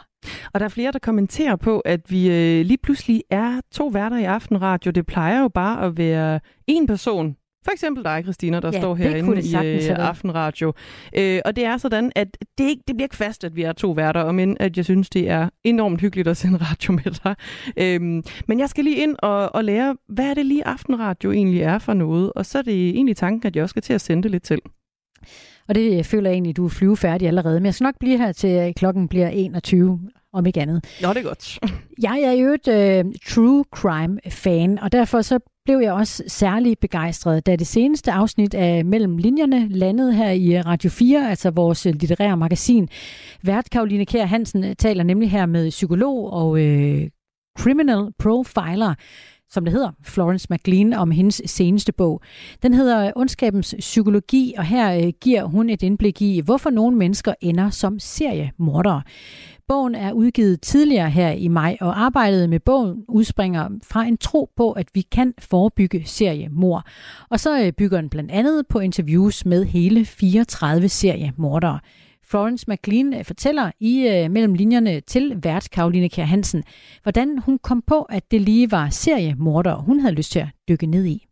[0.55, 4.17] Og der er flere, der kommenterer på, at vi øh, lige pludselig er to værter
[4.19, 4.91] i Aftenradio.
[4.91, 7.37] Det plejer jo bare at være en person.
[7.65, 10.09] For eksempel dig, Christina, der Ja, står herinde det i øh.
[10.09, 10.73] Aftenradio.
[11.19, 12.29] Øh, og det er sådan, at
[12.59, 14.85] det, ikke, det bliver ikke fast, at vi er to værter, og men at jeg
[14.85, 17.35] synes, det er enormt hyggeligt at sende radio med dig.
[17.77, 21.61] Øhm, men jeg skal lige ind og, og lære, hvad er det lige Aftenradio egentlig
[21.63, 22.33] er for noget?
[22.37, 24.43] Og så er det egentlig tanken, at jeg også skal til at sende det lidt
[24.43, 24.59] til.
[25.69, 27.61] Og det øh, føler jeg egentlig, du er flyvefærdig allerede.
[27.61, 30.01] Men jeg skal nok blive her til øh, klokken bliver 21,
[30.33, 30.85] om ikke andet.
[31.03, 31.59] Nå, det er godt.
[32.03, 36.79] Jeg er jo et øh, true crime fan, og derfor så blev jeg også særlig
[36.79, 41.51] begejstret, da det seneste afsnit af Mellem Linjerne landede her i øh, Radio 4, altså
[41.51, 42.89] vores øh, litterære magasin.
[43.43, 47.09] Vært Karoline Kær Hansen øh, taler nemlig her med psykolog og øh,
[47.59, 48.95] criminal profiler,
[49.51, 52.23] som det hedder, Florence McLean, om hendes seneste bog.
[52.63, 57.35] Den hedder Ondskabens Psykologi, og her øh, giver hun et indblik i, hvorfor nogle mennesker
[57.41, 59.03] ender som seriemordere.
[59.69, 64.51] Bogen er udgivet tidligere her i maj, og arbejdet med bogen udspringer fra en tro
[64.57, 66.87] på, at vi kan forebygge seriemord.
[67.31, 71.81] Og så øh, bygger den blandt andet på interviews med hele 34 seriemordere.
[72.25, 76.65] Florence McLean øh, fortæller i øh, mellem linjerne til vært Karoline Kjær Hansen,
[77.03, 80.87] hvordan hun kom på, at det lige var seriemordere, hun havde lyst til at dykke
[80.87, 81.27] ned i.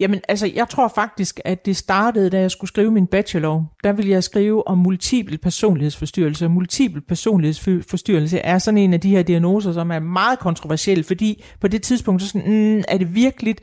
[0.00, 3.72] Jamen, altså, jeg tror faktisk, at det startede, da jeg skulle skrive min bachelor.
[3.84, 6.48] Der ville jeg skrive om multiple personlighedsforstyrrelse.
[6.48, 11.68] Multiple personlighedsforstyrrelse er sådan en af de her diagnoser, som er meget kontroversiel, fordi på
[11.68, 13.56] det tidspunkt, så sådan, mm, er det virkelig,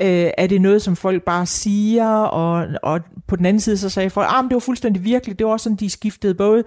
[0.00, 3.88] øh, er det noget, som folk bare siger, og, og på den anden side, så
[3.88, 6.64] sagde folk, ah, men det var fuldstændig virkelig, Det var også sådan, de skiftede både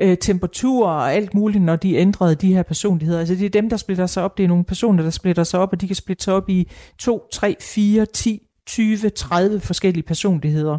[0.00, 3.18] øh, temperatur og alt muligt, når de ændrede de her personligheder.
[3.18, 4.38] Altså det er dem, der splitter sig op.
[4.38, 6.70] Det er nogle personer, der splitter sig op, og de kan splitte sig op i
[6.98, 10.78] 2, 3, 4, 10, 20, 30 forskellige personligheder.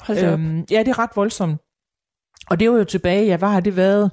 [0.00, 0.40] Hold op.
[0.70, 1.60] ja, det er ret voldsomt.
[2.50, 4.10] Og det var jo tilbage, ja, hvad har det været?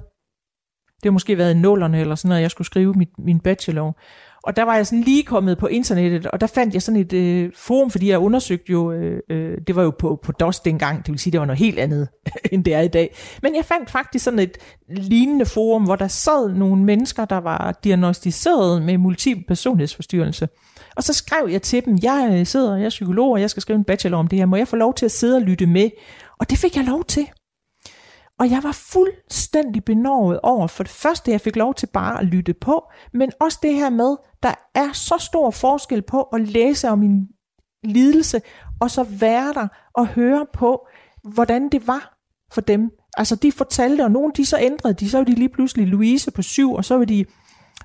[1.02, 3.98] Det har måske været i nullerne eller sådan noget, jeg skulle skrive mit, min bachelor.
[4.46, 7.12] Og der var jeg sådan lige kommet på internettet, og der fandt jeg sådan et
[7.12, 10.98] øh, forum, fordi jeg undersøgte jo, øh, øh, det var jo på, på DOS dengang,
[10.98, 12.08] det vil sige, det var noget helt andet,
[12.52, 13.14] end det er i dag.
[13.42, 14.58] Men jeg fandt faktisk sådan et
[14.88, 20.48] lignende forum, hvor der sad nogle mennesker, der var diagnostiseret med multiple personlighedsforstyrrelse.
[20.96, 23.60] Og så skrev jeg til dem, jeg øh, sidder, jeg er psykolog, og jeg skal
[23.60, 25.66] skrive en bachelor om det her, må jeg få lov til at sidde og lytte
[25.66, 25.90] med?
[26.38, 27.28] Og det fik jeg lov til.
[28.38, 32.26] Og jeg var fuldstændig benovet over, for det første, jeg fik lov til bare at
[32.26, 36.88] lytte på, men også det her med, der er så stor forskel på at læse
[36.88, 37.28] om min
[37.84, 38.42] lidelse,
[38.80, 40.86] og så være der og høre på,
[41.34, 42.16] hvordan det var
[42.52, 42.90] for dem.
[43.16, 46.30] Altså de fortalte, og nogle de så ændrede de, så var de lige pludselig Louise
[46.30, 47.24] på syv, og så var de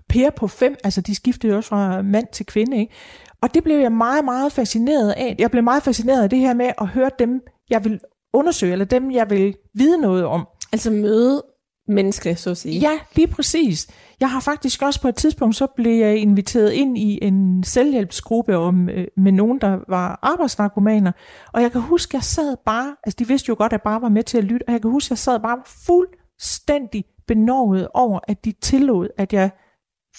[0.10, 2.94] Per på fem, altså de skiftede jo også fra mand til kvinde, ikke?
[3.41, 5.36] Og det blev jeg meget, meget fascineret af.
[5.40, 7.99] Jeg blev meget fascineret af det her med at høre dem, jeg vil
[8.34, 10.48] undersøge, eller dem, jeg vil vide noget om.
[10.72, 11.44] Altså møde
[11.88, 12.80] mennesker, så at sige.
[12.80, 13.88] Ja, lige præcis.
[14.19, 18.57] Jeg har faktisk også på et tidspunkt, så blev jeg inviteret ind i en selvhjælpsgruppe
[18.57, 21.11] om, øh, med nogen, der var arbejdsnarkomaner.
[21.53, 24.02] Og jeg kan huske, jeg sad bare, altså de vidste jo godt, at jeg bare
[24.02, 28.19] var med til at lytte, og jeg kan huske, jeg sad bare fuldstændig benovet over,
[28.27, 29.49] at de tillod, at jeg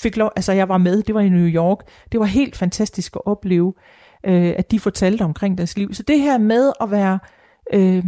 [0.03, 1.79] fik lov, altså jeg var med, det var i New York.
[2.13, 3.75] Det var helt fantastisk at opleve,
[4.27, 5.95] øh, at de fortalte omkring deres liv.
[5.95, 7.19] Så det her med at være,
[7.73, 8.05] øh,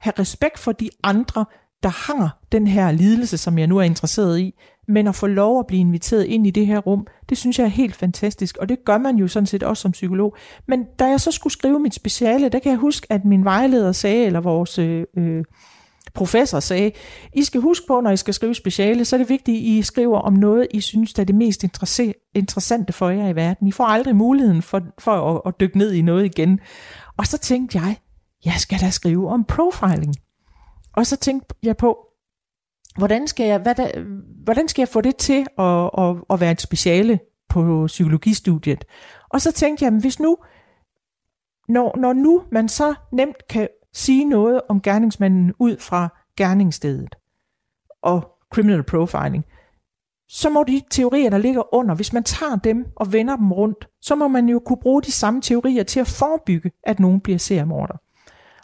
[0.00, 1.44] have respekt for de andre,
[1.82, 4.54] der har den her lidelse, som jeg nu er interesseret i,
[4.88, 7.64] men at få lov at blive inviteret ind i det her rum, det synes jeg
[7.64, 10.36] er helt fantastisk, og det gør man jo sådan set også som psykolog.
[10.68, 13.92] Men da jeg så skulle skrive mit speciale, der kan jeg huske, at min vejleder
[13.92, 15.44] sagde, eller vores øh, øh,
[16.14, 16.92] professor sagde,
[17.32, 19.82] I skal huske på, når I skal skrive speciale, så er det vigtigt, at I
[19.82, 21.64] skriver om noget, I synes, der er det mest
[22.34, 23.66] interessante for jer i verden.
[23.66, 26.60] I får aldrig muligheden for, for at, at dykke ned i noget igen.
[27.16, 27.96] Og så tænkte jeg,
[28.44, 30.14] jeg skal da skrive om profiling.
[30.96, 31.98] Og så tænkte jeg på,
[32.96, 34.04] hvordan skal jeg, hvad der,
[34.44, 38.84] hvordan skal jeg få det til at, at, at være et speciale på psykologistudiet?
[39.28, 40.36] Og så tænkte jeg, hvis nu,
[41.68, 47.14] når, når nu man så nemt kan sige noget om gerningsmanden ud fra gerningsstedet
[48.02, 49.44] og criminal profiling,
[50.28, 53.88] så må de teorier, der ligger under, hvis man tager dem og vender dem rundt,
[54.00, 57.38] så må man jo kunne bruge de samme teorier til at forebygge, at nogen bliver
[57.38, 57.96] seriemorder.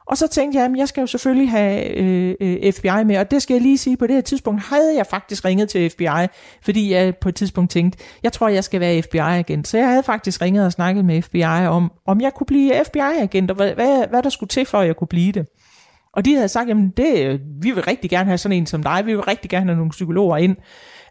[0.09, 3.31] Og så tænkte jeg, at jeg skal jo selvfølgelig have øh, øh FBI med, og
[3.31, 6.27] det skal jeg lige sige, på det her tidspunkt havde jeg faktisk ringet til FBI,
[6.63, 9.69] fordi jeg på et tidspunkt tænkte, jeg tror, jeg skal være FBI-agent.
[9.69, 13.51] Så jeg havde faktisk ringet og snakket med FBI om, om jeg kunne blive FBI-agent,
[13.51, 15.47] og hvad, hvad, hvad der skulle til for, at jeg kunne blive det.
[16.13, 19.03] Og de havde sagt, jamen det, vi vil rigtig gerne have sådan en som dig,
[19.07, 20.57] vi vil rigtig gerne have nogle psykologer ind.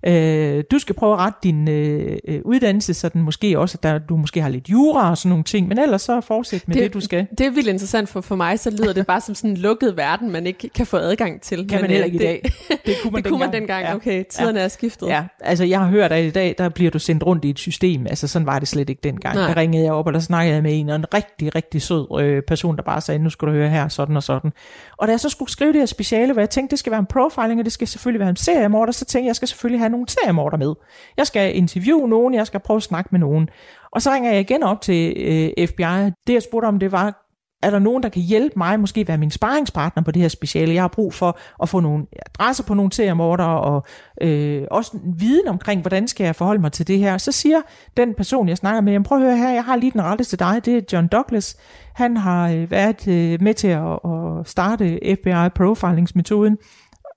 [0.06, 3.84] Øh, du skal prøve at rette din øh, øh, uddannelse, så den måske også, at
[3.84, 6.76] der, du måske har lidt jura og sådan nogle ting, men ellers så fortsæt med
[6.76, 7.28] det, det du skal.
[7.38, 9.98] Det er vildt interessant, for for mig så lyder det bare som sådan en lukket
[9.98, 11.58] verden, man ikke kan få adgang til.
[11.58, 12.52] Kan man Men, heller øh, ikke i dag.
[12.86, 13.54] Det kunne man det kunne man dengang.
[13.54, 13.84] dengang.
[13.86, 13.96] Ja.
[13.96, 14.66] Okay, tiderne Ja.
[14.66, 15.08] er skiftet.
[15.08, 17.60] Ja, altså jeg har hørt, at i dag, der bliver du sendt rundt i et
[17.60, 18.08] system.
[18.08, 19.36] Altså sådan var det slet ikke dengang.
[19.36, 19.48] Nej.
[19.48, 22.20] Der ringede jeg op, og der snakkede jeg med en, og en rigtig, rigtig sød
[22.22, 24.52] øh, person, der bare sagde, nu skal du høre her, sådan og sådan.
[24.98, 27.00] Og da jeg så skulle skrive det her speciale, hvor jeg tænkte, det skal være
[27.00, 29.80] en profiling, og det skal selvfølgelig være en seriemorder, så tænkte jeg, jeg skal selvfølgelig
[29.80, 30.74] have nogle seriemorder med.
[31.18, 33.50] Jeg skal interviewe nogen, jeg skal prøve at snakke med nogen.
[33.92, 36.12] Og så ringer jeg igen op til øh, FBI.
[36.28, 37.28] Det jeg spurgte om, det var,
[37.64, 40.74] er der nogen, der kan hjælpe mig, måske være min sparringspartner på det her speciale?
[40.74, 43.86] Jeg har brug for at få nogle adresser på nogle seriemordere, og
[44.22, 47.18] øh, også en viden omkring, hvordan skal jeg forholde mig til det her.
[47.18, 47.62] Så siger
[47.98, 50.24] den person, jeg snakker med, "Jamen, prøv at høre her, jeg har lige den rette
[50.24, 51.58] til dig, det er John Douglas.
[51.96, 56.58] Han har øh, været øh, med til at, at starte FBI profilingsmetoden,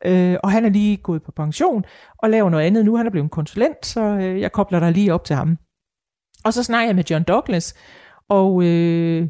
[0.04, 1.84] øh, og han er lige gået på pension
[2.18, 2.96] og laver noget andet nu.
[2.96, 5.58] Han er blevet konsulent, så øh, jeg kobler dig lige op til ham.
[6.44, 7.74] Og så snakker jeg med John Douglas,
[8.28, 9.28] og øh,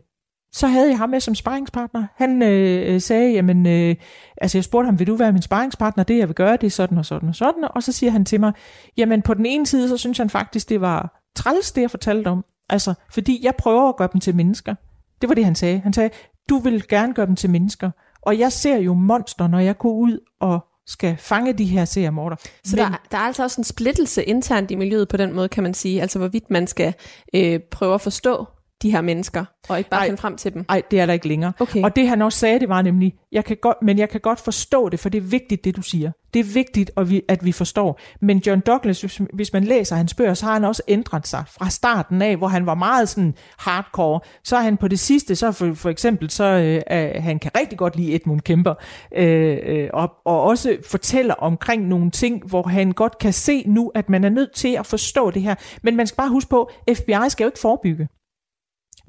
[0.53, 2.07] så havde jeg ham med som sparringspartner.
[2.17, 3.97] Han øh, øh, sagde, jamen, øh,
[4.37, 6.05] altså jeg spurgte ham, vil du være min sparringspartner?
[6.05, 7.65] Det jeg vil gøre, det er sådan og sådan og sådan.
[7.75, 8.53] Og så siger han til mig,
[8.97, 12.29] jamen på den ene side, så synes han faktisk, det var træls, det jeg fortalte
[12.29, 12.45] om.
[12.69, 14.75] Altså, fordi jeg prøver at gøre dem til mennesker.
[15.21, 15.79] Det var det, han sagde.
[15.79, 16.11] Han sagde,
[16.49, 17.91] du vil gerne gøre dem til mennesker.
[18.23, 22.37] Og jeg ser jo monster, når jeg går ud og skal fange de her seriemorder.
[22.65, 25.63] Så der, der er altså også en splittelse internt i miljøet på den måde, kan
[25.63, 26.03] man sige.
[26.03, 26.95] Altså hvorvidt man skal
[27.35, 28.47] øh, prøve at forstå
[28.82, 30.07] de her mennesker, og ikke bare Ej.
[30.07, 30.65] finde frem til dem.
[30.69, 31.52] Nej, det er der ikke længere.
[31.61, 31.82] Okay.
[31.82, 34.40] Og det han også sagde, det var nemlig, jeg kan godt, men jeg kan godt
[34.40, 36.11] forstå det, for det er vigtigt, det du siger.
[36.35, 38.01] Det er vigtigt, at vi, at vi forstår.
[38.20, 41.44] Men John Douglas, hvis, hvis man læser hans bøger, så har han også ændret sig
[41.48, 44.20] fra starten af, hvor han var meget sådan hardcore.
[44.44, 47.78] Så er han på det sidste, så for, for eksempel, så øh, han kan rigtig
[47.78, 48.74] godt lide Edmund Kemper,
[49.16, 53.93] øh, øh, og, og også fortæller omkring nogle ting, hvor han godt kan se nu,
[53.94, 55.55] at man er nødt til at forstå det her.
[55.82, 58.09] Men man skal bare huske på, FBI skal jo ikke forebygge.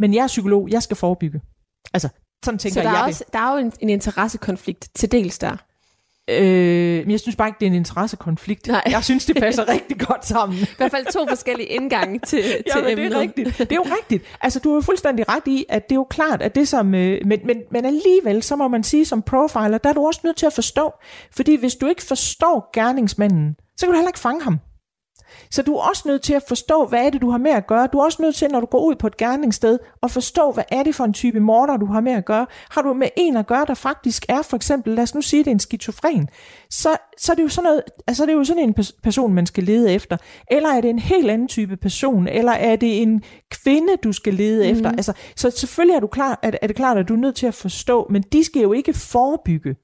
[0.01, 1.41] Men jeg er psykolog, jeg skal forebygge.
[1.93, 2.09] Altså,
[2.45, 3.09] sådan tænker Så der jeg er, det.
[3.13, 5.55] også, der er jo en, en interessekonflikt til dels der.
[6.29, 8.67] Øh, men jeg synes bare ikke, det er en interessekonflikt.
[8.67, 8.83] Nej.
[8.85, 10.57] Jeg synes, det passer rigtig godt sammen.
[10.57, 13.13] I hvert fald to forskellige indgange til, til Ja, men det emnet.
[13.13, 13.57] er rigtigt.
[13.57, 14.23] Det er jo rigtigt.
[14.41, 16.95] Altså, du er jo fuldstændig ret i, at det er jo klart, at det som...
[16.95, 20.21] Øh, men, men, men alligevel, så må man sige som profiler, der er du også
[20.23, 20.91] nødt til at forstå.
[21.35, 24.59] Fordi hvis du ikke forstår gerningsmanden, så kan du heller ikke fange ham.
[25.51, 27.67] Så du er også nødt til at forstå, hvad er det, du har med at
[27.67, 27.87] gøre.
[27.93, 30.63] Du er også nødt til, når du går ud på et gerningssted, at forstå, hvad
[30.71, 32.45] er det for en type morder, du har med at gøre.
[32.69, 35.43] Har du med en at gøre, der faktisk er, for eksempel, lad os nu sige,
[35.43, 36.29] det er en skizofren,
[36.69, 39.33] så, så er det jo sådan noget, altså det er jo sådan en pers- person,
[39.33, 40.17] man skal lede efter.
[40.51, 44.33] Eller er det en helt anden type person, eller er det en kvinde, du skal
[44.33, 44.77] lede mm.
[44.77, 44.89] efter.
[44.91, 47.47] Altså, så selvfølgelig er, du klar, er, er det klart, at du er nødt til
[47.47, 49.75] at forstå, men de skal jo ikke forebygge.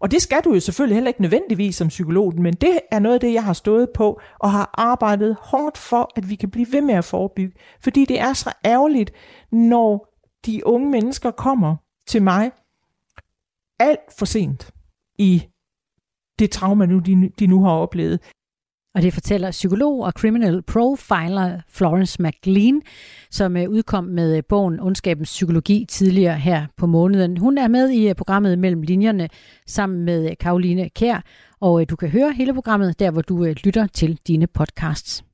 [0.00, 3.14] Og det skal du jo selvfølgelig heller ikke nødvendigvis som psykolog, men det er noget
[3.14, 6.66] af det, jeg har stået på og har arbejdet hårdt for, at vi kan blive
[6.72, 7.58] ved med at forebygge.
[7.80, 9.12] Fordi det er så ærgerligt,
[9.52, 10.14] når
[10.46, 12.50] de unge mennesker kommer til mig
[13.78, 14.70] alt for sent
[15.18, 15.42] i
[16.38, 18.20] det trauma, nu, de, de nu har oplevet.
[18.94, 22.82] Og det fortæller psykolog og criminal profiler Florence McLean,
[23.30, 27.36] som øh, udkom med øh, bogen Ondskabens Psykologi tidligere her på måneden.
[27.36, 29.28] Hun er med i øh, programmet Mellem Linjerne
[29.66, 31.24] sammen med Karoline Kær,
[31.60, 35.29] og du kan høre hele programmet der, hvor du lytter til dine podcasts.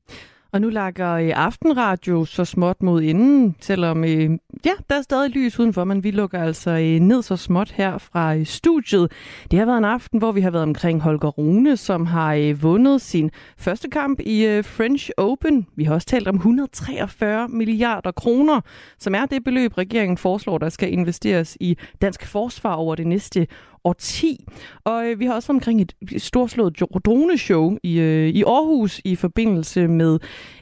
[0.56, 4.30] Og nu lakker øh, Aftenradio så småt mod inden, selvom øh,
[4.64, 7.98] ja, der er stadig lys udenfor, men vi lukker altså øh, ned så småt her
[7.98, 9.12] fra øh, studiet.
[9.50, 12.62] Det har været en aften, hvor vi har været omkring Holger Rune, som har øh,
[12.62, 15.66] vundet sin første kamp i øh, French Open.
[15.76, 18.60] Vi har også talt om 143 milliarder kroner,
[18.98, 23.46] som er det beløb, regeringen foreslår, der skal investeres i dansk forsvar over det næste
[23.86, 24.44] årti.
[24.84, 29.16] Og øh, vi har også været omkring et storslået droneshow i, øh, i Aarhus i
[29.16, 30.18] forbindelse med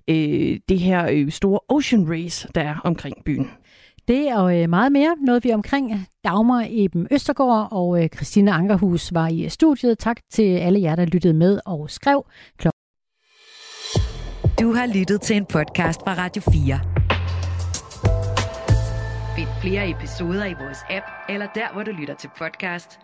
[0.09, 3.51] øh, det her øh, store ocean race, der er omkring byen.
[4.09, 6.07] Det og øh, meget mere nåede vi omkring.
[6.25, 9.99] Dagmar Eben Østergaard og øh, Christina Ankerhus var i studiet.
[9.99, 12.27] Tak til alle jer, der lyttede med og skrev.
[14.61, 16.81] Du har lyttet til en podcast fra Radio 4.
[19.37, 23.04] Find flere episoder i vores app, eller der, hvor du lytter til podcast.